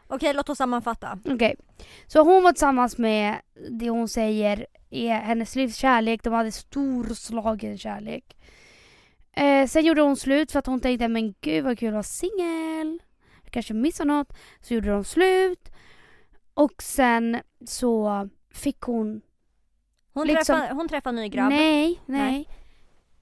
Okej, 0.06 0.34
låt 0.34 0.48
oss 0.48 0.58
sammanfatta. 0.58 1.18
Okej, 1.24 1.56
så 2.06 2.22
hon 2.22 2.42
var 2.42 2.52
tillsammans 2.52 2.98
med 2.98 3.36
det 3.70 3.90
hon 3.90 4.08
säger 4.08 4.66
är 4.90 5.14
hennes 5.14 5.56
livs 5.56 5.76
kärlek. 5.76 6.22
De 6.22 6.32
hade 6.32 6.52
storslagen 6.52 7.78
kärlek. 7.78 8.36
Eh, 9.32 9.66
sen 9.66 9.84
gjorde 9.84 10.00
hon 10.02 10.16
slut 10.16 10.52
för 10.52 10.58
att 10.58 10.66
hon 10.66 10.80
tänkte 10.80 11.08
men 11.08 11.34
gud 11.40 11.64
vad 11.64 11.78
kul 11.78 11.88
att 11.88 11.92
vara 11.92 12.02
singel. 12.02 12.98
Jag 13.42 13.52
kanske 13.52 13.74
missar 13.74 14.04
något. 14.04 14.32
Så 14.60 14.74
gjorde 14.74 14.90
de 14.90 15.04
slut. 15.04 15.70
Och 16.54 16.82
sen 16.82 17.40
så 17.66 18.28
fick 18.50 18.80
hon... 18.80 19.20
Hon, 20.12 20.26
Liksom- 20.26 20.60
träffar, 20.60 20.74
hon 20.74 20.88
träffar 20.88 21.10
en 21.10 21.16
ny 21.16 21.28
grabb. 21.28 21.48
Nej, 21.48 22.00
nej. 22.06 22.48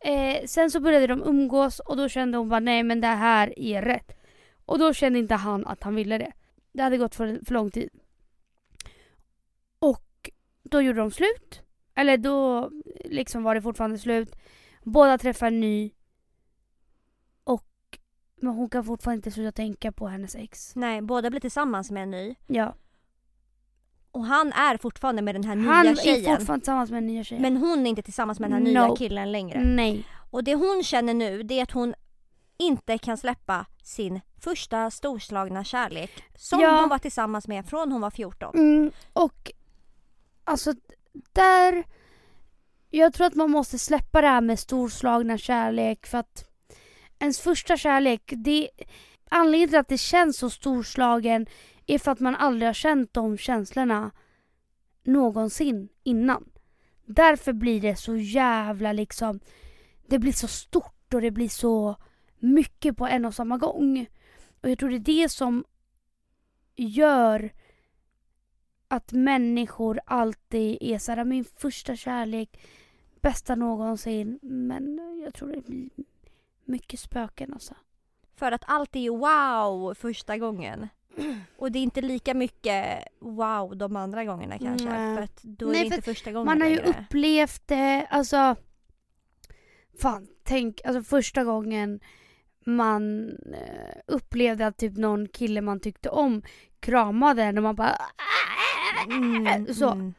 Eh, 0.05 0.47
sen 0.47 0.71
så 0.71 0.81
började 0.81 1.07
de 1.07 1.23
umgås 1.23 1.81
och 1.81 1.97
då 1.97 2.09
kände 2.09 2.39
hon 2.39 2.49
bara 2.49 2.61
nej 2.61 2.83
men 2.83 3.01
det 3.01 3.07
här 3.07 3.59
är 3.59 3.83
rätt. 3.83 4.17
Och 4.65 4.79
då 4.79 4.93
kände 4.93 5.19
inte 5.19 5.35
han 5.35 5.67
att 5.67 5.83
han 5.83 5.95
ville 5.95 6.19
det. 6.19 6.33
Det 6.73 6.83
hade 6.83 6.97
gått 6.99 7.15
för, 7.15 7.41
för 7.45 7.55
lång 7.55 7.71
tid. 7.71 7.91
Och 9.79 10.31
då 10.63 10.83
gjorde 10.83 10.99
de 10.99 11.11
slut. 11.11 11.63
Eller 11.95 12.17
då 12.17 12.71
liksom 13.05 13.43
var 13.43 13.55
det 13.55 13.63
fortfarande 13.63 13.99
slut. 13.99 14.37
Båda 14.83 15.19
träffade 15.19 15.49
en 15.49 15.61
ny. 15.61 15.91
Och 17.45 17.99
men 18.37 18.55
hon 18.55 18.69
kan 18.69 18.85
fortfarande 18.85 19.17
inte 19.17 19.31
sluta 19.31 19.53
tänka 19.53 19.93
på 19.93 20.07
hennes 20.07 20.35
ex. 20.35 20.77
Nej, 20.77 21.03
båda 21.03 21.31
blir 21.31 21.41
tillsammans 21.41 21.91
med 21.91 22.03
en 22.03 22.11
ny. 22.11 22.35
Ja. 22.47 22.75
Och 24.15 24.25
han 24.27 24.53
är 24.53 24.77
fortfarande 24.77 25.23
med 25.23 25.35
den 25.35 25.45
här 25.45 25.55
nya 25.57 25.73
Han 25.73 25.87
är 25.87 25.95
tjejen. 25.95 26.37
fortfarande 26.37 26.61
tillsammans 26.61 26.91
med 26.91 27.03
den 27.03 27.07
nya 27.07 27.25
tjejen. 27.25 27.43
Men 27.43 27.57
hon 27.57 27.87
är 27.87 27.91
inte 27.91 28.03
tillsammans 28.03 28.41
med 28.41 28.51
den 28.51 28.67
här 28.67 28.73
No. 28.75 28.87
nya 28.87 28.97
killen 28.97 29.33
längre. 29.33 29.65
Nej. 29.65 30.05
Och 30.31 30.45
det 30.45 30.55
hon 30.55 30.83
känner 30.85 31.15
nu 31.15 31.43
det 31.43 31.59
är 31.59 31.62
att 31.62 31.71
hon 31.71 31.95
inte 32.59 32.99
kan 32.99 33.17
släppa 33.19 33.67
sin 33.83 34.21
första 34.41 34.91
storslagna 34.91 35.65
kärlek 35.65 36.11
som 36.37 36.61
Ja. 36.61 36.81
hon 36.81 36.89
var 36.89 36.99
tillsammans 36.99 37.49
med 37.49 37.67
från 37.67 37.93
hon 37.93 38.01
var 38.01 38.11
14. 38.11 38.55
Mm, 38.55 38.91
och 39.12 39.53
alltså 40.45 40.73
där... 41.33 41.85
Jag 42.91 43.12
tror 43.15 43.27
att 43.27 43.35
man 43.35 43.51
måste 43.51 43.79
släppa 43.79 44.21
det 44.21 44.27
här 44.29 44.41
med 44.41 44.59
storslagna 44.59 45.39
kärlek 45.39 46.07
för 46.07 46.19
att 46.19 46.45
ens 47.19 47.41
första 47.41 47.77
kärlek, 47.77 48.33
det, 48.37 48.69
anledningen 49.31 49.69
till 49.69 49.79
att 49.79 49.89
det 49.89 49.99
känns 49.99 50.39
så 50.39 50.51
storslagen 50.51 51.47
är 51.87 51.99
för 51.99 52.11
att 52.11 52.20
man 52.20 52.35
aldrig 52.37 52.68
har 52.68 52.74
känt 52.74 53.14
de 53.14 53.39
känslorna 53.39 54.11
någonsin 55.03 55.89
innan. 56.03 56.51
Därför 57.07 57.53
blir 57.53 57.80
det 57.80 57.97
så 57.97 58.16
jävla 58.16 58.93
liksom, 58.93 59.41
det 60.07 60.18
blir 60.18 60.32
så 60.32 60.49
stort 60.49 61.14
och 61.14 61.20
det 61.20 61.30
blir 61.30 61.49
så 61.49 61.97
mycket 62.39 62.97
på 62.97 63.07
en 63.07 63.24
och 63.24 63.35
samma 63.35 63.59
gång. 63.59 64.07
Och 64.62 64.70
jag 64.70 64.78
tror 64.78 64.91
det 64.91 64.97
är 64.97 65.22
det 65.22 65.28
som 65.28 65.64
gör 66.76 67.53
att 68.89 69.12
människor 69.12 70.01
alltid 70.07 70.78
är 70.80 70.99
såhär, 70.99 71.24
min 71.24 71.45
första 71.45 71.97
kärlek, 71.97 72.61
bästa 73.20 73.55
någonsin. 73.55 74.39
Men 74.43 75.01
jag 75.24 75.35
tror 75.35 75.53
det 75.53 75.66
blir 75.66 75.91
mycket 76.64 77.01
spöken 77.01 77.53
alltså. 77.53 77.74
För 78.37 78.53
att 78.53 78.64
allt 78.66 78.97
är 78.97 79.11
wow 79.11 79.95
första 79.95 80.39
gången. 80.39 80.89
Och 81.57 81.73
det 81.73 81.79
är 81.79 81.83
inte 81.83 82.01
lika 82.01 82.35
mycket 82.35 83.05
wow 83.21 83.77
de 83.77 83.97
andra 83.97 84.25
gångerna 84.25 84.59
kanske. 84.59 84.89
Nej. 84.89 85.17
För 85.17 85.23
att 85.23 85.43
då 85.43 85.69
är 85.69 85.73
Nej, 85.73 85.85
det 85.85 85.91
för 85.91 85.97
inte 85.97 86.15
första 86.15 86.33
gången 86.33 86.47
Man 86.47 86.61
har 86.61 86.69
ju 86.69 86.77
längre. 86.77 86.91
upplevt 86.91 87.62
det, 87.67 88.07
alltså... 88.11 88.57
Fan, 90.01 90.29
tänk, 90.43 90.81
alltså 90.85 91.03
första 91.03 91.45
gången 91.45 92.01
man 92.67 93.29
eh, 93.31 93.97
upplevde 94.07 94.67
att 94.67 94.77
typ 94.77 94.97
någon 94.97 95.29
kille 95.29 95.61
man 95.61 95.81
tyckte 95.81 96.09
om 96.09 96.43
kramade 96.81 97.43
en 97.43 97.57
och 97.57 97.62
man 97.62 97.75
bara... 97.75 97.97
Mm, 99.07 99.75
så. 99.75 99.91
mm. 99.91 100.15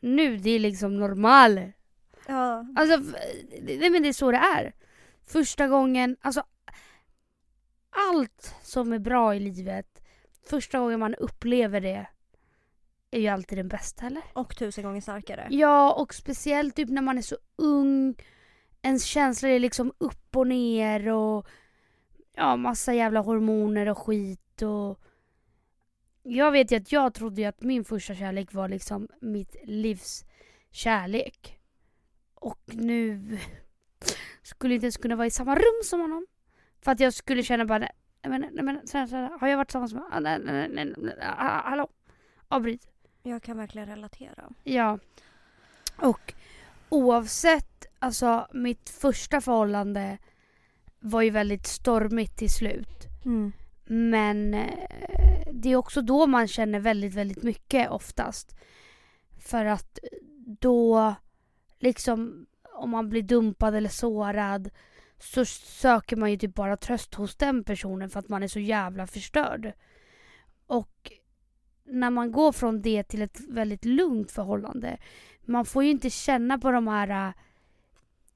Nu, 0.00 0.36
det 0.36 0.50
är 0.50 0.58
liksom 0.58 0.96
normal. 0.96 1.72
Ja. 2.26 2.66
Alltså, 2.76 3.02
nej 3.62 3.90
men 3.90 4.02
det 4.02 4.08
är 4.08 4.12
så 4.12 4.30
det 4.30 4.38
är. 4.38 4.72
Första 5.26 5.68
gången, 5.68 6.16
alltså 6.20 6.42
allt 7.90 8.54
som 8.62 8.92
är 8.92 8.98
bra 8.98 9.34
i 9.34 9.40
livet, 9.40 9.97
första 10.48 10.78
gången 10.78 11.00
man 11.00 11.14
upplever 11.14 11.80
det 11.80 12.06
är 13.10 13.20
ju 13.20 13.28
alltid 13.28 13.58
den 13.58 13.68
bästa 13.68 14.06
eller? 14.06 14.22
Och 14.32 14.56
tusen 14.56 14.84
gånger 14.84 15.00
starkare. 15.00 15.46
Ja, 15.50 15.92
och 15.92 16.14
speciellt 16.14 16.76
typ 16.76 16.88
när 16.88 17.02
man 17.02 17.18
är 17.18 17.22
så 17.22 17.36
ung, 17.56 18.14
ens 18.82 19.04
känslor 19.04 19.52
är 19.52 19.58
liksom 19.58 19.92
upp 19.98 20.36
och 20.36 20.46
ner 20.46 21.08
och 21.08 21.46
ja, 22.32 22.56
massa 22.56 22.94
jävla 22.94 23.20
hormoner 23.20 23.88
och 23.88 23.98
skit 23.98 24.62
och 24.62 25.00
jag 26.22 26.52
vet 26.52 26.72
ju 26.72 26.76
att 26.76 26.92
jag 26.92 27.14
trodde 27.14 27.40
ju 27.40 27.46
att 27.46 27.62
min 27.62 27.84
första 27.84 28.14
kärlek 28.14 28.52
var 28.52 28.68
liksom 28.68 29.08
mitt 29.20 29.56
livs 29.64 30.24
kärlek. 30.70 31.58
Och 32.34 32.60
nu 32.66 33.38
skulle 34.42 34.74
jag 34.74 34.76
inte 34.76 34.84
ens 34.84 34.96
kunna 34.96 35.16
vara 35.16 35.26
i 35.26 35.30
samma 35.30 35.54
rum 35.54 35.82
som 35.84 36.00
honom. 36.00 36.26
För 36.80 36.92
att 36.92 37.00
jag 37.00 37.14
skulle 37.14 37.42
känna 37.42 37.64
bara, 37.64 37.88
men, 38.22 38.40
nej, 38.40 38.64
men 38.64 38.86
så 38.86 38.98
här, 38.98 39.06
så 39.06 39.16
här, 39.16 39.38
har 39.40 39.48
jag 39.48 39.56
varit 39.56 39.68
tillsammans 39.68 39.94
med, 39.94 40.02
ah, 40.10 40.20
nej, 40.20 40.38
nej, 40.44 40.68
nej, 40.68 40.94
nej, 40.96 41.14
ah, 41.22 41.62
hallå, 41.64 41.88
avbryt. 42.48 42.86
Jag 43.22 43.42
kan 43.42 43.56
verkligen 43.56 43.88
relatera. 43.88 44.48
Ja. 44.64 44.98
Och 45.96 46.34
oavsett, 46.88 47.86
alltså 47.98 48.48
mitt 48.52 48.90
första 48.90 49.40
förhållande 49.40 50.18
var 51.00 51.22
ju 51.22 51.30
väldigt 51.30 51.66
stormigt 51.66 52.36
till 52.36 52.52
slut. 52.52 53.06
Mm. 53.24 53.52
Men 53.84 54.54
eh, 54.54 54.88
det 55.52 55.72
är 55.72 55.76
också 55.76 56.02
då 56.02 56.26
man 56.26 56.48
känner 56.48 56.80
väldigt, 56.80 57.14
väldigt 57.14 57.42
mycket 57.42 57.90
oftast. 57.90 58.56
För 59.38 59.64
att 59.64 59.98
då, 60.60 61.14
liksom, 61.78 62.46
om 62.74 62.90
man 62.90 63.08
blir 63.08 63.22
dumpad 63.22 63.74
eller 63.74 63.88
sårad 63.88 64.70
så 65.18 65.44
söker 65.44 66.16
man 66.16 66.30
ju 66.30 66.36
typ 66.36 66.54
bara 66.54 66.76
tröst 66.76 67.14
hos 67.14 67.36
den 67.36 67.64
personen 67.64 68.10
för 68.10 68.18
att 68.20 68.28
man 68.28 68.42
är 68.42 68.48
så 68.48 68.60
jävla 68.60 69.06
förstörd. 69.06 69.72
Och 70.66 71.12
när 71.84 72.10
man 72.10 72.32
går 72.32 72.52
från 72.52 72.82
det 72.82 73.02
till 73.02 73.22
ett 73.22 73.40
väldigt 73.48 73.84
lugnt 73.84 74.30
förhållande, 74.30 74.98
man 75.44 75.64
får 75.64 75.84
ju 75.84 75.90
inte 75.90 76.10
känna 76.10 76.58
på 76.58 76.70
de 76.70 76.88
här 76.88 77.28
äh, 77.28 77.34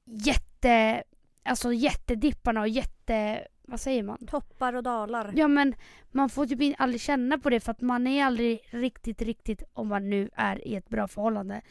jätte, 0.05 1.03
alltså 1.43 1.73
jättedipparna 1.73 2.61
och 2.61 2.69
jätte, 2.69 3.47
vad 3.63 3.81
säger 3.81 4.03
man? 4.03 4.27
Toppar 4.27 4.73
och 4.73 4.83
dalar. 4.83 5.33
Ja 5.37 5.49
men 5.49 5.75
man 6.11 6.29
får 6.29 6.47
typ 6.47 6.75
aldrig 6.79 7.01
känna 7.01 7.39
på 7.39 7.51
det 7.51 7.61
för 7.61 7.73
att 7.73 7.81
man 7.81 8.07
är 8.07 8.25
aldrig 8.25 8.61
riktigt, 8.71 9.23
riktigt, 9.23 9.63
om 9.73 9.89
man 9.89 10.11
nu 10.11 10.31
är 10.35 10.69
i 10.69 10.75
ett 10.75 10.89
bra 10.89 11.09
förhållande. 11.09 11.63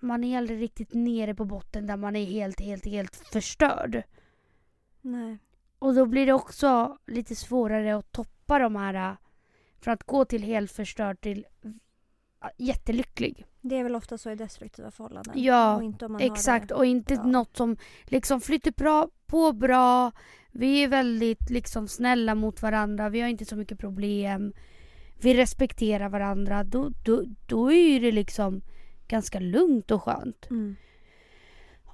Man 0.00 0.24
är 0.24 0.38
aldrig 0.38 0.62
riktigt 0.62 0.94
nere 0.94 1.34
på 1.34 1.44
botten 1.44 1.86
där 1.86 1.96
man 1.96 2.16
är 2.16 2.24
helt, 2.24 2.60
helt, 2.60 2.86
helt 2.86 3.16
förstörd. 3.16 4.02
Nej. 5.00 5.38
Och 5.78 5.94
då 5.94 6.06
blir 6.06 6.26
det 6.26 6.32
också 6.32 6.98
lite 7.06 7.34
svårare 7.36 7.96
att 7.96 8.12
toppa 8.12 8.58
de 8.58 8.76
här 8.76 8.94
äh, 8.94 9.16
från 9.80 9.94
att 9.94 10.02
gå 10.04 10.24
till 10.24 10.42
helt 10.42 10.72
förstörd 10.72 11.20
till 11.20 11.46
äh, 11.64 12.50
jättelycklig. 12.56 13.46
Det 13.60 13.76
är 13.76 13.82
väl 13.82 13.96
ofta 13.96 14.18
så 14.18 14.30
i 14.30 14.34
destruktiva 14.34 14.90
förhållanden. 14.90 15.42
Ja, 15.42 15.76
och 15.76 15.82
inte 15.82 16.06
om 16.06 16.12
man 16.12 16.20
Exakt, 16.20 16.70
och 16.70 16.86
inte 16.86 17.14
Ja. 17.14 17.22
något 17.22 17.56
som 17.56 17.76
liksom 18.04 18.40
flyter 18.40 18.72
bra, 18.72 19.08
på 19.26 19.52
bra. 19.52 20.12
Vi 20.50 20.82
är 20.82 20.88
väldigt 20.88 21.50
liksom 21.50 21.88
snälla 21.88 22.34
mot 22.34 22.62
varandra, 22.62 23.08
vi 23.08 23.20
har 23.20 23.28
inte 23.28 23.44
så 23.44 23.56
mycket 23.56 23.78
problem. 23.78 24.52
Vi 25.20 25.34
respekterar 25.34 26.08
varandra. 26.08 26.64
Då, 26.64 26.90
då, 27.04 27.24
då 27.46 27.72
är 27.72 28.00
det 28.00 28.12
liksom 28.12 28.62
ganska 29.08 29.40
lugnt 29.40 29.90
och 29.90 30.02
skönt. 30.02 30.50
Mm. 30.50 30.76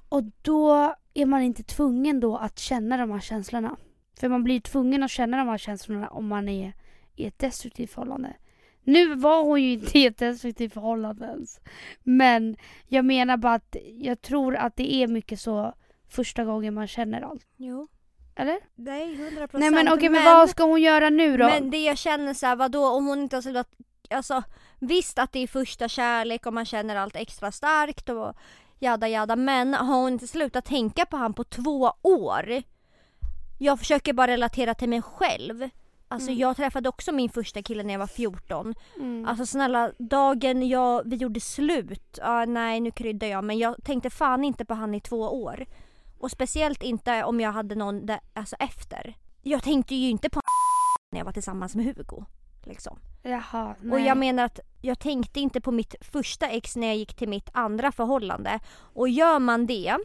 Och 0.09 0.23
då 0.41 0.95
är 1.15 1.25
man 1.25 1.41
inte 1.41 1.63
tvungen 1.63 2.19
då 2.19 2.37
att 2.37 2.59
känna 2.59 2.97
de 2.97 3.11
här 3.11 3.19
känslorna. 3.19 3.77
För 4.19 4.29
man 4.29 4.43
blir 4.43 4.59
tvungen 4.59 5.03
att 5.03 5.11
känna 5.11 5.37
de 5.37 5.47
här 5.47 5.57
känslorna 5.57 6.07
om 6.07 6.27
man 6.27 6.49
är 6.49 6.73
i 7.15 7.25
ett 7.25 7.39
destruktivt 7.39 7.91
förhållande. 7.91 8.33
Nu 8.83 9.15
var 9.15 9.43
hon 9.43 9.63
ju 9.63 9.73
inte 9.73 9.99
i 9.99 10.05
ett 10.05 10.17
destruktivt 10.17 10.73
förhållande 10.73 11.25
ens. 11.25 11.59
Men 12.03 12.57
jag 12.87 13.05
menar 13.05 13.37
bara 13.37 13.53
att 13.53 13.75
jag 14.01 14.21
tror 14.21 14.55
att 14.55 14.75
det 14.75 14.93
är 14.93 15.07
mycket 15.07 15.39
så 15.39 15.73
första 16.09 16.45
gången 16.45 16.73
man 16.73 16.87
känner 16.87 17.21
allt. 17.21 17.47
Jo. 17.57 17.87
Eller? 18.35 18.59
Nej, 18.75 19.13
100 19.13 19.47
procent. 19.47 19.53
Nej 19.53 19.71
men 19.71 19.93
okej, 19.93 20.09
men 20.09 20.23
vad 20.23 20.49
ska 20.49 20.63
hon 20.63 20.81
göra 20.81 21.09
nu 21.09 21.37
då? 21.37 21.45
Men 21.45 21.69
det 21.69 21.83
jag 21.83 21.97
känner 21.97 22.33
så 22.33 22.45
här, 22.45 22.55
vadå 22.55 22.87
om 22.87 23.05
hon 23.05 23.19
inte 23.19 23.35
har 23.35 23.41
slutat, 23.41 23.69
alltså 24.09 24.43
visst 24.79 25.19
att 25.19 25.31
det 25.31 25.39
är 25.39 25.47
första 25.47 25.87
kärlek 25.87 26.45
och 26.45 26.53
man 26.53 26.65
känner 26.65 26.95
allt 26.95 27.15
extra 27.15 27.51
starkt 27.51 28.09
och 28.09 28.35
jada 28.79 29.07
jada 29.07 29.35
men 29.35 29.73
har 29.73 30.01
hon 30.01 30.13
inte 30.13 30.27
slutat 30.27 30.65
tänka 30.65 31.05
på 31.05 31.17
han 31.17 31.33
på 31.33 31.43
två 31.43 31.91
år? 32.01 32.63
Jag 33.57 33.79
försöker 33.79 34.13
bara 34.13 34.27
relatera 34.31 34.73
till 34.73 34.89
mig 34.89 35.01
själv. 35.01 35.69
Alltså 36.07 36.29
Mm. 36.29 36.39
jag 36.39 36.55
träffade 36.57 36.89
också 36.89 37.11
min 37.11 37.29
första 37.29 37.61
kille 37.61 37.83
när 37.83 37.93
jag 37.93 37.99
var 37.99 38.07
14. 38.07 38.73
Mm. 38.95 39.25
Alltså 39.27 39.45
snälla, 39.45 39.91
dagen 39.99 40.67
jag, 40.69 41.01
vi 41.09 41.15
gjorde 41.15 41.39
slut, 41.39 42.19
ja 42.21 42.45
nej 42.45 42.79
nu 42.79 42.91
kryddar 42.91 43.27
jag 43.27 43.43
men 43.43 43.57
jag 43.57 43.75
tänkte 43.83 44.09
fan 44.09 44.43
inte 44.43 44.65
på 44.65 44.73
han 44.73 44.95
i 44.95 45.01
två 45.01 45.19
år. 45.21 45.65
Och 46.19 46.31
speciellt 46.31 46.83
inte 46.83 47.23
om 47.23 47.39
jag 47.39 47.51
hade 47.51 47.75
någon 47.75 48.05
där, 48.05 48.19
alltså 48.33 48.55
efter. 48.59 49.15
Jag 49.41 49.63
tänkte 49.63 49.95
ju 49.95 50.09
inte 50.09 50.29
på 50.29 50.39
när 51.11 51.19
jag 51.19 51.25
var 51.25 51.31
tillsammans 51.31 51.75
med 51.75 51.85
Hugo. 51.85 52.25
Liksom. 52.65 52.99
Jaha, 53.23 53.75
nej. 53.81 53.93
Och 53.93 53.99
jag 53.99 54.17
menar 54.17 54.43
att 54.43 54.59
jag 54.81 54.99
tänkte 54.99 55.39
inte 55.39 55.61
på 55.61 55.71
mitt 55.71 55.95
första 56.01 56.47
ex 56.47 56.75
när 56.75 56.87
jag 56.87 56.95
gick 56.95 57.15
till 57.15 57.29
mitt 57.29 57.49
andra 57.53 57.91
förhållande. 57.91 58.59
Och 58.77 59.09
gör 59.09 59.39
man 59.39 59.65
det 59.65 59.97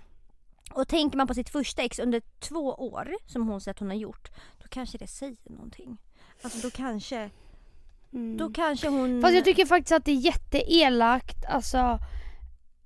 och 0.73 0.89
tänker 0.89 1.17
man 1.19 1.27
på 1.27 1.35
sitt 1.35 1.51
första 1.51 1.83
ex 1.83 1.99
under 1.99 2.23
två 2.41 2.75
år 2.75 3.15
som 3.27 3.49
hon 3.49 3.61
säger 3.61 3.75
att 3.75 3.79
hon 3.79 3.89
har 3.89 3.97
gjort. 3.97 4.29
Då 4.63 4.69
kanske 4.69 4.99
det 4.99 5.07
säger 5.07 5.37
någonting. 5.45 5.99
Alltså 6.43 6.59
då 6.59 6.71
kanske, 6.71 7.31
Mm. 8.13 8.37
då 8.37 8.51
kanske 8.53 8.89
hon... 8.89 9.23
Fast 9.23 9.35
jag 9.35 9.45
tycker 9.45 9.67
faktiskt 9.67 9.93
att 9.93 10.05
det 10.05 10.13
är 10.13 10.17
jätteelakt 10.17 11.45
alltså 11.49 11.99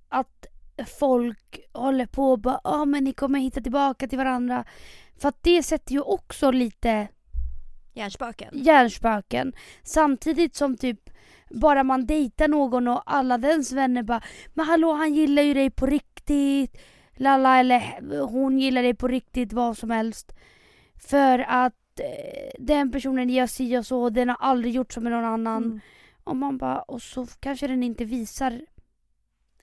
att 0.08 0.46
folk 0.98 1.60
håller 1.72 2.06
på 2.06 2.30
och 2.30 2.38
bara 2.38 2.60
ja 2.64 2.84
men 2.84 3.04
ni 3.04 3.12
kommer 3.12 3.38
hitta 3.40 3.60
tillbaka 3.60 4.08
till 4.08 4.18
varandra. 4.18 4.64
För 5.18 5.28
att 5.28 5.42
det 5.42 5.62
sätter 5.62 5.92
ju 5.92 6.00
också 6.00 6.50
lite 6.50 7.08
Hjärnspöken. 7.94 8.48
hjärnspöken. 8.52 9.52
Samtidigt 9.82 10.56
som 10.56 10.76
typ 10.76 11.10
bara 11.50 11.84
man 11.84 12.06
dejtar 12.06 12.48
någon 12.48 12.88
och 12.88 13.02
alla 13.06 13.38
dens 13.38 13.72
vänner 13.72 14.02
bara 14.02 14.22
Men 14.54 14.66
hallå 14.66 14.92
han 14.92 15.14
gillar 15.14 15.42
ju 15.42 15.54
dig 15.54 15.70
på 15.70 15.86
riktigt. 15.86 16.76
Lalla 17.16 17.58
eller 17.58 17.80
hon 18.20 18.58
gillar 18.58 18.82
dig 18.82 18.94
på 18.94 19.08
riktigt 19.08 19.52
vad 19.52 19.78
som 19.78 19.90
helst. 19.90 20.32
För 21.08 21.38
att 21.38 22.00
eh, 22.00 22.52
den 22.58 22.92
personen 22.92 23.30
gör 23.30 23.46
si 23.46 23.78
och 23.78 23.86
så 23.86 24.10
den 24.10 24.28
har 24.28 24.36
aldrig 24.40 24.74
gjort 24.74 24.92
så 24.92 25.00
med 25.00 25.12
någon 25.12 25.24
annan. 25.24 25.64
Mm. 25.64 25.80
Och 26.24 26.36
man 26.36 26.58
bara 26.58 26.78
och 26.82 27.02
så 27.02 27.26
kanske 27.40 27.66
den 27.66 27.82
inte 27.82 28.04
visar 28.04 28.60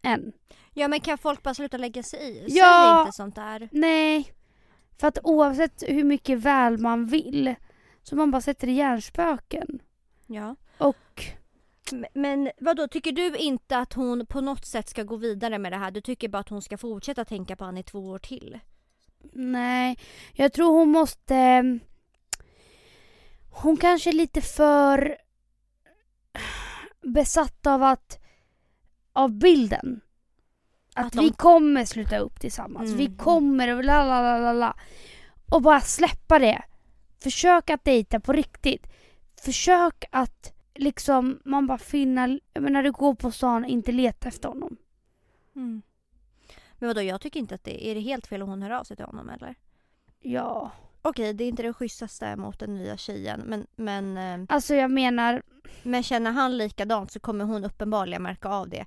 än. 0.01 0.31
Ja 0.73 0.87
men 0.87 0.99
kan 0.99 1.17
folk 1.17 1.43
bara 1.43 1.53
sluta 1.53 1.77
lägga 1.77 2.03
sig 2.03 2.19
i? 2.19 2.45
Ja. 2.49 2.93
Säg 2.95 3.01
inte 3.01 3.15
sånt 3.15 3.35
där. 3.35 3.69
Nej. 3.71 4.33
För 4.99 5.07
att 5.07 5.17
oavsett 5.23 5.83
hur 5.87 6.03
mycket 6.03 6.39
väl 6.39 6.77
man 6.77 7.05
vill 7.05 7.55
så 8.03 8.15
man 8.15 8.31
bara 8.31 8.41
sätter 8.41 8.67
i 8.67 8.71
hjärnspöken. 8.73 9.79
Ja. 10.27 10.55
Och 10.77 11.23
Men 12.13 12.51
vad 12.59 12.75
då 12.77 12.87
tycker 12.87 13.11
du 13.11 13.37
inte 13.37 13.77
att 13.77 13.93
hon 13.93 14.25
på 14.25 14.41
något 14.41 14.65
sätt 14.65 14.89
ska 14.89 15.03
gå 15.03 15.15
vidare 15.15 15.59
med 15.59 15.71
det 15.71 15.77
här? 15.77 15.91
Du 15.91 16.01
tycker 16.01 16.29
bara 16.29 16.39
att 16.39 16.49
hon 16.49 16.61
ska 16.61 16.77
fortsätta 16.77 17.25
tänka 17.25 17.55
på 17.55 17.65
han 17.65 17.77
i 17.77 17.83
två 17.83 17.99
år 17.99 18.19
till? 18.19 18.59
Nej, 19.33 19.99
jag 20.33 20.53
tror 20.53 20.73
hon 20.79 20.89
måste... 20.89 21.63
Hon 23.49 23.77
kanske 23.77 24.09
är 24.09 24.13
lite 24.13 24.41
för 24.41 25.17
besatt 27.01 27.67
av 27.67 27.83
att... 27.83 28.17
Av 29.13 29.31
bilden. 29.31 30.01
Att, 30.95 31.05
Att 31.05 31.13
de- 31.13 31.19
vi 31.25 31.31
kommer 31.31 31.85
sluta 31.85 32.17
upp 32.17 32.39
tillsammans. 32.39 32.91
Vi 32.91 33.05
Mm. 33.05 33.17
kommer 33.17 33.75
och 33.75 33.83
la 33.83 34.05
la 34.05 34.21
la 34.21 34.37
la 34.37 34.53
la. 34.53 34.75
Och 35.51 35.61
bara 35.61 35.81
släppa 35.81 36.39
det. 36.39 36.61
Försök 37.23 37.69
att 37.69 37.85
dejta 37.85 38.19
på 38.19 38.33
riktigt. 38.33 38.87
Försök 39.41 40.05
att 40.11 40.53
liksom 40.75 41.39
man 41.45 41.67
bara 41.67 41.77
finna... 41.77 42.39
Jag 42.53 42.63
menar 42.63 42.83
du 42.83 42.91
går 42.91 43.15
på 43.15 43.31
stan 43.31 43.65
inte 43.65 43.91
leta 43.91 44.27
efter 44.27 44.49
honom. 44.49 44.77
Mm. 45.55 45.81
Men 46.73 46.87
vadå, 46.87 47.01
jag 47.01 47.21
tycker 47.21 47.39
inte 47.39 47.55
att 47.55 47.63
det 47.63 47.87
är 47.87 47.95
det 47.95 48.01
helt 48.01 48.27
fel 48.27 48.41
om 48.41 48.49
hon 48.49 48.61
hör 48.61 48.69
av 48.69 48.83
sig 48.83 48.97
till 48.97 49.05
honom 49.05 49.29
eller? 49.29 49.55
Ja. 50.19 50.71
Okej, 51.01 51.33
det 51.33 51.43
är 51.43 51.47
inte 51.47 51.63
det 51.63 51.73
schysstaste 51.73 52.35
mot 52.35 52.59
den 52.59 52.75
nya 52.75 52.97
tjejen 52.97 53.41
men, 53.45 53.67
men, 53.75 54.17
eh, 54.17 54.45
Alltså 54.49 54.75
jag 54.75 54.91
menar... 54.91 55.43
men 55.83 56.03
känner 56.03 56.31
han 56.31 56.57
likadant 56.57 57.11
så 57.11 57.19
kommer 57.19 57.45
hon 57.45 57.65
uppenbarligen 57.65 58.23
märka 58.23 58.49
av 58.49 58.69
det. 58.69 58.85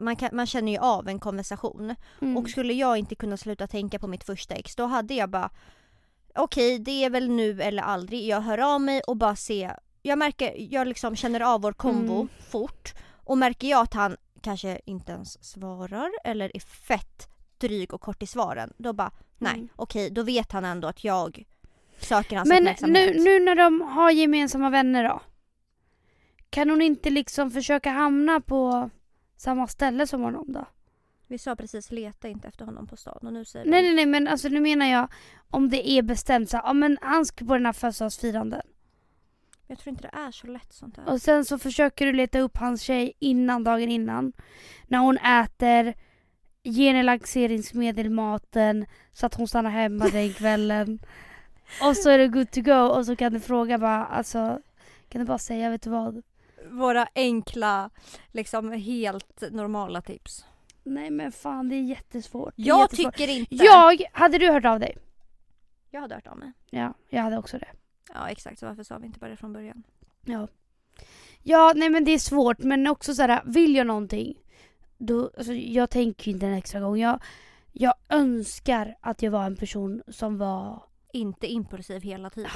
Man, 0.00 0.16
kan, 0.16 0.28
man 0.32 0.46
känner 0.46 0.72
ju 0.72 0.78
av 0.78 1.08
en 1.08 1.18
konversation. 1.20 1.94
Mm. 2.20 2.36
Och 2.36 2.48
skulle 2.48 2.72
jag 2.72 2.98
inte 2.98 3.14
kunna 3.14 3.36
sluta 3.36 3.66
tänka 3.66 3.98
på 3.98 4.06
mitt 4.06 4.24
första 4.24 4.54
ex 4.54 4.76
då 4.76 4.86
hade 4.86 5.14
jag 5.14 5.30
bara 5.30 5.50
Okej, 6.34 6.78
det 6.78 7.04
är 7.04 7.10
väl 7.10 7.28
nu 7.30 7.62
eller 7.62 7.82
aldrig. 7.82 8.26
Jag 8.26 8.40
hör 8.40 8.74
av 8.74 8.80
mig 8.80 9.00
och 9.06 9.16
bara 9.16 9.36
se. 9.36 9.70
Jag 10.02 10.18
märker, 10.18 10.54
jag 10.58 10.86
liksom 10.88 11.16
känner 11.16 11.40
av 11.40 11.60
vår 11.62 11.72
kombo 11.72 12.14
Mm. 12.14 12.28
fort. 12.50 12.94
Och 13.24 13.38
märker 13.38 13.68
jag 13.68 13.80
att 13.82 13.94
han 13.94 14.16
kanske 14.42 14.80
inte 14.86 15.12
ens 15.12 15.44
svarar 15.44 16.10
eller 16.24 16.56
är 16.56 16.60
fett 16.60 17.28
dryg 17.58 17.94
och 17.94 18.00
kort 18.00 18.22
i 18.22 18.26
svaren. 18.26 18.72
Då 18.76 18.92
bara, 18.92 19.10
nej 19.38 19.54
Mm. 19.54 19.68
okej 19.76 20.10
då 20.10 20.22
vet 20.22 20.52
han 20.52 20.64
ändå 20.64 20.88
att 20.88 21.04
jag 21.04 21.44
söker 21.98 22.36
hans 22.36 22.48
Men 22.48 22.58
uppmärksamhet. 22.62 23.16
nu, 23.16 23.22
nu 23.24 23.40
när 23.44 23.54
de 23.54 23.80
har 23.80 24.10
gemensamma 24.10 24.70
vänner 24.70 25.04
då? 25.08 25.20
Kan 26.50 26.70
hon 26.70 26.82
inte 26.82 27.10
liksom 27.10 27.50
försöka 27.50 27.90
hamna 27.90 28.40
på 28.40 28.90
samma 29.36 29.66
ställe 29.68 30.06
som 30.06 30.20
honom 30.22 30.52
då? 30.52 30.64
Vi 31.32 31.38
sa 31.38 31.56
precis 31.56 31.90
leta 31.90 32.28
inte 32.28 32.48
efter 32.48 32.64
honom 32.64 32.86
på 32.86 32.96
stan 32.96 33.18
och 33.22 33.32
nu 33.32 33.44
säger 33.44 33.66
Nej 33.66 33.82
vi 33.82 33.86
nej 33.86 33.96
nej 33.96 34.06
men 34.06 34.28
alltså 34.28 34.48
nu 34.48 34.60
menar 34.60 34.86
jag 34.86 35.08
om 35.50 35.70
det 35.70 35.90
är 35.90 36.02
bestämt 36.02 36.50
så 36.50 36.56
här, 36.56 36.64
ja 36.64 36.72
men 36.72 36.98
han 37.02 37.26
ska 37.26 37.44
på 37.44 37.54
den 37.54 37.66
här 37.66 37.72
födelsedagsfiranden. 37.72 38.62
Jag 39.66 39.78
tror 39.78 39.90
inte 39.90 40.02
det 40.02 40.18
är 40.18 40.30
så 40.30 40.46
lätt 40.46 40.72
sånt 40.72 40.96
här. 40.96 41.08
Och 41.08 41.22
sen 41.22 41.44
så 41.44 41.58
försöker 41.58 42.06
du 42.06 42.12
leta 42.12 42.40
upp 42.40 42.56
hans 42.56 42.82
tjej 42.82 43.12
innan, 43.18 43.64
dagen 43.64 43.90
innan. 43.90 44.32
När 44.86 44.98
hon 44.98 45.18
äter, 45.18 45.94
ger 46.62 46.86
henne 46.86 47.02
laxeringsmedel 47.02 48.10
maten 48.10 48.86
så 49.12 49.26
att 49.26 49.34
hon 49.34 49.48
stannar 49.48 49.70
hemma 49.70 50.08
den 50.08 50.32
kvällen. 50.32 50.98
och 51.82 51.96
så 51.96 52.10
är 52.10 52.18
det 52.18 52.28
good 52.28 52.50
to 52.50 52.60
go 52.60 52.82
och 52.96 53.06
så 53.06 53.16
kan 53.16 53.32
du 53.32 53.40
fråga 53.40 53.78
bara 53.78 54.06
alltså 54.06 54.60
kan 55.08 55.20
du 55.20 55.24
bara 55.24 55.38
säga 55.38 55.70
vet 55.70 55.82
du 55.82 55.90
vad? 55.90 56.22
Våra 56.70 57.08
enkla, 57.14 57.90
liksom 58.32 58.72
helt 58.72 59.42
normala 59.50 60.02
tips. 60.02 60.44
Nej 60.84 61.10
men 61.10 61.32
fan 61.32 61.68
det 61.68 61.76
är 61.76 61.82
jättesvårt. 61.82 62.54
Det 62.56 62.62
är 62.62 62.66
Jag 62.66 62.80
jättesvårt. 62.82 63.16
tycker 63.16 63.32
inte... 63.32 63.54
Jag, 63.54 64.02
hade 64.12 64.38
du 64.38 64.50
hört 64.50 64.64
av 64.64 64.80
dig? 64.80 64.96
Jag 65.90 66.00
hade 66.00 66.14
hört 66.14 66.26
av 66.26 66.38
mig. 66.38 66.52
Ja, 66.70 66.94
jag 67.08 67.22
hade 67.22 67.38
också 67.38 67.58
det. 67.58 67.68
Ja 68.14 68.28
exakt, 68.28 68.58
så 68.58 68.66
varför 68.66 68.82
sa 68.82 68.98
vi 68.98 69.06
inte 69.06 69.18
bara 69.18 69.30
det 69.30 69.36
från 69.36 69.52
början? 69.52 69.82
Ja. 70.24 70.48
Ja, 71.42 71.72
nej 71.76 71.90
men 71.90 72.04
det 72.04 72.10
är 72.10 72.18
svårt 72.18 72.58
men 72.58 72.86
också 72.86 73.14
så 73.14 73.22
här, 73.22 73.42
vill 73.44 73.74
jag 73.74 73.86
någonting 73.86 74.34
då, 74.98 75.30
alltså, 75.38 75.52
jag 75.52 75.90
tänker 75.90 76.30
inte 76.30 76.46
en 76.46 76.52
extra 76.54 76.80
gång. 76.80 76.98
Jag, 76.98 77.20
jag 77.72 77.94
önskar 78.08 78.96
att 79.00 79.22
jag 79.22 79.30
var 79.30 79.44
en 79.44 79.56
person 79.56 80.02
som 80.08 80.38
var... 80.38 80.82
Inte 81.14 81.46
impulsiv 81.46 82.02
hela 82.02 82.30
tiden. 82.30 82.50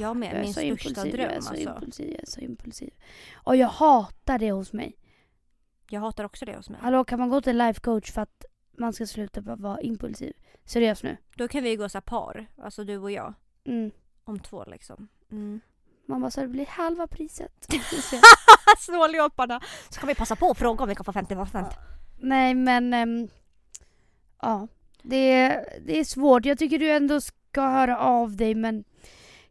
Jag 0.00 0.16
med, 0.16 0.34
Jag 0.34 0.40
min 0.40 0.52
största 0.52 0.66
impulsiv, 0.66 1.12
dröm 1.12 1.24
jag 1.24 1.32
är 1.32 1.40
så 1.40 1.48
alltså. 1.50 1.68
impulsiv, 1.68 2.10
jag 2.10 2.20
är 2.22 2.26
så 2.26 2.40
impulsiv. 2.40 2.90
Och 3.34 3.56
jag 3.56 3.68
hatar 3.68 4.38
det 4.38 4.52
hos 4.52 4.72
mig. 4.72 4.96
Jag 5.92 6.00
hatar 6.00 6.24
också 6.24 6.44
det 6.44 6.56
hos 6.56 6.70
mig. 6.70 6.80
Hallå, 6.82 7.04
kan 7.04 7.18
man 7.18 7.28
gå 7.28 7.40
till 7.40 7.58
life 7.58 7.80
coach 7.80 8.12
för 8.12 8.22
att 8.22 8.44
man 8.78 8.92
ska 8.92 9.06
sluta 9.06 9.40
vara 9.40 9.80
impulsiv? 9.80 10.32
Seriöst 10.64 11.02
nu. 11.02 11.16
Då 11.36 11.48
kan 11.48 11.62
vi 11.62 11.76
gå 11.76 11.88
så 11.88 11.98
här 11.98 12.02
par, 12.02 12.46
alltså 12.62 12.84
du 12.84 12.98
och 12.98 13.10
jag. 13.10 13.34
Mm. 13.64 13.90
Om 14.24 14.38
två 14.38 14.64
liksom. 14.64 15.08
Mm. 15.30 15.60
Man 16.06 16.20
bara, 16.20 16.30
så 16.30 16.40
det 16.40 16.48
blir 16.48 16.66
halva 16.66 17.06
priset. 17.06 17.66
Snåljåparna! 18.78 19.60
Ska 19.88 20.06
vi 20.06 20.14
passa 20.14 20.36
på 20.36 20.50
att 20.50 20.58
fråga 20.58 20.82
om 20.82 20.88
vi 20.88 20.94
kan 20.94 21.04
få 21.04 21.12
50%? 21.12 21.64
Nej 22.20 22.54
men, 22.54 22.94
ehm, 22.94 23.28
ja. 24.42 24.68
Det, 25.02 25.16
är- 25.16 25.80
det 25.86 25.98
är 25.98 26.04
svårt. 26.04 26.44
Jag 26.44 26.58
tycker 26.58 26.78
du 26.78 26.90
ändå 26.90 27.20
ska 27.20 27.60
höra 27.68 27.98
av 27.98 28.36
dig 28.36 28.54
men 28.54 28.84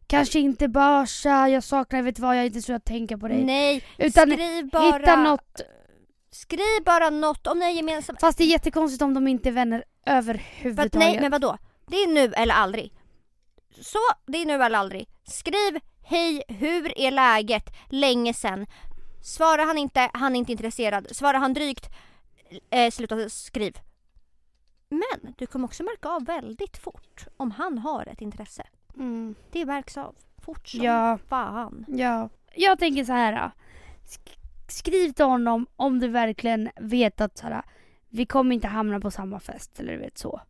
kanske 0.06 0.38
inte 0.40 0.68
bara 0.68 1.06
tja, 1.06 1.48
jag 1.48 1.64
saknar, 1.64 2.02
vet 2.02 2.18
vad, 2.18 2.36
jag 2.36 2.40
har 2.40 2.46
inte 2.46 2.62
så 2.62 2.72
att 2.72 2.84
tänka 2.84 3.18
på 3.18 3.28
dig. 3.28 3.44
Nej, 3.44 3.84
Utan 3.98 4.30
skriv 4.30 4.70
bara... 4.70 4.98
Hitta 4.98 5.16
något. 5.22 5.60
Skriv 6.30 6.84
bara 6.86 7.10
något 7.10 7.46
om 7.46 7.58
ni 7.58 7.64
är 7.64 7.70
gemensamma. 7.70 8.18
Fast 8.20 8.38
det 8.38 8.44
är 8.44 8.48
jättekonstigt 8.48 9.02
om 9.02 9.14
de 9.14 9.28
inte 9.28 9.48
är 9.48 9.52
vänner 9.52 9.84
För 10.04 10.10
att, 10.12 10.18
överhuvudtaget. 10.18 10.94
nej 10.94 11.20
men 11.20 11.30
vadå? 11.30 11.58
Det 11.86 11.96
är 11.96 12.06
nu 12.08 12.32
eller 12.34 12.54
aldrig. 12.54 12.92
Så, 13.80 13.98
det 14.26 14.38
är 14.38 14.46
nu 14.46 14.62
eller 14.62 14.78
aldrig. 14.78 15.08
Skriv 15.24 15.80
hej, 16.04 16.42
hur 16.48 16.98
är 16.98 17.10
läget? 17.10 17.64
Länge 17.88 18.34
sen. 18.34 18.66
Svarar 19.22 19.66
han 19.66 19.78
inte, 19.78 20.10
han 20.14 20.34
är 20.34 20.38
inte 20.38 20.52
intresserad. 20.52 21.06
Svarar 21.16 21.38
han 21.38 21.54
drygt, 21.54 21.88
eh, 22.70 22.90
sluta 22.90 23.28
skriv. 23.28 23.78
Men 24.88 25.34
du 25.38 25.46
kommer 25.46 25.64
också 25.64 25.82
märka 25.82 26.08
av 26.08 26.24
väldigt 26.24 26.76
fort 26.78 27.26
om 27.36 27.50
han 27.50 27.78
har 27.78 28.06
ett 28.08 28.20
intresse. 28.20 28.66
Mm. 28.96 29.34
Det 29.52 29.64
märks 29.64 29.96
av 29.96 30.14
fort 30.44 30.68
som 30.68 30.82
Ja. 30.82 31.18
fan. 31.28 31.84
Ja. 31.88 32.28
Jag 32.54 32.78
tänker 32.78 33.04
så 33.04 33.12
här. 33.12 33.32
då. 33.32 33.50
Sk- 34.70 34.78
skriv 34.78 35.12
till 35.12 35.24
honom 35.24 35.66
om 35.76 35.98
du 35.98 36.08
verkligen 36.08 36.70
vet 36.80 37.20
att 37.20 37.38
så 37.38 37.46
här, 37.46 37.62
vi 38.08 38.26
kommer 38.26 38.54
inte 38.54 38.68
hamna 38.68 39.00
på 39.00 39.10
samma 39.10 39.40
fest 39.40 39.80
eller 39.80 39.92
du 39.92 39.98
vet 39.98 40.18
så. 40.18 40.40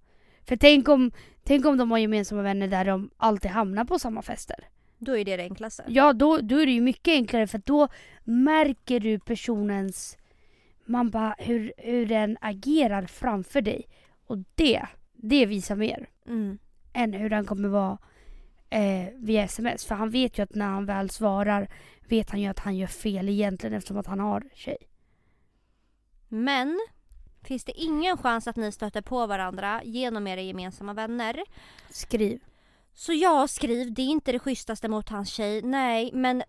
För 0.49 0.57
tänk 0.57 0.89
om, 0.89 1.11
tänk 1.45 1.67
om 1.67 1.77
de 1.77 1.91
har 1.91 1.99
gemensamma 1.99 2.43
vänner 2.43 2.69
där 2.69 2.85
de 2.85 3.11
alltid 3.17 3.51
hamnar 3.51 3.85
på 3.85 3.99
samma 3.99 4.23
fester. 4.23 4.57
Då 4.99 5.17
är 5.17 5.25
det 5.25 5.37
det 5.37 5.43
enklaste. 5.43 5.85
Ja, 5.89 6.13
då, 6.13 6.39
då 6.39 6.57
är 6.59 6.67
det 6.67 6.73
ju 6.73 6.81
mycket 6.81 7.13
enklare 7.13 7.47
för 7.47 7.61
då 7.65 7.89
märker 8.25 9.01
du 9.01 9.19
personens, 9.19 10.17
man 10.85 11.11
bara 11.11 11.35
hur, 11.39 11.73
hur 11.77 12.07
den 12.07 12.37
agerar 12.41 13.07
framför 13.07 13.61
dig. 13.61 13.87
Och 14.27 14.39
det, 14.55 14.87
det 15.13 15.47
visar 15.47 15.77
mer 15.77 16.09
Mm. 16.27 16.59
än 16.93 17.13
hur 17.13 17.31
den 17.31 17.45
kommer 17.45 17.69
vara 17.69 17.99
eh, 18.71 19.09
via 19.17 19.43
sms. 19.43 19.85
För 19.85 19.95
han 19.95 20.11
vet 20.11 20.39
ju 20.39 20.43
att 20.43 20.55
när 20.55 20.67
han 20.67 20.87
väl 20.87 21.11
svarar 21.11 21.69
vet 22.09 22.31
han 22.31 22.41
ju 22.41 22.47
att 22.47 22.59
han 22.59 22.77
gör 22.77 22.87
fel 22.87 23.29
egentligen 23.29 23.75
eftersom 23.75 23.97
att 23.97 24.07
han 24.07 24.21
har 24.21 24.45
tjej. 24.55 24.77
Men 26.29 26.81
Finns 27.43 27.65
det 27.65 27.73
ingen 27.73 28.17
chans 28.17 28.47
att 28.47 28.57
ni 28.57 28.73
stöter 28.73 29.03
på 29.03 29.27
varandra 29.27 29.81
genom 29.85 30.27
era 30.27 30.41
gemensamma 30.41 30.95
vänner? 30.95 31.43
Skriv. 31.91 32.41
Så 32.95 33.13
ja, 33.13 33.49
skriv. 33.49 33.95
Det 33.95 34.03
är 34.03 34.07
inte 34.07 34.33
det 34.33 34.39
schysstaste 34.39 34.89
mot 34.89 35.09
hans 35.09 35.33
tjej. 35.33 35.63
Nej, 35.63 36.11
men... 36.13 36.43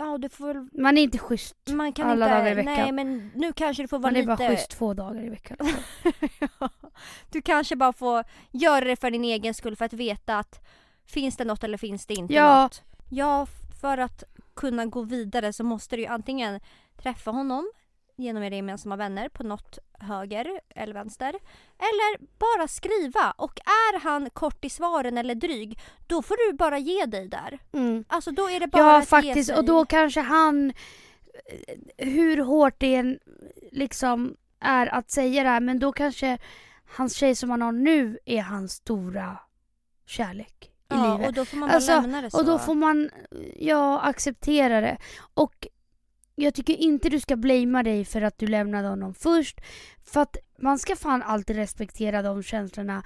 Ja, 0.00 0.18
du 0.18 0.28
får 0.28 0.46
väl... 0.54 0.68
Man 0.72 0.98
är 0.98 1.02
inte 1.02 1.18
schysst. 1.18 1.56
Man 1.68 1.92
kan 1.92 2.10
Alla 2.10 2.26
inte... 2.26 2.38
dagar 2.38 2.50
i 2.50 2.54
veckan. 2.54 2.74
Nej, 2.74 2.92
men 2.92 3.30
nu 3.34 3.52
kanske 3.52 3.82
du 3.82 3.88
får 3.88 3.98
vara 3.98 4.12
Man 4.12 4.16
är 4.16 4.20
lite... 4.22 4.36
bara 4.36 4.48
schysst 4.48 4.70
två 4.70 4.94
dagar 4.94 5.24
i 5.24 5.28
veckan. 5.28 5.56
du 7.30 7.42
kanske 7.42 7.76
bara 7.76 7.92
får 7.92 8.24
göra 8.50 8.84
det 8.84 8.96
för 8.96 9.10
din 9.10 9.24
egen 9.24 9.54
skull 9.54 9.76
för 9.76 9.84
att 9.84 9.92
veta 9.92 10.38
att 10.38 10.66
finns 11.06 11.36
det 11.36 11.44
något 11.44 11.64
eller 11.64 11.78
finns 11.78 12.06
det 12.06 12.14
inte 12.14 12.34
Ja. 12.34 12.62
något? 12.62 12.82
Ja, 13.10 13.46
för 13.80 13.98
att 13.98 14.24
kunna 14.54 14.86
gå 14.86 15.02
vidare 15.02 15.52
så 15.52 15.64
måste 15.64 15.96
du 15.96 16.02
ju 16.02 16.08
antingen 16.08 16.60
träffa 16.96 17.30
honom 17.30 17.70
genom 18.18 18.42
era 18.42 18.56
gemensamma 18.56 18.96
vänner 18.96 19.28
på 19.28 19.42
något 19.42 19.78
höger 20.00 20.60
eller 20.74 20.94
vänster. 20.94 21.28
Eller 21.78 22.38
bara 22.38 22.68
skriva 22.68 23.30
och 23.36 23.60
är 23.64 24.00
han 24.00 24.30
kort 24.30 24.64
i 24.64 24.70
svaren 24.70 25.18
eller 25.18 25.34
dryg 25.34 25.78
då 26.06 26.22
får 26.22 26.50
du 26.50 26.56
bara 26.56 26.78
ge 26.78 27.06
dig 27.06 27.28
där. 27.28 27.58
Mm. 27.72 28.04
Alltså 28.08 28.30
då 28.30 28.50
är 28.50 28.60
det 28.60 28.66
bara 28.66 28.82
Ja 28.82 28.96
att 28.96 29.02
ge 29.02 29.06
faktiskt 29.06 29.46
sig. 29.46 29.56
och 29.56 29.64
då 29.64 29.84
kanske 29.84 30.20
han 30.20 30.70
eh, 31.96 32.06
hur 32.08 32.36
hårt 32.36 32.74
det 32.78 32.94
än 32.94 33.18
liksom 33.72 34.36
är 34.60 34.86
att 34.86 35.10
säga 35.10 35.42
det 35.42 35.48
här 35.48 35.60
men 35.60 35.78
då 35.78 35.92
kanske 35.92 36.38
hans 36.96 37.14
tjej 37.16 37.34
som 37.34 37.50
han 37.50 37.62
har 37.62 37.72
nu 37.72 38.18
är 38.24 38.42
hans 38.42 38.72
stora 38.72 39.38
kärlek 40.06 40.64
i 40.64 40.70
ja, 40.88 41.12
livet. 41.16 41.28
och 41.28 41.34
då 41.34 41.44
får 41.44 41.56
man 41.56 41.70
Alltså, 41.70 42.00
lämna 42.00 42.22
det 42.22 42.30
så. 42.30 42.38
Och 42.38 42.44
då 42.46 42.58
får 42.58 42.74
man 42.74 43.10
ja, 43.56 44.00
acceptera 44.00 44.80
det. 44.80 44.98
Och 45.34 45.66
jag 46.38 46.54
tycker 46.54 46.76
inte 46.76 47.08
du 47.08 47.20
ska 47.20 47.36
blamea 47.36 47.82
dig 47.82 48.04
för 48.04 48.22
att 48.22 48.38
du 48.38 48.46
lämnade 48.46 48.88
honom 48.88 49.14
först. 49.14 49.60
För 50.04 50.20
att 50.20 50.36
man 50.58 50.78
ska 50.78 50.96
fan 50.96 51.22
alltid 51.22 51.56
respektera 51.56 52.22
de 52.22 52.42
känslorna 52.42 53.02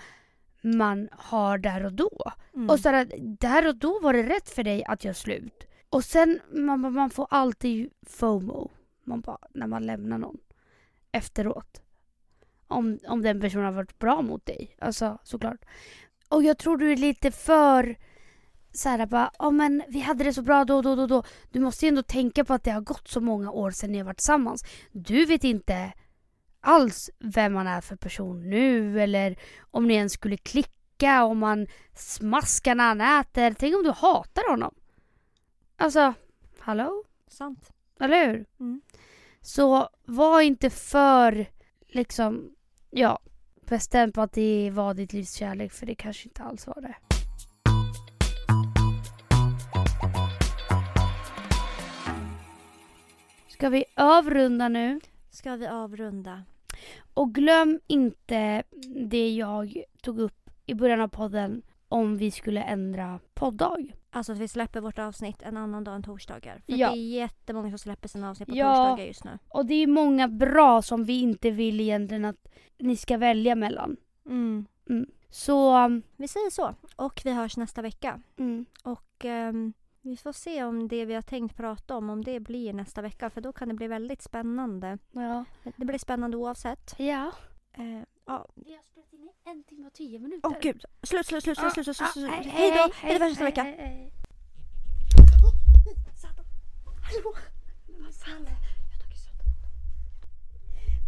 man 0.62 1.08
har 1.12 1.58
där 1.58 1.84
och 1.84 1.92
då. 1.92 2.32
Mm. 2.54 2.70
Och 2.70 2.80
så 2.80 2.90
där, 2.90 3.08
där 3.18 3.68
och 3.68 3.76
då 3.76 4.00
var 4.00 4.12
det 4.12 4.22
rätt 4.22 4.50
för 4.50 4.62
dig 4.62 4.84
att 4.84 5.04
göra 5.04 5.14
slut. 5.14 5.66
Och 5.88 6.04
sen, 6.04 6.40
man, 6.52 6.92
man 6.92 7.10
får 7.10 7.26
alltid 7.30 7.90
FOMO. 8.06 8.70
Man 9.04 9.20
bara, 9.20 9.38
när 9.54 9.66
man 9.66 9.86
lämnar 9.86 10.18
någon. 10.18 10.38
Efteråt. 11.12 11.82
Om, 12.66 12.98
om 13.06 13.22
den 13.22 13.40
personen 13.40 13.64
har 13.64 13.72
varit 13.72 13.98
bra 13.98 14.22
mot 14.22 14.46
dig. 14.46 14.76
Alltså 14.78 15.18
såklart. 15.24 15.64
Och 16.28 16.42
jag 16.42 16.58
tror 16.58 16.76
du 16.76 16.92
är 16.92 16.96
lite 16.96 17.30
för 17.30 17.96
så 18.72 18.88
här 18.88 19.06
bara, 19.06 19.30
ja 19.38 19.50
men 19.50 19.82
vi 19.88 20.00
hade 20.00 20.24
det 20.24 20.32
så 20.32 20.42
bra 20.42 20.64
då, 20.64 20.82
då, 20.82 20.94
då, 20.96 21.06
då. 21.06 21.22
Du 21.50 21.60
måste 21.60 21.84
ju 21.84 21.88
ändå 21.88 22.02
tänka 22.02 22.44
på 22.44 22.54
att 22.54 22.64
det 22.64 22.70
har 22.70 22.80
gått 22.80 23.08
så 23.08 23.20
många 23.20 23.50
år 23.50 23.70
sedan 23.70 23.92
ni 23.92 23.98
har 23.98 24.04
varit 24.04 24.16
tillsammans. 24.16 24.64
Du 24.92 25.24
vet 25.24 25.44
inte 25.44 25.92
alls 26.60 27.10
vem 27.18 27.52
man 27.52 27.66
är 27.66 27.80
för 27.80 27.96
person 27.96 28.50
nu 28.50 29.02
eller 29.02 29.36
om 29.70 29.86
ni 29.86 29.94
ens 29.94 30.12
skulle 30.12 30.36
klicka, 30.36 31.24
om 31.24 31.38
man 31.38 31.66
smaskar 31.94 32.74
när 32.74 32.84
han 32.84 33.20
äter. 33.20 33.54
Tänk 33.58 33.76
om 33.76 33.82
du 33.82 33.90
hatar 33.90 34.50
honom? 34.50 34.74
Alltså, 35.76 36.14
hallå? 36.58 37.04
Sant. 37.28 37.70
Eller 38.00 38.26
hur? 38.26 38.46
Mm. 38.60 38.80
Så 39.40 39.88
var 40.04 40.40
inte 40.40 40.70
för 40.70 41.46
liksom, 41.88 42.54
ja, 42.90 43.18
bestämd 43.60 44.14
på 44.14 44.20
att 44.20 44.32
det 44.32 44.70
var 44.70 44.94
ditt 44.94 45.12
livs 45.12 45.34
kärlek 45.34 45.72
för 45.72 45.86
det 45.86 45.94
kanske 45.94 46.28
inte 46.28 46.42
alls 46.42 46.66
var 46.66 46.80
det. 46.80 47.11
Ska 53.62 53.68
vi 53.70 53.84
avrunda 53.96 54.68
nu? 54.68 55.00
Ska 55.30 55.56
vi 55.56 55.66
avrunda? 55.66 56.42
Och 57.14 57.34
glöm 57.34 57.80
inte 57.86 58.62
det 59.08 59.30
jag 59.34 59.82
tog 60.02 60.18
upp 60.18 60.50
i 60.66 60.74
början 60.74 61.00
av 61.00 61.08
podden 61.08 61.62
om 61.88 62.16
vi 62.16 62.30
skulle 62.30 62.62
ändra 62.62 63.20
poddag. 63.34 63.76
Alltså 64.10 64.32
att 64.32 64.38
vi 64.38 64.48
släpper 64.48 64.80
vårt 64.80 64.98
avsnitt 64.98 65.42
en 65.42 65.56
annan 65.56 65.84
dag 65.84 65.94
än 65.94 66.02
torsdagar. 66.02 66.62
För 66.66 66.72
Ja. 66.72 66.90
det 66.90 66.98
är 66.98 67.08
jättemånga 67.14 67.68
som 67.70 67.78
släpper 67.78 68.08
sina 68.08 68.30
avsnitt 68.30 68.48
på 68.48 68.56
Ja. 68.56 68.74
torsdagar 68.74 69.04
just 69.06 69.24
nu. 69.24 69.38
Och 69.48 69.66
det 69.66 69.74
är 69.74 69.86
många 69.86 70.28
bra 70.28 70.82
som 70.82 71.04
vi 71.04 71.20
inte 71.20 71.50
vill 71.50 71.80
egentligen 71.80 72.24
att 72.24 72.48
ni 72.78 72.96
ska 72.96 73.16
välja 73.18 73.54
mellan. 73.54 73.96
Mm. 74.26 74.66
Så, 75.30 75.72
Vi 76.16 76.28
säger 76.28 76.50
så. 76.50 76.74
Och 76.96 77.20
vi 77.24 77.32
hörs 77.32 77.56
nästa 77.56 77.82
vecka. 77.82 78.20
mm, 78.38 78.66
Och 78.84 79.24
ehm, 79.24 79.72
vi 80.02 80.16
får 80.16 80.32
se 80.32 80.64
om 80.64 80.88
det 80.88 81.04
vi 81.04 81.14
har 81.14 81.22
tänkt 81.22 81.56
prata 81.56 81.96
om, 81.96 82.10
om 82.10 82.24
det 82.24 82.40
blir 82.40 82.72
nästa 82.72 83.02
vecka. 83.02 83.30
För 83.30 83.40
då 83.40 83.52
kan 83.52 83.68
det 83.68 83.74
bli 83.74 83.86
väldigt 83.86 84.22
spännande. 84.22 84.98
ja. 85.12 85.44
Det 85.76 85.84
blir 85.84 85.98
spännande 85.98 86.36
oavsett. 86.36 86.94
Ja. 86.98 87.32
Eh, 87.72 88.02
ja. 88.26 88.46
Vi 88.54 88.72
har 88.74 88.82
spelat 88.82 89.12
in 89.12 89.30
en 89.44 89.64
timme 89.64 89.86
och 89.86 89.92
tio 89.92 90.18
minuter. 90.18 90.48
Åh 90.48 90.56
gud! 90.62 90.84
Slut, 91.02 91.26
slut, 91.26 91.42
slut, 91.44 91.58
slut, 91.58 91.72
slut, 91.72 91.84
slut, 91.84 91.96
slut, 91.96 92.10
slut. 92.12 92.30
hej, 92.30 92.48
Hej 92.48 92.70
då! 92.70 92.76
hej, 92.76 92.92
Hej 93.10 93.18
då 93.18 93.24
nästa 93.24 93.44
hej, 93.44 93.50
vecka! 93.52 93.62
hej, 93.62 93.76
hej. 93.78 94.12
Hallå! 97.02 97.34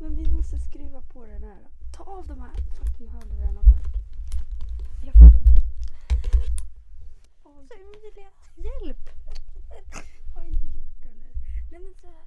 Men 0.00 0.14
vi 0.14 0.30
måste 0.34 0.58
skruva 0.58 1.00
på 1.12 1.26
den 1.26 1.42
här. 1.42 1.58
Ta 1.96 2.02
av 2.04 2.26
de 2.26 2.40
här 2.40 2.50
fucking 2.78 3.08
hörlurarna 3.08 3.60
tack. 3.62 3.86
Jag 5.04 5.14
fattar 5.14 5.38
inte. 5.38 5.54
Så 7.42 7.48
Emilia, 7.74 8.30
Hjälp! 8.56 9.08
Har 10.34 10.42
jag 10.42 10.50
inte 10.50 10.66
gjort 10.66 11.02
det 11.02 11.08
eller? 11.08 11.34
Nej 11.70 11.80
men 11.80 11.94
så 11.94 12.06
här. 12.06 12.24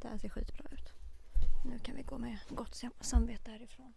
Det 0.00 0.08
här 0.08 0.18
ser 0.18 0.28
skitbra 0.28 0.64
ut. 0.70 0.92
Nu 1.64 1.78
kan 1.78 1.96
vi 1.96 2.02
gå 2.02 2.18
med 2.18 2.38
gott 2.48 2.82
samvete 3.00 3.50
härifrån. 3.50 3.92